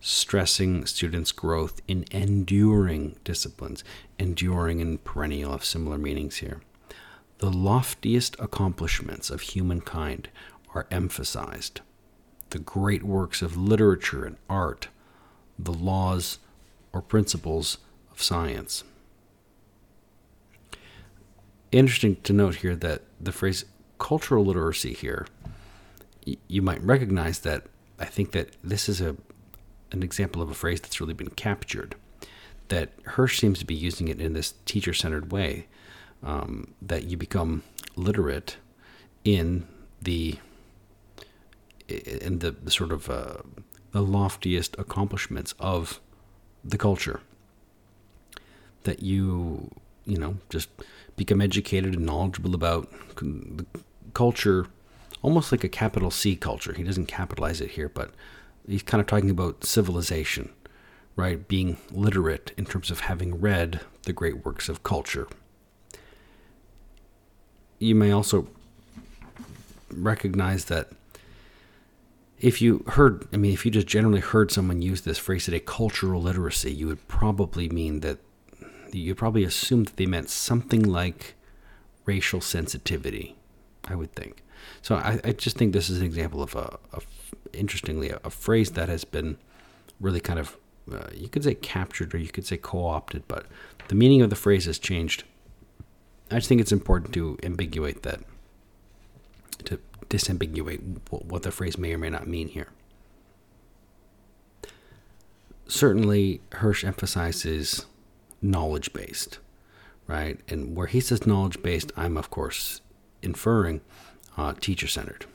stressing 0.00 0.86
students' 0.86 1.32
growth 1.32 1.80
in 1.88 2.04
enduring 2.10 3.16
disciplines, 3.24 3.82
enduring 4.18 4.80
and 4.80 5.02
perennial 5.02 5.52
have 5.52 5.64
similar 5.64 5.98
meanings 5.98 6.36
here. 6.36 6.60
The 7.38 7.50
loftiest 7.50 8.36
accomplishments 8.38 9.30
of 9.30 9.40
humankind 9.40 10.28
are 10.74 10.86
emphasized 10.90 11.80
the 12.50 12.58
great 12.58 13.02
works 13.02 13.42
of 13.42 13.56
literature 13.56 14.24
and 14.24 14.36
art, 14.48 14.88
the 15.58 15.72
laws 15.72 16.38
or 16.92 17.00
principles 17.00 17.78
science. 18.22 18.84
Interesting 21.72 22.16
to 22.22 22.32
note 22.32 22.56
here 22.56 22.76
that 22.76 23.02
the 23.20 23.32
phrase 23.32 23.64
cultural 23.98 24.44
literacy 24.44 24.92
here, 24.92 25.26
you 26.48 26.62
might 26.62 26.82
recognize 26.82 27.40
that 27.40 27.64
I 27.98 28.06
think 28.06 28.32
that 28.32 28.56
this 28.62 28.88
is 28.88 29.00
a 29.00 29.16
an 29.92 30.02
example 30.02 30.40
of 30.40 30.50
a 30.50 30.54
phrase 30.54 30.80
that's 30.80 31.00
really 31.00 31.14
been 31.14 31.30
captured. 31.30 31.96
That 32.68 32.90
Hirsch 33.04 33.40
seems 33.40 33.58
to 33.58 33.66
be 33.66 33.74
using 33.74 34.08
it 34.08 34.20
in 34.20 34.32
this 34.32 34.54
teacher 34.64 34.94
centered 34.94 35.32
way, 35.32 35.66
um, 36.22 36.74
that 36.80 37.04
you 37.04 37.16
become 37.16 37.62
literate 37.96 38.56
in 39.24 39.66
the 40.00 40.38
in 41.88 42.38
the, 42.38 42.52
the 42.52 42.70
sort 42.70 42.92
of 42.92 43.10
uh, 43.10 43.38
the 43.90 44.02
loftiest 44.02 44.76
accomplishments 44.78 45.54
of 45.58 46.00
the 46.64 46.78
culture. 46.78 47.20
That 48.84 49.02
you, 49.02 49.70
you 50.04 50.16
know, 50.16 50.36
just 50.48 50.68
become 51.16 51.40
educated 51.40 51.94
and 51.94 52.06
knowledgeable 52.06 52.54
about 52.54 52.90
the 53.16 53.66
culture, 54.14 54.66
almost 55.22 55.52
like 55.52 55.64
a 55.64 55.68
capital 55.68 56.10
C 56.10 56.34
culture. 56.36 56.72
He 56.72 56.82
doesn't 56.82 57.06
capitalize 57.06 57.60
it 57.60 57.72
here, 57.72 57.88
but 57.88 58.12
he's 58.66 58.82
kind 58.82 59.00
of 59.00 59.06
talking 59.06 59.30
about 59.30 59.64
civilization, 59.64 60.50
right? 61.16 61.46
Being 61.46 61.76
literate 61.90 62.52
in 62.56 62.64
terms 62.64 62.90
of 62.90 63.00
having 63.00 63.40
read 63.40 63.80
the 64.04 64.12
great 64.12 64.44
works 64.44 64.68
of 64.68 64.82
culture. 64.82 65.28
You 67.78 67.94
may 67.94 68.12
also 68.12 68.48
recognize 69.92 70.66
that 70.66 70.88
if 72.38 72.62
you 72.62 72.84
heard, 72.88 73.28
I 73.32 73.36
mean, 73.36 73.52
if 73.52 73.66
you 73.66 73.70
just 73.70 73.86
generally 73.86 74.20
heard 74.20 74.50
someone 74.50 74.80
use 74.80 75.02
this 75.02 75.18
phrase 75.18 75.44
today, 75.44 75.60
cultural 75.60 76.22
literacy, 76.22 76.72
you 76.72 76.86
would 76.86 77.06
probably 77.08 77.68
mean 77.68 78.00
that 78.00 78.18
you 78.98 79.14
probably 79.14 79.44
assume 79.44 79.84
that 79.84 79.96
they 79.96 80.06
meant 80.06 80.30
something 80.30 80.82
like 80.82 81.34
racial 82.06 82.40
sensitivity, 82.40 83.36
I 83.86 83.94
would 83.94 84.14
think. 84.14 84.42
So 84.82 84.96
I, 84.96 85.20
I 85.24 85.32
just 85.32 85.56
think 85.56 85.72
this 85.72 85.90
is 85.90 85.98
an 86.00 86.06
example 86.06 86.42
of 86.42 86.54
a, 86.54 86.78
a 86.92 87.00
interestingly, 87.52 88.10
a, 88.10 88.20
a, 88.24 88.30
phrase 88.30 88.72
that 88.72 88.88
has 88.88 89.04
been 89.04 89.38
really 90.00 90.20
kind 90.20 90.38
of, 90.38 90.56
uh, 90.92 91.08
you 91.14 91.28
could 91.28 91.44
say 91.44 91.54
captured 91.54 92.14
or 92.14 92.18
you 92.18 92.28
could 92.28 92.46
say 92.46 92.56
co 92.56 92.86
opted, 92.86 93.26
but 93.28 93.46
the 93.88 93.94
meaning 93.94 94.22
of 94.22 94.30
the 94.30 94.36
phrase 94.36 94.66
has 94.66 94.78
changed. 94.78 95.24
I 96.30 96.36
just 96.36 96.48
think 96.48 96.60
it's 96.60 96.72
important 96.72 97.12
to 97.14 97.36
ambiguate 97.42 98.02
that, 98.02 98.20
to 99.64 99.78
disambiguate 100.08 100.80
what 101.10 101.42
the 101.42 101.50
phrase 101.50 101.76
may 101.76 101.92
or 101.92 101.98
may 101.98 102.10
not 102.10 102.26
mean 102.26 102.48
here. 102.48 102.68
Certainly, 105.66 106.40
Hirsch 106.52 106.84
emphasizes 106.84 107.86
knowledge 108.42 108.92
based, 108.92 109.38
right? 110.06 110.40
And 110.48 110.76
where 110.76 110.86
he 110.86 111.00
says 111.00 111.26
knowledge 111.26 111.62
based, 111.62 111.92
I'm 111.96 112.16
of 112.16 112.30
course 112.30 112.80
inferring 113.22 113.80
uh, 114.36 114.54
teacher 114.54 114.86
centered. 114.86 115.26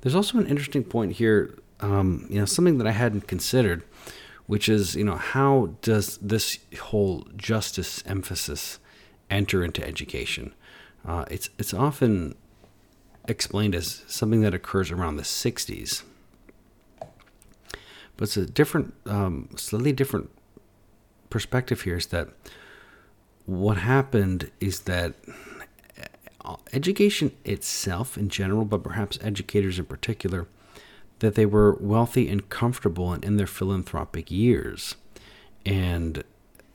There's 0.00 0.14
also 0.14 0.38
an 0.38 0.46
interesting 0.46 0.84
point 0.84 1.12
here, 1.12 1.58
um, 1.80 2.26
you 2.30 2.38
know, 2.38 2.44
something 2.44 2.78
that 2.78 2.86
I 2.86 2.92
hadn't 2.92 3.26
considered, 3.26 3.82
which 4.46 4.68
is, 4.68 4.94
you 4.94 5.04
know, 5.04 5.16
how 5.16 5.74
does 5.82 6.18
this 6.18 6.58
whole 6.80 7.26
justice 7.36 8.04
emphasis 8.06 8.78
enter 9.30 9.64
into 9.64 9.84
education? 9.84 10.54
Uh, 11.04 11.24
it's 11.30 11.50
it's 11.58 11.74
often 11.74 12.34
explained 13.28 13.74
as 13.74 14.04
something 14.06 14.42
that 14.42 14.54
occurs 14.54 14.90
around 14.90 15.16
the 15.16 15.22
60s, 15.22 16.02
but 18.16 18.24
it's 18.24 18.36
a 18.36 18.46
different, 18.46 18.94
um, 19.06 19.48
slightly 19.56 19.92
different 19.92 20.30
perspective 21.30 21.82
here. 21.82 21.96
Is 21.96 22.06
that 22.06 22.28
what 23.44 23.76
happened? 23.78 24.50
Is 24.60 24.80
that 24.80 25.14
education 26.72 27.32
itself 27.44 28.16
in 28.16 28.28
general, 28.28 28.64
but 28.64 28.82
perhaps 28.82 29.18
educators 29.22 29.78
in 29.78 29.84
particular, 29.84 30.46
that 31.18 31.34
they 31.34 31.46
were 31.46 31.74
wealthy 31.80 32.28
and 32.28 32.48
comfortable 32.48 33.12
and 33.12 33.24
in 33.24 33.36
their 33.36 33.46
philanthropic 33.46 34.30
years. 34.30 34.96
And 35.64 36.22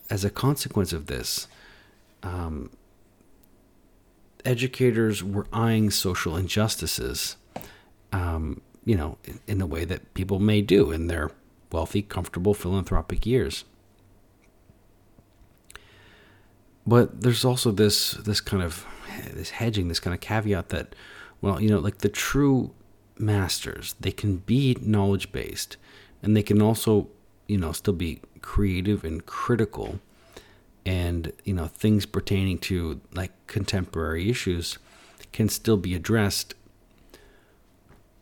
as 0.09 0.25
a 0.25 0.29
consequence 0.29 0.91
of 0.93 1.05
this, 1.05 1.47
um, 2.23 2.71
educators 4.43 5.23
were 5.23 5.47
eyeing 5.53 5.91
social 5.91 6.35
injustices, 6.35 7.37
um, 8.11 8.61
you 8.85 8.95
know, 8.95 9.17
in, 9.47 9.59
the 9.59 9.65
way 9.65 9.85
that 9.85 10.13
people 10.13 10.39
may 10.39 10.61
do 10.61 10.91
in 10.91 11.07
their 11.07 11.31
wealthy, 11.71 12.01
comfortable, 12.01 12.53
philanthropic 12.53 13.25
years. 13.25 13.63
But 16.85 17.21
there's 17.21 17.45
also 17.45 17.71
this 17.71 18.11
this 18.13 18.41
kind 18.41 18.63
of 18.63 18.85
this 19.31 19.51
hedging, 19.51 19.87
this 19.87 19.99
kind 19.99 20.13
of 20.13 20.19
caveat 20.19 20.69
that, 20.69 20.95
well, 21.39 21.61
you 21.61 21.69
know, 21.69 21.77
like 21.77 21.99
the 21.99 22.09
true 22.09 22.71
masters, 23.19 23.95
they 23.99 24.11
can 24.11 24.37
be 24.37 24.75
knowledge 24.81 25.31
based, 25.31 25.77
and 26.23 26.35
they 26.35 26.41
can 26.41 26.61
also, 26.61 27.07
you 27.47 27.57
know, 27.57 27.71
still 27.71 27.93
be 27.93 28.21
creative 28.41 29.03
and 29.03 29.25
critical, 29.27 29.99
and 30.83 31.31
you 31.43 31.53
know, 31.53 31.67
things 31.67 32.07
pertaining 32.07 32.57
to 32.57 32.99
like 33.13 33.31
contemporary 33.45 34.27
issues 34.29 34.79
can 35.31 35.47
still 35.49 35.77
be 35.77 35.93
addressed 35.93 36.55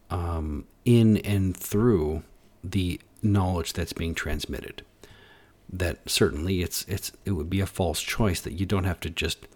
um, 0.10 0.65
in 0.86 1.18
and 1.18 1.56
through 1.56 2.23
the 2.64 2.99
knowledge 3.22 3.73
that's 3.73 3.94
being 3.94 4.15
transmitted. 4.15 4.84
That 5.72 6.10
certainly 6.10 6.61
it's 6.61 6.84
it's 6.88 7.11
it 7.26 7.31
would 7.31 7.49
be 7.49 7.60
a 7.60 7.68
false 7.68 8.02
choice 8.02 8.41
that 8.41 8.53
you 8.53 8.65
don't 8.65 8.86
have 8.86 8.99
to 9.02 9.10
just 9.10 9.48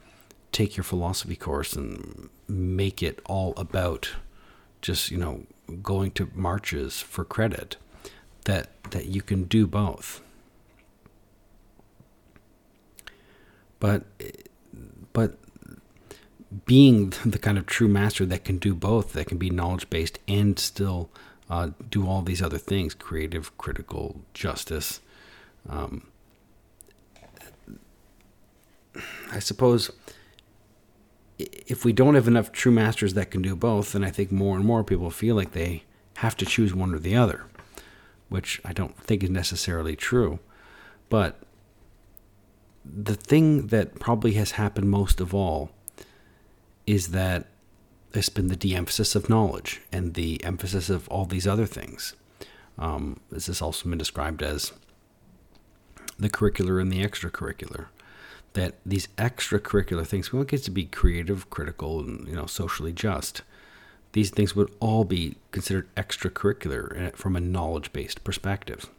take 0.52 0.78
your 0.78 0.84
philosophy 0.84 1.36
course 1.36 1.74
and 1.74 2.30
make 2.48 3.02
it 3.02 3.20
all 3.26 3.54
about 3.58 4.12
just 4.82 5.10
you 5.10 5.18
know 5.18 5.44
going 5.82 6.12
to 6.12 6.30
marches 6.36 7.00
for 7.00 7.26
credit 7.26 7.78
that 8.46 8.70
that 8.92 9.08
you 9.08 9.22
can 9.22 9.46
do 9.46 9.66
both 9.66 10.22
but 13.80 14.04
but 15.14 15.38
being 16.66 17.14
the 17.26 17.40
kind 17.40 17.58
of 17.58 17.66
true 17.66 17.88
master 17.88 18.26
that 18.26 18.44
can 18.44 18.58
do 18.58 18.74
both 18.74 19.14
that 19.14 19.28
can 19.28 19.38
be 19.38 19.50
knowledge 19.50 19.90
based 19.90 20.20
and 20.28 20.60
still 20.60 21.10
uh, 21.50 21.70
do 21.90 22.08
all 22.08 22.22
these 22.22 22.42
other 22.42 22.58
things 22.58 22.94
creative 22.94 23.58
critical 23.58 24.22
justice 24.34 25.02
um, 25.70 26.08
i 29.32 29.40
suppose 29.40 29.92
if 31.38 31.84
we 31.84 31.94
don't 31.94 32.16
have 32.16 32.28
enough 32.28 32.52
true 32.52 32.72
masters 32.72 33.14
that 33.14 33.32
can 33.32 33.42
do 33.42 33.56
both, 33.56 33.94
then 33.94 34.04
I 34.04 34.12
think 34.12 34.32
more 34.32 34.56
and 34.56 34.66
more 34.66 34.84
people 34.84 35.10
feel 35.10 35.36
like 35.36 35.52
they 35.52 35.84
have 36.18 36.38
to 36.38 36.46
choose 36.46 36.74
one 36.74 36.94
or 36.94 37.00
the 37.00 37.16
other, 37.16 37.46
which 38.30 38.62
I 38.64 38.74
don't 38.74 38.98
think 38.98 39.24
is 39.24 39.30
necessarily 39.30 39.96
true. 39.96 40.40
But 41.10 41.40
the 42.86 43.16
thing 43.16 43.68
that 43.68 44.00
probably 44.00 44.34
has 44.34 44.52
happened 44.52 44.90
most 44.90 45.20
of 45.20 45.34
all 45.34 45.72
is 46.86 47.10
that 47.10 47.48
there's 48.12 48.30
been 48.30 48.48
the 48.48 48.56
de 48.56 48.76
emphasis 48.76 49.16
of 49.16 49.30
knowledge 49.30 49.82
and 49.92 50.14
the 50.14 50.44
emphasis 50.44 50.90
of 50.90 51.08
all 51.10 51.26
these 51.26 51.48
other 51.48 51.66
things. 51.66 52.16
Um, 52.78 53.20
this 53.32 53.48
has 53.48 53.62
also 53.62 53.90
been 53.90 53.98
described 53.98 54.42
as 54.42 54.74
the 56.18 56.30
curricular 56.30 56.82
and 56.82 56.92
the 56.92 57.04
extracurricular 57.04 57.88
that 58.54 58.76
these 58.86 59.08
extracurricular 59.18 60.06
things, 60.06 60.32
we 60.32 60.38
want 60.38 60.50
kids 60.50 60.64
to 60.64 60.72
be 60.72 60.86
creative, 60.86 61.50
critical, 61.50 62.00
and 62.00 62.28
you 62.28 62.36
know 62.36 62.46
socially 62.46 62.94
just. 62.94 63.42
These 64.14 64.30
things 64.30 64.56
would 64.56 64.72
all 64.80 65.06
be 65.06 65.38
considered 65.52 65.94
extracurricular 65.96 67.16
from 67.16 67.36
a 67.36 67.40
knowledge-based 67.40 68.24
perspective. 68.24 68.92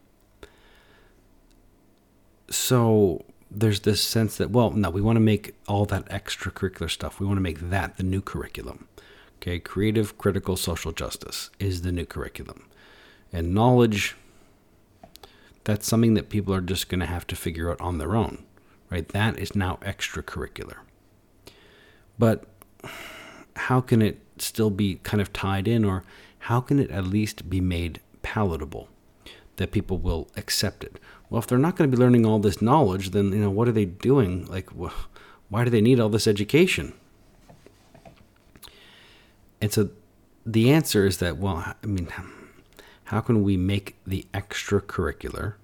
So 2.51 3.25
there's 3.51 3.81
this 3.81 4.03
sense 4.03 4.37
that 4.37 4.51
well, 4.51 4.71
no, 4.71 4.91
we 4.91 5.01
want 5.01 5.17
to 5.17 5.21
make 5.21 5.55
all 5.69 5.85
that 5.87 6.09
extracurricular 6.09 6.91
stuff. 6.91 7.21
We 7.21 7.27
want 7.27 7.37
to 7.37 7.43
make 7.43 7.71
that 7.71 7.97
the 7.97 8.03
new 8.03 8.21
curriculum. 8.21 8.89
Okay, 9.37 9.59
creative, 9.59 10.17
critical, 10.17 10.57
social 10.57 10.93
justice 10.93 11.51
is 11.59 11.83
the 11.83 11.93
new 11.93 12.07
curriculum, 12.07 12.69
and 13.33 13.55
knowledge. 13.55 14.17
That's 15.65 15.87
something 15.87 16.15
that 16.15 16.29
people 16.29 16.55
are 16.55 16.61
just 16.61 16.89
going 16.89 17.01
to 17.01 17.07
have 17.07 17.27
to 17.29 17.37
figure 17.37 17.71
out 17.71 17.81
on 17.81 17.99
their 17.99 18.15
own 18.15 18.45
right? 18.95 19.09
That 19.09 19.39
is 19.41 19.57
now 19.57 19.79
extracurricular. 19.83 20.77
But 22.17 22.45
how 23.57 23.81
can 23.81 24.01
it 24.01 24.21
still 24.39 24.71
be 24.71 25.01
kind 25.03 25.21
of 25.21 25.33
tied 25.33 25.67
in, 25.67 25.85
or 25.85 26.05
how 26.51 26.61
can 26.61 26.79
it 26.79 26.93
at 26.93 27.05
least 27.05 27.51
be 27.51 27.61
made 27.61 28.01
palatable 28.23 28.89
that 29.57 29.73
people 29.73 29.99
will 29.99 30.29
accept 30.37 30.85
it? 30.85 31.01
Well, 31.35 31.41
if 31.41 31.49
they're 31.49 31.59
not 31.59 31.75
going 31.75 31.91
to 31.91 31.97
be 31.97 32.01
learning 32.01 32.25
all 32.25 32.39
this 32.39 32.63
knowledge, 32.63 33.11
then 33.11 33.33
you 33.33 33.39
know 33.39 33.51
what 33.51 33.67
are 33.67 33.73
they 33.73 33.87
doing? 33.87 34.47
Like, 34.47 34.71
why 35.49 35.65
do 35.65 35.71
they 35.71 35.81
need 35.81 35.99
all 35.99 36.09
this 36.09 36.29
education? 36.29 36.93
And 39.61 39.73
so, 39.73 39.91
the 40.47 40.71
answer 40.71 41.05
is 41.05 41.19
that 41.19 41.39
well, 41.39 41.57
I 41.57 41.87
mean, 41.87 42.07
how 43.07 43.21
can 43.21 43.43
we 43.43 43.57
make 43.57 43.97
the 44.07 44.29
extracurricular 44.33 45.55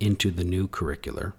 into 0.00 0.30
the 0.30 0.44
new 0.44 0.68
curricular? 0.68 1.32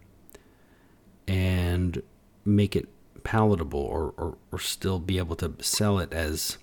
and 1.27 2.01
make 2.43 2.75
it 2.75 2.87
palatable 3.23 3.79
or, 3.79 4.13
or, 4.17 4.37
or 4.51 4.59
still 4.59 4.97
be 4.97 5.19
able 5.19 5.35
to 5.35 5.53
sell 5.59 5.99
it 5.99 6.13
as 6.13 6.57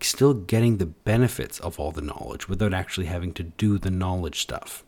still 0.00 0.34
getting 0.34 0.78
the 0.78 0.86
benefits 0.86 1.60
of 1.60 1.78
all 1.78 1.92
the 1.92 2.02
knowledge 2.02 2.48
without 2.48 2.74
actually 2.74 3.06
having 3.06 3.32
to 3.34 3.42
do 3.42 3.78
the 3.78 3.90
knowledge 3.90 4.40
stuff. 4.40 4.84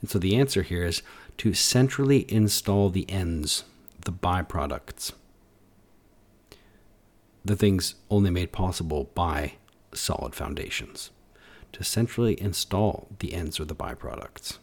And 0.00 0.10
so 0.10 0.18
the 0.18 0.36
answer 0.36 0.62
here 0.62 0.84
is 0.84 1.02
to 1.38 1.54
centrally 1.54 2.30
install 2.32 2.90
the 2.90 3.08
ends, 3.10 3.64
the 4.04 4.12
byproducts, 4.12 5.12
the 7.44 7.56
things 7.56 7.94
only 8.10 8.30
made 8.30 8.52
possible 8.52 9.10
by 9.14 9.54
solid 9.92 10.34
foundations. 10.34 11.10
To 11.72 11.84
centrally 11.84 12.40
install 12.40 13.08
the 13.18 13.34
ends 13.34 13.60
or 13.60 13.64
the 13.64 13.74
byproducts. 13.74 14.58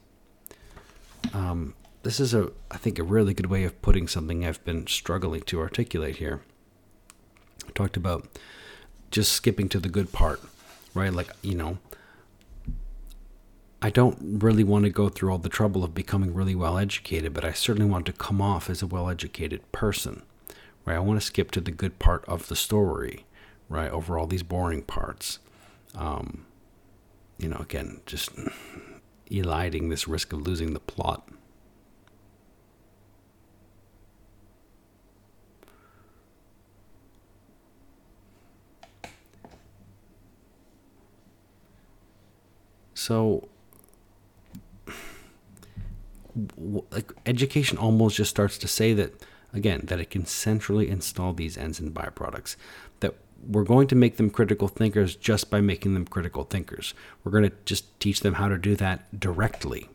Um, 1.33 1.75
this 2.03 2.19
is 2.19 2.33
a, 2.33 2.51
I 2.69 2.77
think, 2.77 2.99
a 2.99 3.03
really 3.03 3.33
good 3.33 3.45
way 3.47 3.63
of 3.63 3.81
putting 3.81 4.07
something 4.07 4.45
I've 4.45 4.63
been 4.65 4.87
struggling 4.87 5.41
to 5.43 5.59
articulate 5.59 6.17
here. 6.17 6.41
I 7.67 7.71
talked 7.71 7.97
about 7.97 8.27
just 9.15 9.31
skipping 9.31 9.69
to 9.69 9.79
the 9.79 9.87
good 9.87 10.11
part, 10.11 10.41
right? 10.93 11.13
Like, 11.13 11.29
you 11.41 11.55
know, 11.55 11.77
I 13.81 13.89
don't 13.89 14.17
really 14.43 14.65
want 14.65 14.83
to 14.83 14.89
go 14.89 15.07
through 15.07 15.31
all 15.31 15.37
the 15.37 15.47
trouble 15.47 15.85
of 15.85 15.95
becoming 15.95 16.33
really 16.33 16.53
well 16.53 16.77
educated, 16.77 17.33
but 17.33 17.45
I 17.45 17.53
certainly 17.53 17.89
want 17.89 18.05
to 18.07 18.11
come 18.11 18.41
off 18.41 18.69
as 18.69 18.81
a 18.81 18.87
well 18.87 19.09
educated 19.09 19.71
person, 19.71 20.23
right? 20.83 20.97
I 20.97 20.99
want 20.99 21.21
to 21.21 21.25
skip 21.25 21.51
to 21.51 21.61
the 21.61 21.71
good 21.71 21.97
part 21.97 22.25
of 22.25 22.49
the 22.49 22.57
story, 22.57 23.25
right? 23.69 23.89
Over 23.89 24.19
all 24.19 24.27
these 24.27 24.43
boring 24.43 24.81
parts. 24.81 25.39
Um, 25.95 26.45
you 27.37 27.47
know, 27.47 27.59
again, 27.59 28.01
just 28.05 28.31
eliding 29.31 29.87
this 29.87 30.09
risk 30.09 30.33
of 30.33 30.41
losing 30.41 30.73
the 30.73 30.81
plot. 30.81 31.25
So, 42.95 43.47
like 46.89 47.11
education 47.25 47.77
almost 47.77 48.17
just 48.17 48.31
starts 48.31 48.57
to 48.57 48.67
say 48.67 48.93
that 48.93 49.23
again 49.53 49.81
that 49.85 49.99
it 49.99 50.09
can 50.09 50.25
centrally 50.25 50.89
install 50.89 51.31
these 51.31 51.57
ends 51.57 51.79
and 51.79 51.93
byproducts 51.93 52.57
that 52.99 53.13
we're 53.47 53.63
going 53.63 53.87
to 53.87 53.95
make 53.95 54.17
them 54.17 54.29
critical 54.29 54.67
thinkers 54.67 55.15
just 55.15 55.51
by 55.51 55.61
making 55.61 55.93
them 55.93 56.05
critical 56.05 56.43
thinkers. 56.43 56.95
We're 57.23 57.31
going 57.31 57.49
to 57.49 57.55
just 57.65 57.99
teach 57.99 58.21
them 58.21 58.33
how 58.33 58.47
to 58.47 58.57
do 58.57 58.75
that 58.77 59.19
directly 59.19 59.89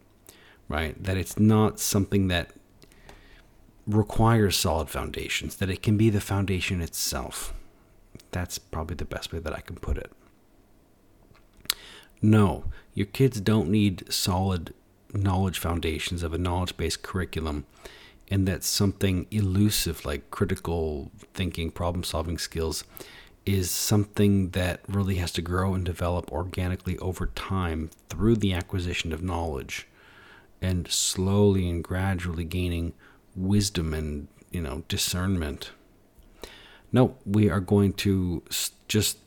right? 0.70 1.02
That 1.02 1.18
it's 1.18 1.38
not 1.38 1.80
something 1.80 2.28
that 2.28 2.52
requires 3.86 4.56
solid 4.56 4.88
foundations 4.88 5.56
that 5.56 5.68
it 5.68 5.82
can 5.82 5.96
be 5.96 6.08
the 6.08 6.20
foundation 6.20 6.80
itself. 6.80 7.52
That's 8.30 8.58
probably 8.58 8.94
the 8.94 9.04
best 9.04 9.32
way 9.32 9.40
that 9.40 9.52
i 9.52 9.60
can 9.60 9.76
put 9.76 9.98
it 9.98 10.12
no 12.20 12.64
your 12.94 13.06
kids 13.06 13.40
don't 13.40 13.70
need 13.70 14.10
solid 14.12 14.74
knowledge 15.12 15.58
foundations 15.58 16.22
of 16.22 16.32
a 16.32 16.38
knowledge 16.38 16.76
based 16.76 17.02
curriculum 17.02 17.64
and 18.30 18.46
that 18.46 18.62
something 18.62 19.26
elusive 19.30 20.04
like 20.04 20.30
critical 20.30 21.10
thinking, 21.34 21.70
problem 21.70 22.04
solving 22.04 22.38
skills 22.38 22.84
is 23.44 23.70
something 23.70 24.50
that 24.50 24.80
really 24.86 25.16
has 25.16 25.32
to 25.32 25.42
grow 25.42 25.74
and 25.74 25.84
develop 25.84 26.30
organically 26.30 26.96
over 26.98 27.26
time 27.26 27.90
through 28.08 28.36
the 28.36 28.52
acquisition 28.52 29.12
of 29.12 29.22
knowledge 29.22 29.88
and 30.62 30.86
slowly 30.88 31.68
and 31.68 31.82
gradually 31.82 32.44
gaining 32.44 32.92
wisdom 33.34 33.92
and 33.92 34.28
you 34.50 34.60
know 34.60 34.84
discernment. 34.88 35.72
No 36.92 37.16
we 37.26 37.50
are 37.50 37.60
going 37.60 37.94
to 37.94 38.42
just 38.86 39.18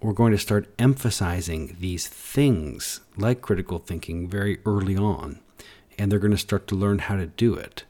we're 0.00 0.12
going 0.12 0.32
to 0.32 0.38
start 0.38 0.72
emphasizing 0.78 1.76
these 1.80 2.06
things 2.06 3.00
like 3.16 3.40
critical 3.40 3.78
thinking 3.78 4.28
very 4.28 4.60
early 4.66 4.96
on 4.96 5.40
and 5.98 6.12
they're 6.12 6.18
going 6.18 6.30
to 6.30 6.38
start 6.38 6.66
to 6.66 6.74
learn 6.74 6.98
how 6.98 7.16
to 7.16 7.26
do 7.26 7.54
it. 7.54 7.84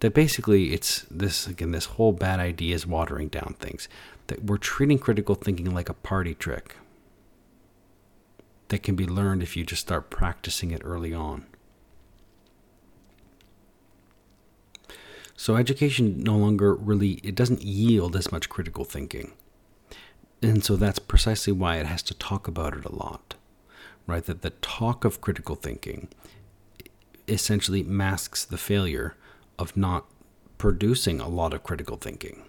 That 0.00 0.12
basically 0.12 0.74
it's 0.74 1.02
this 1.10 1.46
again 1.46 1.70
this 1.70 1.86
whole 1.86 2.12
bad 2.12 2.40
idea 2.40 2.74
is 2.74 2.86
watering 2.86 3.28
down 3.28 3.54
things 3.58 3.88
that 4.26 4.44
we're 4.44 4.58
treating 4.58 4.98
critical 4.98 5.34
thinking 5.34 5.72
like 5.72 5.88
a 5.88 5.94
party 5.94 6.34
trick 6.34 6.76
that 8.68 8.82
can 8.82 8.96
be 8.96 9.06
learned 9.06 9.42
if 9.42 9.56
you 9.56 9.64
just 9.64 9.82
start 9.82 10.10
practicing 10.10 10.72
it 10.72 10.82
early 10.84 11.14
on. 11.14 11.46
So 15.36 15.56
education 15.56 16.22
no 16.22 16.36
longer 16.36 16.74
really 16.74 17.12
it 17.22 17.34
doesn't 17.34 17.62
yield 17.62 18.16
as 18.16 18.30
much 18.30 18.48
critical 18.48 18.84
thinking 18.84 19.32
and 20.44 20.62
so 20.62 20.76
that's 20.76 20.98
precisely 20.98 21.52
why 21.52 21.78
it 21.78 21.86
has 21.86 22.02
to 22.02 22.14
talk 22.14 22.46
about 22.46 22.76
it 22.76 22.84
a 22.84 22.94
lot, 22.94 23.34
right? 24.06 24.24
That 24.24 24.42
the 24.42 24.50
talk 24.50 25.04
of 25.04 25.22
critical 25.22 25.54
thinking 25.56 26.08
essentially 27.26 27.82
masks 27.82 28.44
the 28.44 28.58
failure 28.58 29.16
of 29.58 29.74
not 29.74 30.04
producing 30.58 31.18
a 31.18 31.28
lot 31.28 31.54
of 31.54 31.62
critical 31.62 31.96
thinking, 31.96 32.42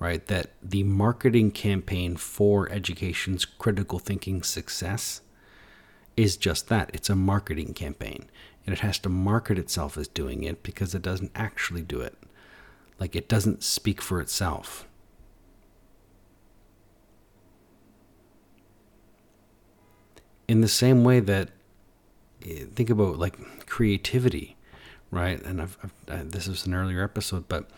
right? 0.00 0.26
That 0.26 0.50
the 0.60 0.82
marketing 0.82 1.52
campaign 1.52 2.16
for 2.16 2.68
education's 2.70 3.44
critical 3.44 4.00
thinking 4.00 4.42
success 4.42 5.20
is 6.16 6.36
just 6.36 6.68
that 6.68 6.90
it's 6.92 7.08
a 7.08 7.14
marketing 7.14 7.72
campaign. 7.72 8.28
And 8.66 8.72
it 8.72 8.80
has 8.80 8.98
to 9.00 9.08
market 9.08 9.58
itself 9.58 9.96
as 9.96 10.08
doing 10.08 10.42
it 10.42 10.64
because 10.64 10.92
it 10.92 11.02
doesn't 11.02 11.32
actually 11.36 11.82
do 11.82 12.00
it. 12.00 12.16
Like 12.98 13.14
it 13.14 13.28
doesn't 13.28 13.62
speak 13.62 14.02
for 14.02 14.20
itself. 14.20 14.88
In 20.48 20.60
the 20.60 20.68
same 20.68 21.04
way 21.04 21.20
that 21.20 21.50
eh, 22.44 22.64
think 22.74 22.90
about 22.90 23.18
like 23.18 23.66
creativity, 23.66 24.56
right? 25.10 25.42
And 25.42 25.60
I've, 25.60 25.78
I've, 25.82 25.92
I, 26.08 26.22
this 26.24 26.48
is 26.48 26.66
an 26.66 26.74
earlier 26.74 27.02
episode, 27.02 27.48
but 27.48 27.70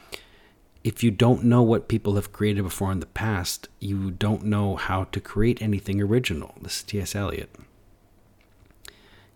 if 0.83 1.03
you 1.03 1.11
don't 1.11 1.45
know 1.45 1.63
what 1.63 1.89
people 1.89 2.17
have 2.17 2.33
created 2.33 2.63
before 2.63 2.93
in 2.93 3.01
the 3.01 3.07
past, 3.07 3.69
you 3.81 4.11
don't 4.11 4.45
know 4.45 4.77
how 4.77 5.05
to 5.05 5.21
create 5.21 5.63
anything 5.63 6.01
original. 6.01 6.55
This 6.61 6.77
is 6.77 6.83
T.S. 6.83 7.15
Eliot. 7.15 7.51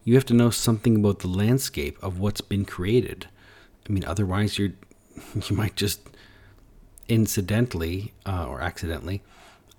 You 0.04 0.14
have 0.14 0.26
to 0.26 0.34
know 0.34 0.50
something 0.50 0.96
about 0.96 1.20
the 1.20 1.28
landscape 1.28 1.98
of 2.02 2.18
what's 2.18 2.42
been 2.42 2.64
created. 2.64 3.28
I 3.88 3.92
mean, 3.92 4.04
otherwise, 4.04 4.58
you're 4.58 4.72
you 5.48 5.56
might 5.56 5.74
just 5.74 6.00
incidentally 7.08 8.12
uh, 8.26 8.46
or 8.46 8.60
accidentally 8.60 9.22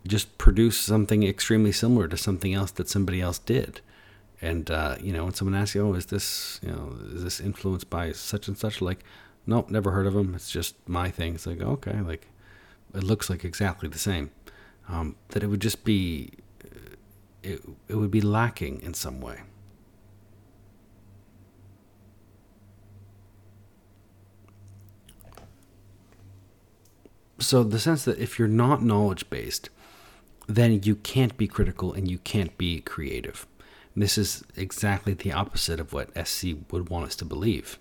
just 0.07 0.37
produce 0.37 0.79
something 0.79 1.23
extremely 1.23 1.71
similar 1.71 2.07
to 2.07 2.17
something 2.17 2.53
else 2.53 2.71
that 2.71 2.89
somebody 2.89 3.21
else 3.21 3.39
did. 3.39 3.81
And 4.41 4.71
uh, 4.71 4.95
you 5.01 5.11
know, 5.11 5.25
when 5.25 5.33
someone 5.33 5.55
asks 5.55 5.75
you, 5.75 5.85
"Oh, 5.85 5.93
is 5.93 6.07
this 6.07 6.59
you 6.63 6.69
know 6.71 6.95
is 7.13 7.23
this 7.23 7.39
influenced 7.39 7.89
by 7.89 8.13
such 8.13 8.47
and 8.47 8.57
such?" 8.57 8.81
Like, 8.81 9.03
nope, 9.45 9.69
never 9.69 9.91
heard 9.91 10.07
of 10.07 10.13
them. 10.13 10.33
It's 10.33 10.49
just 10.49 10.75
my 10.87 11.09
thing. 11.09 11.35
It's 11.35 11.45
like 11.45 11.61
okay, 11.61 11.99
like 12.01 12.27
it 12.95 13.03
looks 13.03 13.29
like 13.29 13.43
exactly 13.43 13.89
the 13.89 13.99
same. 13.99 14.31
Um, 14.87 15.17
that 15.29 15.43
it 15.43 15.47
would 15.47 15.61
just 15.61 15.83
be 15.83 16.31
it, 17.43 17.61
it 17.87 17.95
would 17.95 18.11
be 18.11 18.21
lacking 18.21 18.81
in 18.81 18.93
some 18.93 19.21
way. 19.21 19.41
So 27.39 27.63
the 27.63 27.79
sense 27.79 28.03
that 28.05 28.19
if 28.19 28.37
you're 28.37 28.47
not 28.47 28.83
knowledge 28.83 29.29
based, 29.29 29.69
then 30.49 30.81
you 30.81 30.95
can't 30.95 31.37
be 31.37 31.47
critical 31.47 31.93
and 31.93 32.09
you 32.09 32.17
can't 32.17 32.57
be 32.57 32.81
creative. 32.81 33.45
This 33.95 34.17
is 34.17 34.43
exactly 34.55 35.13
the 35.13 35.31
opposite 35.31 35.79
of 35.79 35.93
what 35.93 36.27
SC 36.27 36.47
would 36.71 36.89
want 36.89 37.05
us 37.05 37.15
to 37.17 37.25
believe. 37.25 37.77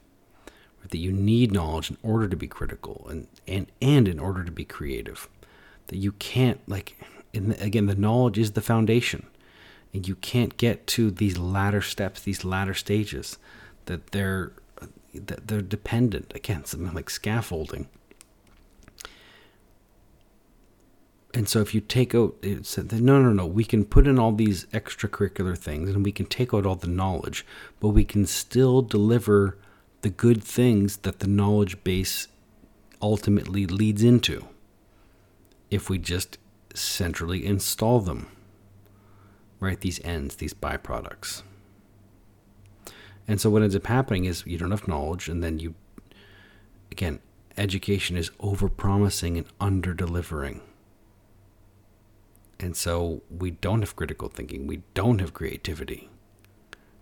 That 0.86 0.98
you 0.98 1.12
need 1.12 1.50
knowledge 1.50 1.90
in 1.90 1.96
order 2.02 2.28
to 2.28 2.36
be 2.36 2.46
critical 2.46 3.06
and, 3.08 3.26
and, 3.46 3.72
and 3.80 4.06
in 4.06 4.18
order 4.18 4.44
to 4.44 4.52
be 4.52 4.64
creative. 4.64 5.28
That 5.86 5.96
you 5.96 6.12
can't, 6.12 6.60
like, 6.68 6.96
the, 7.32 7.62
again, 7.62 7.86
the 7.86 7.94
knowledge 7.94 8.38
is 8.38 8.52
the 8.52 8.60
foundation. 8.60 9.26
And 9.94 10.06
you 10.06 10.16
can't 10.16 10.56
get 10.58 10.86
to 10.88 11.10
these 11.10 11.38
latter 11.38 11.80
steps, 11.80 12.20
these 12.20 12.44
latter 12.44 12.74
stages, 12.74 13.38
that 13.86 14.08
they're, 14.12 14.52
that 15.14 15.48
they're 15.48 15.62
dependent, 15.62 16.32
again, 16.34 16.66
something 16.66 16.92
like 16.92 17.08
scaffolding 17.08 17.88
and 21.34 21.48
so 21.48 21.60
if 21.60 21.74
you 21.74 21.80
take 21.80 22.14
out 22.14 22.34
it's 22.42 22.78
no 22.78 23.20
no 23.20 23.32
no 23.32 23.46
we 23.46 23.64
can 23.64 23.84
put 23.84 24.06
in 24.06 24.18
all 24.18 24.32
these 24.32 24.64
extracurricular 24.66 25.56
things 25.56 25.90
and 25.90 26.04
we 26.04 26.12
can 26.12 26.26
take 26.26 26.54
out 26.54 26.64
all 26.64 26.74
the 26.74 26.86
knowledge 26.86 27.44
but 27.80 27.88
we 27.88 28.04
can 28.04 28.26
still 28.26 28.82
deliver 28.82 29.58
the 30.00 30.10
good 30.10 30.42
things 30.42 30.98
that 30.98 31.18
the 31.18 31.26
knowledge 31.26 31.82
base 31.84 32.28
ultimately 33.02 33.66
leads 33.66 34.02
into 34.02 34.46
if 35.70 35.90
we 35.90 35.98
just 35.98 36.38
centrally 36.74 37.44
install 37.44 38.00
them 38.00 38.26
right? 39.60 39.80
These 39.80 40.00
ends 40.04 40.36
these 40.36 40.54
byproducts. 40.54 41.42
And 43.26 43.40
so 43.40 43.50
what 43.50 43.62
ends 43.62 43.76
up 43.76 43.86
happening 43.86 44.24
is 44.24 44.46
you 44.46 44.58
don't 44.58 44.70
have 44.70 44.88
knowledge 44.88 45.28
and 45.28 45.42
then 45.42 45.58
you 45.58 45.74
again 46.90 47.20
education 47.56 48.16
is 48.16 48.30
over 48.40 48.68
promising 48.68 49.36
and 49.36 49.46
under 49.60 49.92
delivering 49.92 50.62
and 52.60 52.76
so 52.76 53.22
we 53.30 53.52
don't 53.52 53.80
have 53.80 53.96
critical 53.96 54.28
thinking, 54.28 54.66
we 54.66 54.82
don't 54.94 55.20
have 55.20 55.34
creativity. 55.34 56.08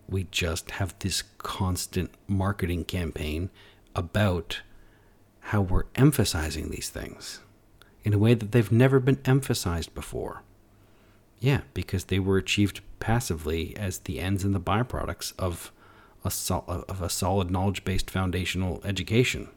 We 0.07 0.27
just 0.31 0.71
have 0.71 0.95
this 0.99 1.23
constant 1.37 2.11
marketing 2.27 2.85
campaign 2.85 3.49
about 3.95 4.61
how 5.39 5.61
we're 5.61 5.85
emphasizing 5.95 6.69
these 6.69 6.89
things 6.89 7.41
in 8.03 8.13
a 8.13 8.17
way 8.17 8.33
that 8.33 8.51
they've 8.51 8.71
never 8.71 8.99
been 8.99 9.19
emphasized 9.25 9.93
before. 9.93 10.43
Yeah, 11.39 11.61
because 11.73 12.05
they 12.05 12.19
were 12.19 12.37
achieved 12.37 12.81
passively 12.99 13.75
as 13.75 13.99
the 13.99 14.19
ends 14.19 14.43
and 14.43 14.55
the 14.55 14.59
byproducts 14.59 15.33
of 15.37 15.71
a, 16.23 16.31
sol- 16.31 16.65
of 16.67 17.01
a 17.01 17.09
solid 17.09 17.51
knowledge 17.51 17.83
based 17.83 18.09
foundational 18.09 18.81
education. 18.83 19.49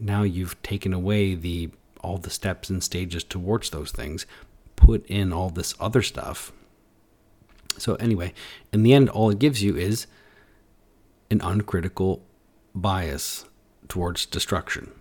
Now 0.00 0.22
you've 0.22 0.60
taken 0.62 0.92
away 0.92 1.34
the 1.34 1.70
all 2.00 2.18
the 2.18 2.30
steps 2.30 2.70
and 2.70 2.82
stages 2.82 3.24
towards 3.24 3.70
those 3.70 3.90
things, 3.90 4.26
put 4.76 5.06
in 5.06 5.32
all 5.32 5.50
this 5.50 5.74
other 5.80 6.02
stuff. 6.02 6.52
So, 7.76 7.94
anyway, 7.96 8.32
in 8.72 8.82
the 8.82 8.92
end, 8.92 9.08
all 9.08 9.30
it 9.30 9.38
gives 9.38 9.62
you 9.62 9.76
is 9.76 10.06
an 11.30 11.40
uncritical 11.42 12.22
bias 12.74 13.44
towards 13.88 14.26
destruction. 14.26 14.92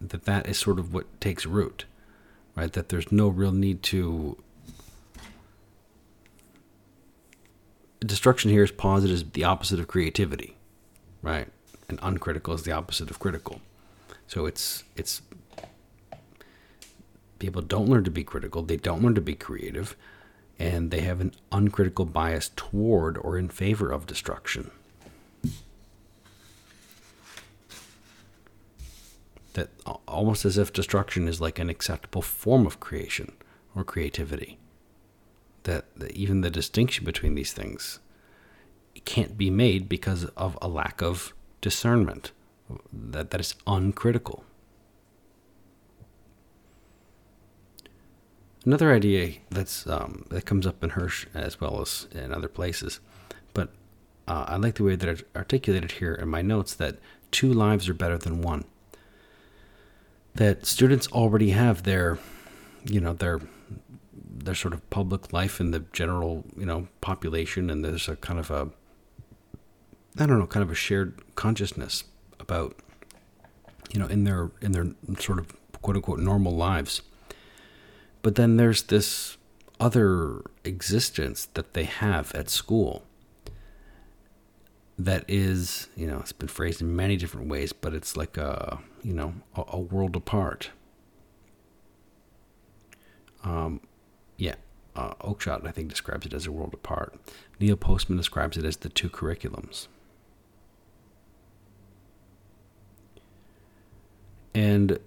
That 0.00 0.24
that 0.24 0.48
is 0.48 0.58
sort 0.58 0.78
of 0.78 0.94
what 0.94 1.20
takes 1.20 1.44
root, 1.44 1.84
right? 2.56 2.72
That 2.72 2.88
there's 2.88 3.12
no 3.12 3.28
real 3.28 3.52
need 3.52 3.82
to. 3.84 4.36
Destruction 8.00 8.50
here 8.50 8.64
is 8.64 8.70
positive, 8.70 9.32
the 9.32 9.44
opposite 9.44 9.78
of 9.78 9.88
creativity, 9.88 10.56
right? 11.20 11.48
And 11.90 11.98
uncritical 12.02 12.54
is 12.54 12.62
the 12.62 12.72
opposite 12.72 13.10
of 13.10 13.18
critical. 13.18 13.60
So 14.26 14.46
it's 14.46 14.84
it's 14.96 15.20
people 17.38 17.62
don't 17.62 17.88
learn 17.88 18.04
to 18.04 18.10
be 18.10 18.24
critical, 18.24 18.62
they 18.62 18.76
don't 18.76 19.02
learn 19.02 19.16
to 19.16 19.20
be 19.20 19.34
creative, 19.34 19.96
and 20.58 20.90
they 20.90 21.00
have 21.00 21.20
an 21.20 21.32
uncritical 21.50 22.04
bias 22.04 22.50
toward 22.54 23.18
or 23.18 23.36
in 23.36 23.48
favor 23.48 23.90
of 23.90 24.06
destruction. 24.06 24.70
That 29.54 29.70
almost 30.06 30.44
as 30.44 30.56
if 30.56 30.72
destruction 30.72 31.26
is 31.26 31.40
like 31.40 31.58
an 31.58 31.68
acceptable 31.68 32.22
form 32.22 32.66
of 32.66 32.78
creation 32.78 33.32
or 33.74 33.82
creativity. 33.82 34.58
That, 35.64 35.86
that 35.96 36.12
even 36.12 36.40
the 36.40 36.50
distinction 36.50 37.04
between 37.04 37.34
these 37.34 37.52
things 37.52 37.98
can't 39.04 39.36
be 39.36 39.50
made 39.50 39.88
because 39.88 40.24
of 40.36 40.56
a 40.62 40.68
lack 40.68 41.02
of 41.02 41.34
discernment, 41.60 42.32
that, 42.92 43.30
that 43.30 43.40
is 43.40 43.54
uncritical. 43.66 44.44
Another 48.64 48.92
idea 48.92 49.36
that's 49.50 49.86
um, 49.86 50.26
that 50.28 50.44
comes 50.44 50.66
up 50.66 50.84
in 50.84 50.90
Hirsch 50.90 51.26
as 51.32 51.60
well 51.60 51.80
as 51.80 52.06
in 52.12 52.32
other 52.32 52.48
places, 52.48 53.00
but 53.54 53.70
uh, 54.28 54.44
I 54.48 54.56
like 54.56 54.74
the 54.74 54.84
way 54.84 54.96
that 54.96 55.08
it's 55.08 55.22
articulated 55.34 55.92
here 55.92 56.14
in 56.14 56.28
my 56.28 56.42
notes 56.42 56.74
that 56.74 56.98
two 57.30 57.52
lives 57.52 57.88
are 57.88 57.94
better 57.94 58.18
than 58.18 58.42
one. 58.42 58.64
That 60.34 60.66
students 60.66 61.08
already 61.08 61.50
have 61.50 61.84
their, 61.84 62.18
you 62.84 63.00
know, 63.00 63.14
their 63.14 63.40
their 64.12 64.54
sort 64.54 64.74
of 64.74 64.88
public 64.90 65.32
life 65.32 65.58
in 65.58 65.70
the 65.70 65.80
general, 65.92 66.44
you 66.56 66.66
know, 66.66 66.88
population, 67.00 67.70
and 67.70 67.82
there's 67.82 68.08
a 68.08 68.16
kind 68.16 68.38
of 68.38 68.50
a, 68.50 68.68
I 70.18 70.26
don't 70.26 70.38
know, 70.38 70.46
kind 70.46 70.62
of 70.62 70.70
a 70.70 70.74
shared 70.74 71.20
consciousness 71.34 72.04
about, 72.38 72.76
you 73.92 74.00
know, 74.00 74.06
in 74.06 74.24
their 74.24 74.50
in 74.60 74.72
their 74.72 74.88
sort 75.18 75.38
of 75.38 75.56
quote 75.82 75.96
unquote 75.96 76.18
normal 76.18 76.54
lives 76.54 77.02
but 78.22 78.34
then 78.34 78.56
there's 78.56 78.82
this 78.84 79.36
other 79.78 80.42
existence 80.64 81.46
that 81.54 81.72
they 81.72 81.84
have 81.84 82.34
at 82.34 82.50
school 82.50 83.04
that 84.98 85.24
is, 85.26 85.88
you 85.96 86.06
know, 86.06 86.18
it's 86.18 86.32
been 86.32 86.48
phrased 86.48 86.82
in 86.82 86.94
many 86.94 87.16
different 87.16 87.48
ways, 87.48 87.72
but 87.72 87.94
it's 87.94 88.16
like 88.16 88.36
a, 88.36 88.78
you 89.02 89.14
know, 89.14 89.32
a, 89.56 89.64
a 89.68 89.80
world 89.80 90.14
apart. 90.14 90.70
Um, 93.42 93.80
yeah, 94.36 94.56
uh, 94.94 95.14
Oakeshott, 95.14 95.66
I 95.66 95.70
think, 95.70 95.88
describes 95.88 96.26
it 96.26 96.34
as 96.34 96.46
a 96.46 96.52
world 96.52 96.74
apart. 96.74 97.18
Neil 97.58 97.76
Postman 97.76 98.18
describes 98.18 98.58
it 98.58 98.66
as 98.66 98.76
the 98.76 98.90
two 98.90 99.08
curriculums. 99.08 99.86
And 104.70 105.00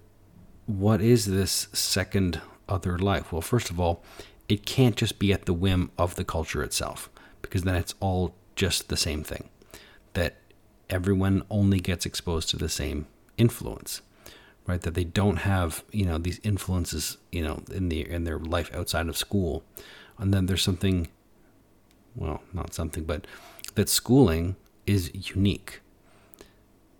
what 0.65 0.99
is 1.01 1.25
this 1.25 1.67
second 1.71 2.41
other 2.67 2.97
life? 2.97 3.31
Well, 3.31 3.41
first 3.41 3.69
of 3.69 3.79
all, 3.79 4.03
it 4.49 4.65
can't 4.65 4.97
just 4.97 5.19
be 5.19 5.31
at 5.31 5.45
the 5.45 5.53
whim 5.53 5.91
of 5.97 6.15
the 6.15 6.25
culture 6.25 6.61
itself, 6.63 7.09
because 7.41 7.63
then 7.63 7.75
it's 7.75 7.95
all 8.01 8.35
just 8.55 8.89
the 8.89 8.97
same 8.97 9.23
thing. 9.23 9.45
That 10.13 10.33
everyone 10.89 11.43
only 11.49 11.79
gets 11.79 12.05
exposed 12.05 12.49
to 12.49 12.57
the 12.57 12.67
same 12.67 13.07
influence, 13.37 14.01
right? 14.67 14.81
That 14.81 14.95
they 14.95 15.05
don't 15.05 15.37
have, 15.37 15.83
you 15.91 16.05
know, 16.05 16.17
these 16.17 16.41
influences, 16.43 17.17
you 17.31 17.41
know, 17.41 17.63
in 17.71 17.87
the 17.87 17.99
in 18.15 18.25
their 18.25 18.39
life 18.39 18.69
outside 18.75 19.07
of 19.07 19.17
school, 19.17 19.63
and 20.17 20.33
then 20.33 20.45
there's 20.47 20.61
something, 20.61 21.07
well, 22.15 22.41
not 22.51 22.73
something, 22.73 23.05
but 23.05 23.25
that 23.75 23.87
schooling 23.87 24.57
is 24.85 25.09
unique. 25.35 25.79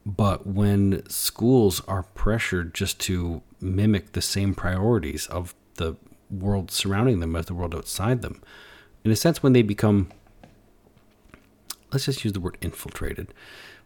But 0.06 0.46
when 0.46 1.08
schools 1.10 1.82
are 1.88 2.04
pressured 2.04 2.74
just 2.74 3.00
to 3.02 3.42
mimic 3.62 4.12
the 4.12 4.22
same 4.22 4.54
priorities 4.54 5.28
of 5.28 5.56
the 5.76 5.96
world 6.30 6.72
surrounding 6.72 7.20
them 7.20 7.36
as 7.36 7.46
the 7.46 7.54
world 7.54 7.76
outside 7.76 8.22
them. 8.22 8.42
In 9.04 9.12
a 9.12 9.16
sense, 9.16 9.44
when 9.44 9.54
they 9.54 9.62
become, 9.62 10.12
let's 11.92 12.06
just 12.06 12.24
use 12.24 12.34
the 12.34 12.40
word 12.40 12.58
infiltrated. 12.62 13.34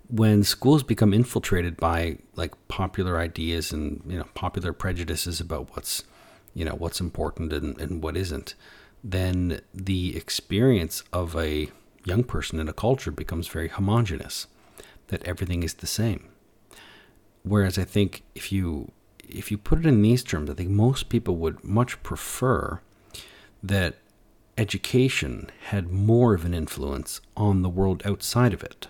When 0.10 0.44
schools 0.44 0.84
become 0.84 1.14
infiltrated 1.14 1.78
by 1.78 2.20
like 2.36 2.54
popular 2.68 3.20
ideas 3.20 3.74
and 3.74 4.02
you 4.08 4.18
know 4.18 4.28
popular 4.36 4.72
prejudices 4.72 5.42
about 5.42 5.76
what's 5.76 6.04
you 6.54 6.64
know 6.64 6.76
what's 6.76 7.02
important 7.02 7.52
and, 7.52 7.80
and 7.80 8.02
what 8.02 8.16
isn't, 8.16 8.56
then 9.04 9.62
the 9.74 10.16
experience 10.16 11.04
of 11.12 11.36
a 11.36 11.70
young 12.06 12.24
person 12.24 12.60
in 12.60 12.70
a 12.70 12.74
culture 12.74 13.12
becomes 13.12 13.50
very 13.50 13.68
homogenous, 13.68 14.48
that 15.08 15.24
everything 15.24 15.64
is 15.64 15.76
the 15.76 15.88
same. 15.88 16.30
Whereas 17.44 17.78
I 17.78 17.84
think 17.84 18.24
if 18.36 18.52
you 18.52 18.92
if 19.28 19.52
you 19.52 19.58
put 19.58 19.80
it 19.80 19.86
in 19.86 20.02
these 20.02 20.24
terms, 20.24 20.50
I 20.50 20.54
think 20.54 20.70
most 20.70 21.10
people 21.10 21.36
would 21.38 21.64
much 21.64 22.02
prefer 22.02 22.82
that 23.62 23.96
education 24.58 25.50
had 25.68 25.92
more 25.92 26.34
of 26.34 26.46
an 26.46 26.54
influence 26.54 27.22
on 27.36 27.62
the 27.62 27.70
world 27.70 28.02
outside 28.06 28.54
of 28.54 28.64
it. 28.64 28.88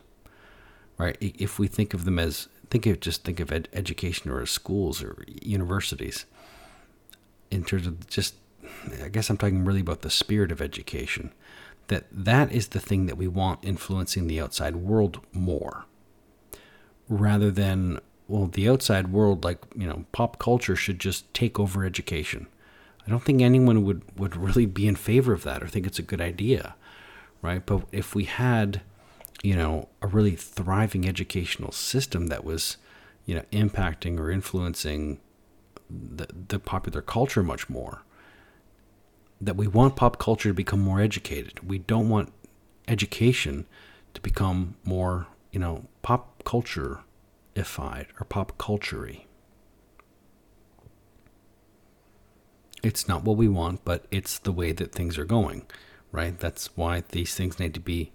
Right? 0.98 1.18
If 1.20 1.60
we 1.60 1.68
think 1.68 1.94
of 1.94 2.06
them 2.06 2.18
as 2.18 2.48
think 2.70 2.86
of 2.86 3.00
just 3.00 3.24
think 3.24 3.40
of 3.40 3.52
ed- 3.52 3.70
education 3.74 4.30
or 4.32 4.46
schools 4.46 5.02
or 5.02 5.24
universities 5.42 6.26
in 7.50 7.64
terms 7.64 7.88
of 7.88 8.08
just 8.08 8.36
I 9.04 9.08
guess 9.08 9.30
I'm 9.30 9.38
talking 9.38 9.64
really 9.64 9.80
about 9.80 10.02
the 10.02 10.10
spirit 10.10 10.52
of 10.52 10.62
education 10.62 11.34
that 11.88 12.06
that 12.12 12.52
is 12.52 12.70
the 12.70 12.80
thing 12.82 13.06
that 13.06 13.18
we 13.18 13.28
want 13.28 13.64
influencing 13.64 14.28
the 14.28 14.42
outside 14.42 14.76
world 14.76 15.22
more 15.32 15.86
rather 17.10 17.52
than 17.52 18.00
well, 18.28 18.48
the 18.48 18.68
outside 18.68 19.12
world, 19.12 19.44
like, 19.44 19.60
you 19.76 19.88
know, 19.88 20.06
pop 20.12 20.38
culture 20.38 20.76
should 20.76 21.00
just 21.00 21.34
take 21.34 21.60
over 21.60 21.86
education. 21.86 22.48
I 23.06 23.10
don't 23.10 23.24
think 23.24 23.42
anyone 23.42 23.84
would, 23.86 24.04
would 24.20 24.36
really 24.36 24.66
be 24.66 24.86
in 24.86 24.98
favor 24.98 25.32
of 25.32 25.44
that 25.44 25.64
or 25.64 25.68
think 25.68 25.88
it's 25.88 26.00
a 26.00 26.04
good 26.04 26.20
idea, 26.20 26.76
right? 27.42 27.66
But 27.66 27.84
if 27.94 28.14
we 28.14 28.26
had, 28.26 28.82
you 29.42 29.56
know, 29.56 29.88
a 30.02 30.08
really 30.08 30.36
thriving 30.36 31.08
educational 31.08 31.72
system 31.72 32.28
that 32.28 32.44
was, 32.44 32.76
you 33.26 33.34
know, 33.34 33.44
impacting 33.54 34.20
or 34.20 34.30
influencing 34.30 35.20
the, 35.90 36.28
the 36.50 36.60
popular 36.60 37.02
culture 37.02 37.44
much 37.44 37.70
more, 37.70 38.02
that 39.40 39.56
we 39.56 39.68
want 39.68 39.96
pop 39.96 40.20
culture 40.20 40.50
to 40.50 40.54
become 40.54 40.82
more 40.82 41.00
educated. 41.00 41.66
We 41.66 41.78
don't 41.78 42.10
want 42.10 42.34
education 42.90 43.68
to 44.16 44.22
become 44.22 44.76
more, 44.84 45.28
you 45.52 45.60
know, 45.60 45.86
pop 46.02 46.44
culture 46.44 47.00
ified 47.56 48.08
or 48.20 48.26
pop 48.26 48.58
culture 48.58 49.10
It's 52.84 53.08
not 53.08 53.24
what 53.24 53.38
we 53.38 53.48
want, 53.48 53.84
but 53.84 54.06
it's 54.12 54.38
the 54.38 54.52
way 54.52 54.72
that 54.72 54.92
things 54.94 55.18
are 55.18 55.26
going, 55.26 55.66
right? 56.12 56.38
That's 56.38 56.68
why 56.78 57.04
these 57.10 57.34
things 57.36 57.60
need 57.60 57.74
to 57.74 57.80
be 57.80 58.12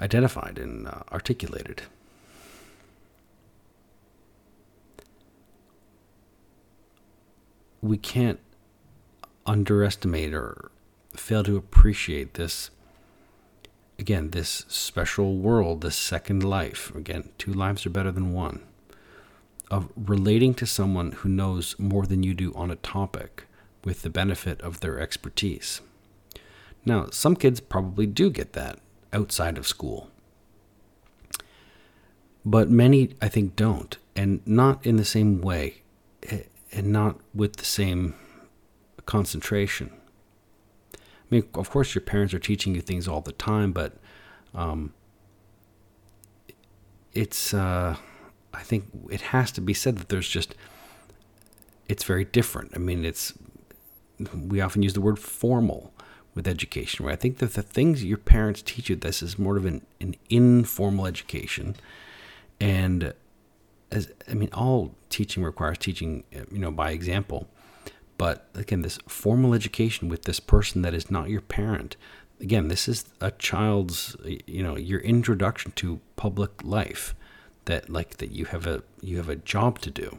identified 0.00 0.58
and 0.58 0.88
uh, 0.88 1.04
articulated. 1.12 1.82
We 7.80 7.96
can't 7.96 8.40
underestimate 9.46 10.34
or 10.34 10.70
fail 11.14 11.44
to 11.44 11.56
appreciate 11.56 12.34
this 12.34 12.70
again, 13.98 14.30
this 14.30 14.64
special 14.68 15.36
world, 15.36 15.80
this 15.80 15.96
second 15.96 16.42
life, 16.42 16.94
again, 16.94 17.30
two 17.38 17.52
lives 17.52 17.86
are 17.86 17.90
better 17.90 18.12
than 18.12 18.32
one, 18.32 18.60
of 19.70 19.90
relating 19.96 20.54
to 20.54 20.66
someone 20.66 21.12
who 21.12 21.28
knows 21.28 21.78
more 21.78 22.06
than 22.06 22.22
you 22.22 22.34
do 22.34 22.52
on 22.54 22.70
a 22.70 22.76
topic 22.76 23.44
with 23.84 24.02
the 24.02 24.10
benefit 24.10 24.60
of 24.62 24.80
their 24.80 24.98
expertise. 24.98 25.80
Now, 26.84 27.08
some 27.10 27.36
kids 27.36 27.60
probably 27.60 28.06
do 28.06 28.30
get 28.30 28.52
that 28.52 28.78
outside 29.12 29.56
of 29.56 29.66
school. 29.66 30.10
But 32.44 32.68
many, 32.68 33.14
I 33.22 33.28
think, 33.28 33.56
don't, 33.56 33.96
and 34.14 34.40
not 34.46 34.84
in 34.84 34.96
the 34.96 35.04
same 35.04 35.40
way, 35.40 35.82
eh, 36.24 36.42
and 36.72 36.88
not 36.92 37.20
with 37.34 37.56
the 37.56 37.64
same 37.64 38.14
concentration. 39.06 39.90
I 41.30 41.34
mean, 41.34 41.44
of 41.54 41.70
course, 41.70 41.94
your 41.94 42.02
parents 42.02 42.34
are 42.34 42.38
teaching 42.38 42.74
you 42.74 42.80
things 42.80 43.08
all 43.08 43.20
the 43.20 43.32
time, 43.32 43.72
but 43.72 43.96
um, 44.54 44.92
it's, 47.12 47.54
uh, 47.54 47.96
I 48.52 48.62
think 48.62 48.84
it 49.10 49.20
has 49.20 49.50
to 49.52 49.60
be 49.60 49.74
said 49.74 49.98
that 49.98 50.08
there's 50.10 50.28
just, 50.28 50.54
it's 51.88 52.04
very 52.04 52.24
different. 52.24 52.72
I 52.74 52.78
mean, 52.78 53.04
it's, 53.04 53.32
we 54.32 54.60
often 54.60 54.82
use 54.82 54.92
the 54.92 55.00
word 55.00 55.18
formal 55.18 55.92
with 56.34 56.46
education, 56.46 57.06
right? 57.06 57.12
I 57.12 57.16
think 57.16 57.38
that 57.38 57.54
the 57.54 57.62
things 57.62 58.04
your 58.04 58.18
parents 58.18 58.62
teach 58.62 58.88
you, 58.88 58.96
this 58.96 59.22
is 59.22 59.38
more 59.38 59.56
of 59.56 59.64
an, 59.64 59.86
an 60.00 60.16
informal 60.28 61.06
education. 61.06 61.76
And 62.60 63.14
as, 63.90 64.10
I 64.28 64.34
mean, 64.34 64.50
all 64.52 64.94
teaching 65.08 65.42
requires 65.42 65.78
teaching, 65.78 66.24
you 66.30 66.58
know, 66.58 66.70
by 66.70 66.90
example. 66.90 67.48
But 68.24 68.48
again, 68.54 68.80
this 68.80 68.98
formal 69.06 69.52
education 69.52 70.08
with 70.08 70.22
this 70.22 70.40
person 70.40 70.80
that 70.80 70.94
is 70.94 71.10
not 71.10 71.28
your 71.28 71.42
parent. 71.42 71.98
Again, 72.40 72.68
this 72.68 72.88
is 72.88 73.04
a 73.20 73.30
child's, 73.30 74.16
you 74.46 74.62
know, 74.62 74.78
your 74.78 75.00
introduction 75.00 75.72
to 75.72 76.00
public 76.16 76.64
life 76.64 77.14
that 77.66 77.90
like 77.90 78.16
that 78.16 78.30
you 78.30 78.46
have 78.46 78.66
a 78.66 78.82
you 79.02 79.18
have 79.18 79.28
a 79.28 79.36
job 79.36 79.78
to 79.80 79.90
do. 79.90 80.16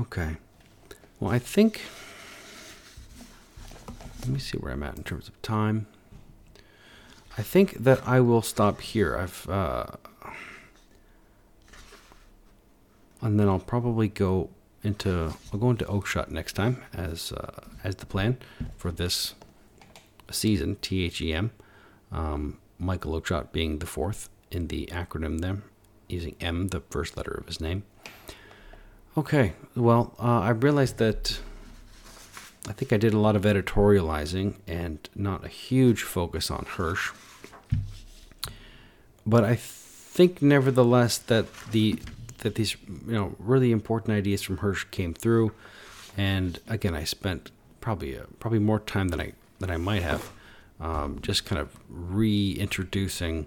Okay. 0.00 0.38
Well, 1.20 1.30
I 1.30 1.38
think 1.38 1.82
let 4.20 4.30
me 4.30 4.38
see 4.38 4.56
where 4.56 4.72
I'm 4.72 4.82
at 4.82 4.96
in 4.96 5.04
terms 5.04 5.28
of 5.28 5.42
time. 5.42 5.88
I 7.38 7.42
think 7.42 7.74
that 7.78 8.06
I 8.06 8.20
will 8.20 8.42
stop 8.42 8.80
here. 8.80 9.16
I've. 9.16 9.48
Uh, 9.48 9.86
and 13.20 13.38
then 13.38 13.48
I'll 13.48 13.58
probably 13.58 14.08
go 14.08 14.50
into. 14.82 15.34
I'll 15.52 15.60
go 15.60 15.70
into 15.70 15.84
Oakeshott 15.84 16.30
next 16.30 16.54
time 16.54 16.82
as 16.94 17.32
uh, 17.32 17.60
as 17.84 17.96
the 17.96 18.06
plan 18.06 18.38
for 18.76 18.90
this 18.90 19.34
season. 20.30 20.76
T 20.76 21.04
H 21.04 21.20
E 21.20 21.32
M. 21.32 21.50
Um, 22.12 22.58
Michael 22.78 23.20
Oakeshott 23.20 23.52
being 23.52 23.78
the 23.78 23.86
fourth 23.86 24.28
in 24.50 24.68
the 24.68 24.86
acronym 24.92 25.40
there, 25.40 25.62
using 26.08 26.36
M, 26.40 26.68
the 26.68 26.80
first 26.80 27.16
letter 27.16 27.32
of 27.32 27.46
his 27.46 27.60
name. 27.60 27.82
Okay, 29.18 29.54
well, 29.74 30.14
uh, 30.18 30.40
I 30.40 30.50
realized 30.50 30.98
that 30.98 31.40
I 32.68 32.72
think 32.72 32.92
I 32.92 32.96
did 32.96 33.14
a 33.14 33.18
lot 33.18 33.34
of 33.34 33.42
editorializing 33.42 34.56
and 34.66 35.08
not 35.14 35.44
a 35.44 35.48
huge 35.48 36.02
focus 36.02 36.50
on 36.50 36.66
Hirsch. 36.66 37.12
But 39.26 39.44
I 39.44 39.56
think, 39.56 40.40
nevertheless, 40.40 41.18
that 41.18 41.46
the 41.72 41.98
that 42.38 42.54
these 42.54 42.76
you 43.06 43.12
know 43.12 43.34
really 43.38 43.72
important 43.72 44.16
ideas 44.16 44.42
from 44.42 44.58
Hirsch 44.58 44.84
came 44.90 45.14
through, 45.14 45.52
and 46.16 46.58
again, 46.68 46.94
I 46.94 47.04
spent 47.04 47.50
probably 47.80 48.18
uh, 48.18 48.24
probably 48.38 48.60
more 48.60 48.80
time 48.80 49.08
than 49.08 49.20
I 49.20 49.32
than 49.58 49.70
I 49.70 49.76
might 49.76 50.02
have, 50.02 50.30
um, 50.80 51.18
just 51.22 51.44
kind 51.44 51.60
of 51.60 51.76
reintroducing 51.88 53.46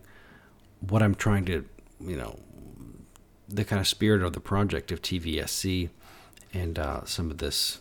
what 0.81 1.01
I'm 1.01 1.15
trying 1.15 1.45
to 1.45 1.65
you 2.01 2.17
know 2.17 2.39
the 3.47 3.65
kind 3.65 3.79
of 3.79 3.87
spirit 3.87 4.21
of 4.21 4.33
the 4.33 4.39
project 4.39 4.91
of 4.91 5.01
TVSC 5.01 5.89
and 6.53 6.77
uh, 6.77 7.03
some 7.05 7.31
of 7.31 7.39
this 7.39 7.79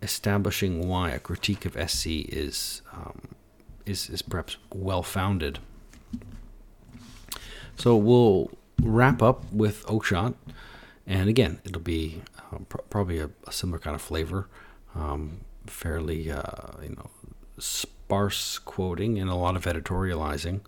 establishing 0.00 0.88
why 0.88 1.10
a 1.10 1.18
critique 1.18 1.64
of 1.64 1.90
SC 1.90 2.06
is 2.06 2.82
um, 2.92 3.34
is, 3.86 4.08
is 4.08 4.22
perhaps 4.22 4.56
well 4.72 5.02
founded. 5.02 5.58
So 7.82 7.96
we'll 7.96 8.48
wrap 8.80 9.22
up 9.22 9.52
with 9.52 9.84
Oakeshott, 9.86 10.34
and 11.04 11.28
again, 11.28 11.58
it'll 11.64 11.80
be 11.80 12.22
uh, 12.38 12.58
pr- 12.68 12.82
probably 12.88 13.18
a, 13.18 13.28
a, 13.44 13.50
similar 13.50 13.80
kind 13.80 13.96
of 13.96 14.00
flavor, 14.00 14.46
um, 14.94 15.40
fairly 15.66 16.30
uh, 16.30 16.78
you 16.80 16.90
know 16.90 17.10
sparse 17.58 18.60
quoting 18.60 19.18
and 19.18 19.28
a 19.28 19.34
lot 19.34 19.56
of 19.56 19.64
editorializing, 19.64 20.60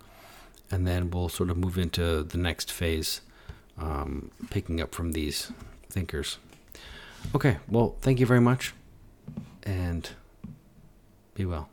and 0.73 0.89
then 0.89 1.09
we'll 1.09 1.29
sort 1.29 1.51
of 1.51 1.57
move 1.57 1.79
into 1.79 2.25
the 2.25 2.37
next 2.37 2.73
phase 2.73 3.21
um, 3.79 4.33
picking 4.51 4.81
up 4.81 4.93
from 4.93 5.13
these 5.13 5.53
thinkers. 5.89 6.39
Okay, 7.33 7.59
well, 7.69 7.95
thank 8.01 8.19
you 8.19 8.27
very 8.27 8.41
much, 8.41 8.75
and 9.63 10.11
be 11.37 11.45
well. 11.45 11.69